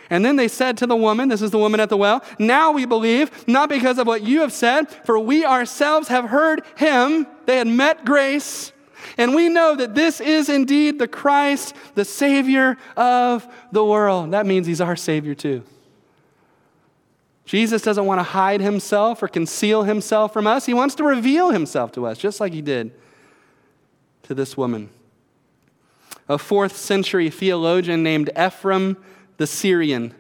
And 0.10 0.26
then 0.26 0.36
they 0.36 0.48
said 0.48 0.78
to 0.80 0.88
the 0.88 0.96
woman, 0.96 1.30
This 1.30 1.44
is 1.44 1.52
the 1.52 1.60
woman 1.60 1.80
at 1.80 1.90
the 1.90 1.96
well, 1.96 2.24
now 2.40 2.72
we 2.72 2.86
believe, 2.86 3.48
not 3.48 3.70
because 3.70 4.00
of 4.00 4.08
what 4.08 4.24
you 4.24 4.42
have 4.42 4.52
said, 4.52 4.90
for 5.06 5.20
we 5.20 5.46
ourselves 5.46 6.08
have 6.08 6.26
heard 6.26 6.64
him. 6.76 7.28
They 7.46 7.58
had 7.58 7.68
met 7.68 8.04
grace 8.04 8.74
and 9.18 9.36
we 9.36 9.50
know 9.50 9.76
that 9.76 9.96
this 9.96 10.22
is 10.22 10.50
indeed 10.50 11.00
the 11.00 11.08
Christ, 11.08 11.76
the 11.96 12.06
Savior 12.06 12.78
of 12.96 13.48
the 13.72 13.84
world. 13.84 14.32
That 14.32 14.46
means 14.46 14.68
He's 14.68 14.82
our 14.82 14.96
Savior 14.96 15.36
too. 15.36 15.64
Jesus 17.46 17.82
doesn't 17.82 18.06
want 18.06 18.20
to 18.20 18.24
hide 18.24 18.62
Himself 18.62 19.22
or 19.22 19.28
conceal 19.28 19.84
Himself 19.84 20.34
from 20.34 20.48
us. 20.48 20.66
He 20.66 20.74
wants 20.74 20.96
to 20.96 21.04
reveal 21.04 21.52
Himself 21.52 21.92
to 21.94 22.06
us, 22.06 22.18
just 22.18 22.40
like 22.40 22.54
He 22.54 22.62
did 22.62 22.92
to 24.24 24.34
this 24.34 24.56
woman. 24.56 24.90
A 26.32 26.38
fourth 26.38 26.78
century 26.78 27.30
theologian 27.30 28.04
named 28.04 28.30
Ephraim 28.40 28.96
the 29.36 29.46
Syrian 29.46 30.16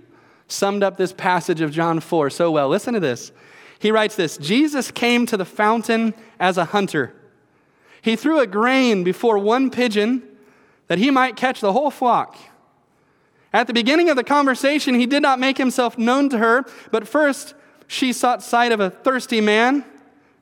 summed 0.45 0.83
up 0.83 0.97
this 0.97 1.13
passage 1.13 1.61
of 1.61 1.71
John 1.71 2.01
4 2.01 2.29
so 2.29 2.51
well. 2.51 2.67
Listen 2.67 2.93
to 2.95 2.99
this. 2.99 3.31
He 3.79 3.91
writes 3.91 4.17
this 4.17 4.37
Jesus 4.37 4.91
came 4.91 5.25
to 5.27 5.37
the 5.37 5.45
fountain 5.45 6.13
as 6.37 6.57
a 6.57 6.65
hunter. 6.65 7.15
He 8.01 8.17
threw 8.17 8.41
a 8.41 8.45
grain 8.45 9.05
before 9.05 9.37
one 9.37 9.69
pigeon 9.69 10.23
that 10.87 10.97
he 10.97 11.09
might 11.09 11.37
catch 11.37 11.61
the 11.61 11.71
whole 11.71 11.89
flock. 11.89 12.35
At 13.53 13.67
the 13.67 13.73
beginning 13.73 14.09
of 14.09 14.17
the 14.17 14.23
conversation, 14.25 14.95
he 14.95 15.05
did 15.05 15.21
not 15.21 15.39
make 15.39 15.57
himself 15.57 15.97
known 15.97 16.27
to 16.27 16.39
her, 16.39 16.65
but 16.91 17.07
first 17.07 17.53
she 17.87 18.11
sought 18.11 18.43
sight 18.43 18.73
of 18.73 18.81
a 18.81 18.89
thirsty 18.89 19.39
man, 19.39 19.85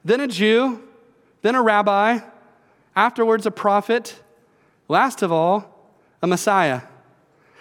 then 0.04 0.20
a 0.20 0.28
Jew, 0.28 0.82
then 1.44 1.54
a 1.54 1.62
rabbi, 1.62 2.22
afterwards 2.96 3.46
a 3.46 3.52
prophet, 3.52 4.20
last 4.90 5.22
of 5.22 5.32
all, 5.32 5.94
a 6.22 6.28
Messiah. 6.28 6.82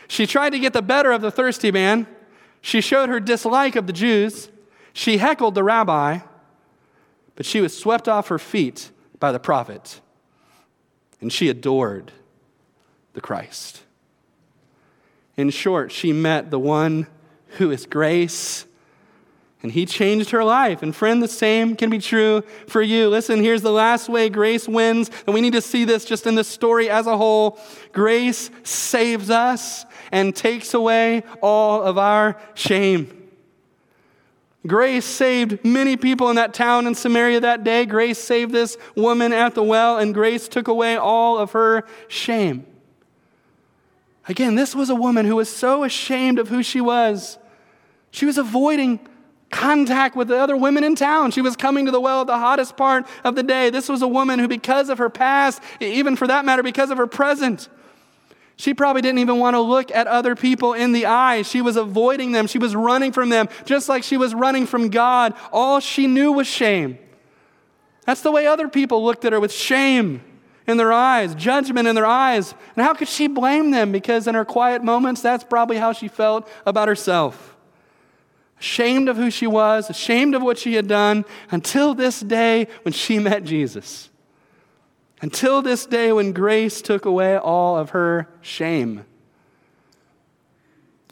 She 0.09 0.27
tried 0.27 0.51
to 0.51 0.59
get 0.59 0.73
the 0.73 0.83
better 0.83 1.13
of 1.13 1.21
the 1.21 1.31
thirsty 1.31 1.71
man. 1.71 2.09
She 2.61 2.81
showed 2.81 3.09
her 3.09 3.21
dislike 3.21 3.77
of 3.77 3.87
the 3.87 3.93
Jews. 3.93 4.49
She 4.93 5.19
heckled 5.19 5.55
the 5.55 5.63
rabbi, 5.63 6.21
but 7.37 7.47
she 7.47 7.61
was 7.61 7.79
swept 7.79 8.09
off 8.09 8.29
her 8.29 8.39
feet 8.39 8.91
by 9.21 9.31
the 9.31 9.39
prophet, 9.39 10.01
and 11.21 11.33
she 11.33 11.49
adored 11.49 12.11
the 13.13 13.21
Christ. 13.21 13.83
In 15.37 15.51
short, 15.51 15.93
she 15.93 16.13
met 16.13 16.51
the 16.51 16.59
one 16.59 17.07
who 17.59 17.71
is 17.71 17.87
grace, 17.87 18.65
and 19.63 19.73
he 19.73 19.87
changed 19.87 20.31
her 20.31 20.45
life. 20.45 20.83
And 20.83 20.95
friend, 20.95 21.23
the 21.23 21.29
same 21.29 21.75
can 21.75 21.91
be 21.91 21.99
true 21.99 22.43
for 22.69 22.81
you. 22.81 23.09
Listen, 23.09 23.43
here's 23.43 23.63
the 23.63 23.73
last 23.73 24.09
way 24.09 24.29
grace 24.29 24.69
wins, 24.69 25.11
and 25.27 25.35
we 25.35 25.41
need 25.41 25.55
to 25.55 25.61
see 25.61 25.85
this 25.85 26.05
just 26.05 26.27
in 26.27 26.37
the 26.37 26.45
story 26.45 26.89
as 26.89 27.07
a 27.07 27.17
whole. 27.17 27.59
Grace 27.93 28.51
saves 28.63 29.31
us 29.31 29.85
and 30.13 30.35
takes 30.35 30.75
away 30.75 31.25
all 31.43 31.83
of 31.83 31.99
our 31.99 32.41
shame. 32.55 33.15
Grace 34.67 35.05
saved 35.05 35.65
many 35.65 35.97
people 35.97 36.31
in 36.31 36.37
that 36.37 36.53
town 36.53 36.87
in 36.87 36.95
Samaria 36.95 37.41
that 37.41 37.65
day. 37.65 37.87
Grace 37.87 38.19
saved 38.19 38.53
this 38.53 38.77
woman 38.95 39.33
at 39.33 39.55
the 39.55 39.63
well, 39.63 39.99
and 39.99 40.13
grace 40.15 40.47
took 40.47 40.69
away 40.69 40.97
all 40.97 41.39
of 41.39 41.53
her 41.53 41.85
shame. 42.07 42.67
Again, 44.29 44.57
this 44.57 44.75
was 44.75 44.91
a 44.91 44.95
woman 44.95 45.25
who 45.27 45.37
was 45.37 45.49
so 45.49 45.85
ashamed 45.85 46.39
of 46.39 46.49
who 46.49 46.63
she 46.63 46.81
was. 46.81 47.39
She 48.11 48.27
was 48.27 48.37
avoiding 48.37 49.01
contact 49.51 50.15
with 50.15 50.29
the 50.29 50.39
other 50.39 50.57
women 50.57 50.85
in 50.85 50.95
town. 50.95 51.31
She 51.31 51.41
was 51.41 51.57
coming 51.57 51.87
to 51.87 51.91
the 51.91 52.01
well 52.01 52.21
at 52.21 52.27
the 52.27 52.39
hottest 52.39 52.77
part 52.77 53.07
of 53.25 53.35
the 53.35 53.43
day. 53.43 53.71
This 53.71 53.89
was 53.89 54.03
a 54.03 54.09
woman 54.09 54.39
who, 54.39 54.49
because 54.49 54.89
of 54.89 54.99
her 54.99 55.11
past, 55.11 55.63
even 55.81 56.17
for 56.17 56.27
that 56.27 56.45
matter, 56.45 56.63
because 56.63 56.91
of 56.91 56.99
her 56.99 57.07
present, 57.07 57.69
she 58.57 58.75
probably 58.75 59.03
didn't 59.03 59.21
even 59.21 59.39
want 59.39 59.55
to 59.55 59.61
look 59.61 59.93
at 59.93 60.09
other 60.09 60.35
people 60.35 60.75
in 60.75 60.93
the 60.93 61.07
eye. 61.07 61.43
She 61.43 61.63
was 61.63 61.77
avoiding 61.77 62.33
them. 62.33 62.49
She 62.49 62.59
was 62.59 62.75
running 62.75 63.13
from 63.13 63.29
them, 63.29 63.49
just 63.65 63.89
like 63.89 64.03
she 64.03 64.17
was 64.17 64.35
running 64.35 64.67
from 64.67 64.89
God. 64.91 65.35
All 65.53 65.79
she 65.79 66.09
knew 66.09 66.33
was 66.33 66.49
shame. 66.49 66.99
That's 68.05 68.23
the 68.23 68.33
way 68.33 68.47
other 68.47 68.69
people 68.69 69.05
looked 69.05 69.25
at 69.25 69.33
her 69.33 69.39
with 69.39 69.53
shame 69.53 70.23
in 70.67 70.77
their 70.77 70.93
eyes, 70.93 71.35
judgment 71.37 71.87
in 71.87 71.95
their 71.95 72.07
eyes. 72.07 72.53
And 72.75 72.85
how 72.85 72.95
could 72.95 73.09
she 73.09 73.29
blame 73.29 73.71
them? 73.71 73.93
Because 73.93 74.27
in 74.27 74.35
her 74.35 74.45
quiet 74.45 74.83
moments, 74.83 75.21
that's 75.21 75.45
probably 75.45 75.77
how 75.77 75.93
she 75.93 76.09
felt 76.09 76.49
about 76.67 76.89
herself. 76.89 77.58
Ashamed 78.61 79.09
of 79.09 79.17
who 79.17 79.31
she 79.31 79.47
was, 79.47 79.89
ashamed 79.89 80.35
of 80.35 80.43
what 80.43 80.59
she 80.59 80.75
had 80.75 80.89
done, 80.89 81.25
until 81.51 81.95
this 81.95 82.21
day 82.21 82.67
when 82.83 82.93
she 82.93 83.19
met 83.19 83.45
Jesus. 83.45 84.11
Until 85.21 85.63
this 85.63 85.87
day 85.87 86.13
when 86.13 86.33
grace 86.33 86.83
took 86.83 87.05
away 87.05 87.37
all 87.37 87.77
of 87.77 87.91
her 87.91 88.29
shame. 88.41 89.05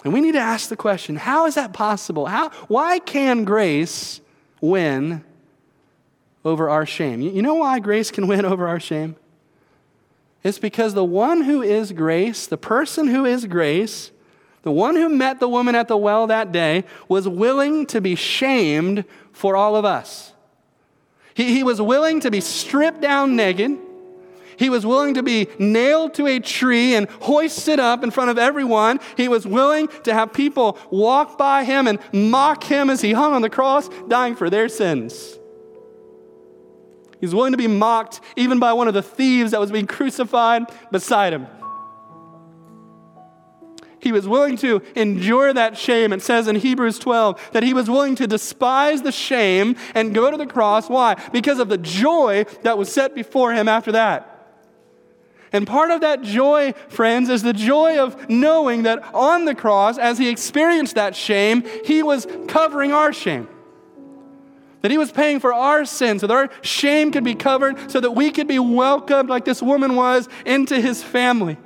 And 0.05 0.13
we 0.13 0.21
need 0.21 0.33
to 0.33 0.41
ask 0.41 0.69
the 0.69 0.77
question 0.77 1.17
how 1.17 1.47
is 1.47 1.57
that 1.57 1.73
possible? 1.73 2.27
How, 2.27 2.51
why 2.69 2.99
can 2.99 3.45
grace 3.45 4.21
win 4.61 5.25
over 6.47 6.71
our 6.71 6.87
shame. 6.87 7.21
You 7.21 7.43
know 7.43 7.57
why 7.57 7.81
grace 7.81 8.13
can 8.13 8.29
win 8.29 8.45
over 8.45 8.69
our 8.69 8.79
shame? 8.79 9.17
It's 10.45 10.61
because 10.61 10.95
the 10.95 11.05
one 11.05 11.43
who 11.43 11.61
is 11.61 11.91
grace, 11.91 12.47
the 12.47 12.57
person 12.57 13.09
who 13.09 13.25
is 13.25 13.47
grace, 13.47 14.13
the 14.67 14.73
one 14.73 14.97
who 14.97 15.09
met 15.09 15.39
the 15.39 15.49
woman 15.49 15.77
at 15.77 15.87
the 15.87 15.97
well 15.97 16.27
that 16.27 16.51
day, 16.51 16.83
was 17.09 17.29
willing 17.29 17.87
to 17.87 18.01
be 18.01 18.17
shamed 18.17 19.05
for 19.31 19.55
all 19.55 19.77
of 19.77 19.85
us. 19.85 20.33
He, 21.35 21.55
he 21.55 21.63
was 21.63 21.81
willing 21.81 22.19
to 22.19 22.33
be 22.33 22.41
stripped 22.41 23.01
down 23.01 23.37
naked. 23.37 23.79
He 24.57 24.69
was 24.69 24.85
willing 24.85 25.15
to 25.15 25.23
be 25.23 25.47
nailed 25.61 26.15
to 26.15 26.27
a 26.27 26.41
tree 26.41 26.97
and 26.97 27.09
hoisted 27.09 27.79
up 27.79 28.03
in 28.03 28.11
front 28.11 28.31
of 28.31 28.39
everyone. 28.39 28.99
He 29.17 29.29
was 29.29 29.47
willing 29.47 29.87
to 30.03 30.13
have 30.13 30.33
people 30.33 30.77
walk 30.91 31.39
by 31.39 31.63
him 31.63 31.87
and 31.87 32.01
mock 32.13 32.65
him 32.65 32.91
as 32.91 33.01
he 33.01 33.13
hung 33.13 33.35
on 33.35 33.43
the 33.43 33.51
cross, 33.51 33.89
dying 34.09 34.35
for 34.35 34.51
their 34.51 34.69
sins. 34.69 35.39
He's 37.21 37.33
willing 37.33 37.53
to 37.53 37.57
be 37.57 37.69
mocked 37.69 38.21
even 38.35 38.59
by 38.59 38.73
one 38.73 38.89
of 38.89 38.95
the 38.95 39.03
thieves 39.03 39.53
that 39.53 39.61
was 39.61 39.71
being 39.71 39.87
crucified 39.87 40.65
beside 40.91 41.35
him. 41.35 41.47
He 44.07 44.13
was 44.13 44.29
willing 44.29 44.57
to 44.59 44.83
endure 44.95 45.53
that 45.53 45.77
shame. 45.77 46.13
It 46.13 46.23
says 46.23 46.47
in 46.47 46.55
Hebrews 46.55 47.01
12 47.01 47.51
that 47.51 47.65
he 47.65 47.75
was 47.75 47.91
willing 47.91 48.15
to 48.15 48.29
despise 48.29 49.03
the 49.03 49.11
shame 49.11 49.75
and 49.97 50.15
go 50.15 50.31
to 50.31 50.37
the 50.37 50.47
cross. 50.47 50.89
Why? 50.89 51.17
Because 51.33 51.59
of 51.59 51.69
the 51.69 51.77
joy 51.77 52.45
that 52.63 52.79
was 52.79 52.93
set 52.93 53.17
before 53.17 53.53
him 53.53 53.67
after 53.67 53.91
that. 53.91 54.59
And 55.53 55.67
part 55.67 55.91
of 55.91 56.03
that 56.03 56.23
joy, 56.23 56.73
friends, 56.87 57.29
is 57.29 57.43
the 57.43 57.53
joy 57.53 57.99
of 57.99 58.31
knowing 58.31 58.85
that 58.85 59.13
on 59.13 59.45
the 59.45 59.57
cross, 59.57 59.99
as 59.99 60.19
he 60.19 60.29
experienced 60.29 60.95
that 60.95 61.17
shame, 61.17 61.65
he 61.85 62.05
was 62.05 62.29
covering 62.47 62.93
our 62.93 63.13
shame. 63.13 63.49
That 64.83 64.93
he 64.93 64.99
was 64.99 65.11
paying 65.11 65.41
for 65.41 65.53
our 65.53 65.85
sins 65.85 66.21
so 66.21 66.29
that 66.29 66.33
our 66.33 66.51
shame 66.63 67.11
could 67.11 67.25
be 67.25 67.35
covered, 67.35 67.91
so 67.91 67.99
that 67.99 68.13
we 68.13 68.31
could 68.31 68.47
be 68.47 68.61
welcomed, 68.61 69.29
like 69.29 69.45
this 69.45 69.61
woman 69.61 69.97
was, 69.97 70.29
into 70.45 70.81
his 70.81 71.03
family. 71.03 71.57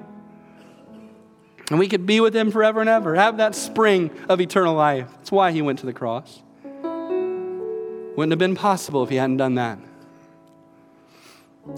And 1.71 1.79
we 1.79 1.89
could 1.89 2.05
be 2.05 2.21
with 2.21 2.35
him 2.35 2.51
forever 2.51 2.81
and 2.81 2.91
ever, 2.91 3.15
have 3.15 3.39
that 3.39 3.55
spring 3.55 4.11
of 4.29 4.41
eternal 4.41 4.75
life. 4.75 5.09
That's 5.17 5.33
why 5.33 5.53
he 5.53 5.63
went 5.63 5.79
to 5.79 5.87
the 5.87 5.93
cross. 5.93 6.43
Wouldn't 6.83 8.33
have 8.33 8.39
been 8.39 8.57
possible 8.57 9.03
if 9.03 9.09
he 9.09 9.17
hadn't 9.17 9.39
done 9.39 9.55
that. 9.55 9.79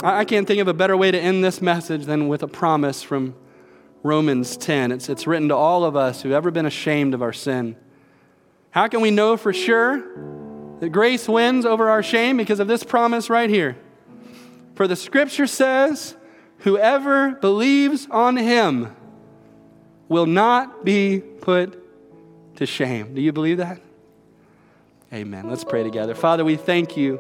I 0.03 0.25
can't 0.25 0.47
think 0.47 0.61
of 0.61 0.69
a 0.69 0.75
better 0.75 0.97
way 0.97 1.11
to 1.11 1.19
end 1.19 1.45
this 1.45 1.61
message 1.61 2.07
than 2.07 2.27
with 2.27 2.43
a 2.43 2.49
promise 2.49 3.03
from 3.03 3.37
Romans 4.03 4.57
10. 4.57 4.91
It's, 4.91 5.09
it's 5.09 5.27
written 5.27 5.49
to 5.49 5.57
all 5.57 5.85
of 5.85 5.95
us 5.95 6.23
who've 6.23 6.33
ever 6.33 6.51
been 6.51 6.67
ashamed 6.67 7.15
of 7.15 7.23
our 7.23 7.33
sin. 7.33 7.77
How 8.71 8.89
can 8.89 9.03
we 9.03 9.11
know 9.11 9.37
for 9.37 9.53
sure? 9.53 10.03
that 10.83 10.91
grace 10.91 11.29
wins 11.29 11.65
over 11.65 11.89
our 11.89 12.03
shame 12.03 12.37
because 12.37 12.59
of 12.59 12.67
this 12.67 12.83
promise 12.83 13.31
right 13.31 13.49
here. 13.49 13.77
For 14.75 14.89
the 14.89 14.97
scripture 14.97 15.47
says, 15.47 16.17
Whoever 16.59 17.37
believes 17.37 18.09
on 18.11 18.37
him 18.37 18.93
will 20.13 20.27
not 20.27 20.85
be 20.85 21.19
put 21.19 21.79
to 22.57 22.67
shame. 22.67 23.15
Do 23.15 23.21
you 23.21 23.33
believe 23.33 23.57
that? 23.57 23.81
Amen. 25.13 25.49
Let's 25.49 25.65
pray 25.65 25.83
together. 25.83 26.15
Father, 26.15 26.45
we 26.45 26.57
thank 26.57 26.97
you 26.97 27.19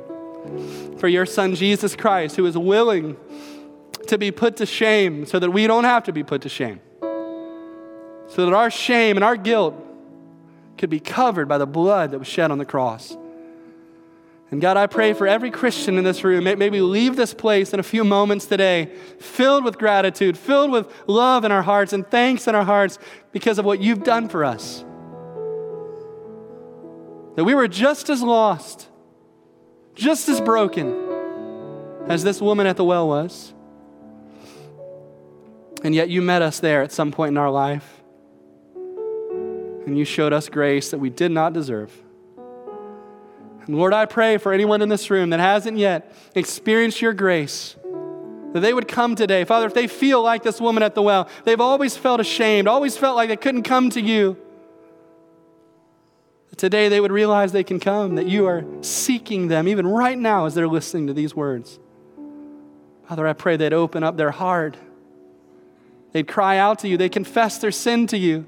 for 0.99 1.09
your 1.09 1.26
Son, 1.26 1.55
Jesus 1.55 1.97
Christ, 1.97 2.36
who 2.36 2.47
is 2.47 2.57
willing 2.57 3.16
to 4.07 4.18
be 4.18 4.30
put 4.30 4.57
to 4.57 4.66
shame 4.66 5.26
so 5.26 5.38
that 5.38 5.51
we 5.51 5.66
don't 5.66 5.84
have 5.84 6.05
to 6.05 6.12
be 6.12 6.22
put 6.22 6.43
to 6.43 6.49
shame. 6.49 6.80
So 8.28 8.47
that 8.47 8.53
our 8.53 8.70
shame 8.70 9.16
and 9.16 9.24
our 9.24 9.36
guilt 9.36 9.74
could 10.78 10.90
be 10.90 11.01
covered 11.01 11.49
by 11.49 11.59
the 11.59 11.66
blood 11.66 12.11
that 12.12 12.18
was 12.18 12.28
shed 12.28 12.51
on 12.51 12.59
the 12.59 12.64
cross. 12.64 13.16
And 14.53 14.61
God, 14.61 14.76
I 14.76 14.86
pray 14.86 15.14
for 15.14 15.26
every 15.26 15.50
Christian 15.50 15.96
in 15.96 16.05
this 16.05 16.22
room. 16.22 16.44
May, 16.44 16.68
we 16.68 16.82
leave 16.82 17.16
this 17.16 17.32
place 17.32 17.72
in 17.72 17.80
a 17.80 17.82
few 17.82 18.05
moments 18.05 18.44
today 18.44 18.92
filled 19.18 19.64
with 19.64 19.78
gratitude, 19.78 20.36
filled 20.36 20.70
with 20.70 20.92
love 21.07 21.46
in 21.46 21.50
our 21.50 21.62
hearts 21.62 21.94
and 21.94 22.07
thanks 22.07 22.46
in 22.46 22.55
our 22.55 22.64
hearts 22.64 22.98
because 23.32 23.59
of 23.59 23.64
what 23.64 23.80
you've 23.80 24.05
done 24.05 24.28
for 24.28 24.44
us. 24.44 24.84
That 27.36 27.44
we 27.44 27.55
were 27.55 27.66
just 27.66 28.11
as 28.11 28.22
lost, 28.22 28.90
just 29.94 30.28
as 30.28 30.38
broken 30.38 30.98
as 32.09 32.22
this 32.22 32.38
woman 32.42 32.66
at 32.66 32.76
the 32.76 32.84
well 32.84 33.09
was. 33.09 33.55
And 35.82 35.94
yet 35.94 36.11
you 36.11 36.20
met 36.20 36.42
us 36.42 36.61
there 36.61 36.82
at 36.82 36.92
some 36.92 37.11
point 37.11 37.30
in 37.30 37.38
our 37.38 37.50
life. 37.50 38.03
And 39.86 39.96
you 39.96 40.05
showed 40.05 40.34
us 40.34 40.50
grace 40.50 40.90
that 40.90 40.98
we 40.98 41.09
did 41.09 41.30
not 41.32 41.55
deserve. 41.55 41.90
And 43.67 43.77
Lord, 43.77 43.93
I 43.93 44.07
pray 44.07 44.39
for 44.39 44.53
anyone 44.53 44.83
in 44.83 44.89
this 44.89 45.11
room 45.11 45.31
that 45.31 45.41
hasn't 45.41 45.79
yet 45.79 46.15
experienced 46.35 47.01
your 47.01 47.13
grace, 47.13 47.77
that 48.53 48.61
they 48.61 48.75
would 48.75 48.89
come 48.89 49.15
today. 49.15 49.45
Father, 49.45 49.67
if 49.67 49.75
they 49.75 49.87
feel 49.87 50.23
like 50.23 50.43
this 50.43 50.61
woman 50.61 50.83
at 50.83 50.95
the 50.95 51.03
well, 51.03 51.29
they've 51.45 51.61
always 51.61 51.97
felt 51.97 52.21
ashamed, 52.21 52.69
always 52.69 52.97
felt 52.97 53.17
like 53.17 53.29
they 53.29 53.37
couldn't 53.37 53.63
come 53.63 53.91
to 53.91 54.01
you. 54.01 54.37
Today 56.57 56.89
they 56.89 57.01
would 57.01 57.13
realize 57.13 57.53
they 57.53 57.65
can 57.65 57.81
come, 57.81 58.17
that 58.17 58.27
you 58.27 58.47
are 58.47 58.65
seeking 58.83 59.49
them, 59.49 59.67
even 59.67 59.87
right 59.87 60.19
now 60.19 60.47
as 60.47 60.55
they're 60.55 60.69
listening 60.69 61.07
to 61.07 61.15
these 61.15 61.35
words. 61.35 61.79
Father, 63.09 63.27
I 63.27 63.33
pray 63.33 63.57
they'd 63.57 63.73
open 63.73 64.03
up 64.03 64.17
their 64.17 64.31
heart. 64.31 64.77
They'd 66.13 66.29
cry 66.29 66.59
out 66.59 66.81
to 66.81 66.89
you. 66.89 66.97
They'd 66.97 67.13
confess 67.13 67.59
their 67.59 67.71
sin 67.71 68.07
to 68.09 68.19
you. 68.19 68.47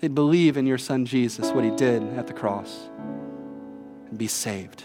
They'd 0.00 0.14
believe 0.14 0.56
in 0.56 0.66
your 0.66 0.78
son 0.78 1.06
Jesus, 1.06 1.52
what 1.52 1.64
he 1.64 1.70
did 1.70 2.02
at 2.18 2.26
the 2.26 2.34
cross, 2.34 2.90
and 4.08 4.18
be 4.18 4.26
saved. 4.26 4.84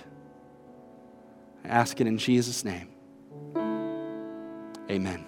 I 1.63 1.67
ask 1.67 1.99
it 1.99 2.07
in 2.07 2.17
Jesus' 2.17 2.63
name. 2.63 2.87
Amen. 4.89 5.25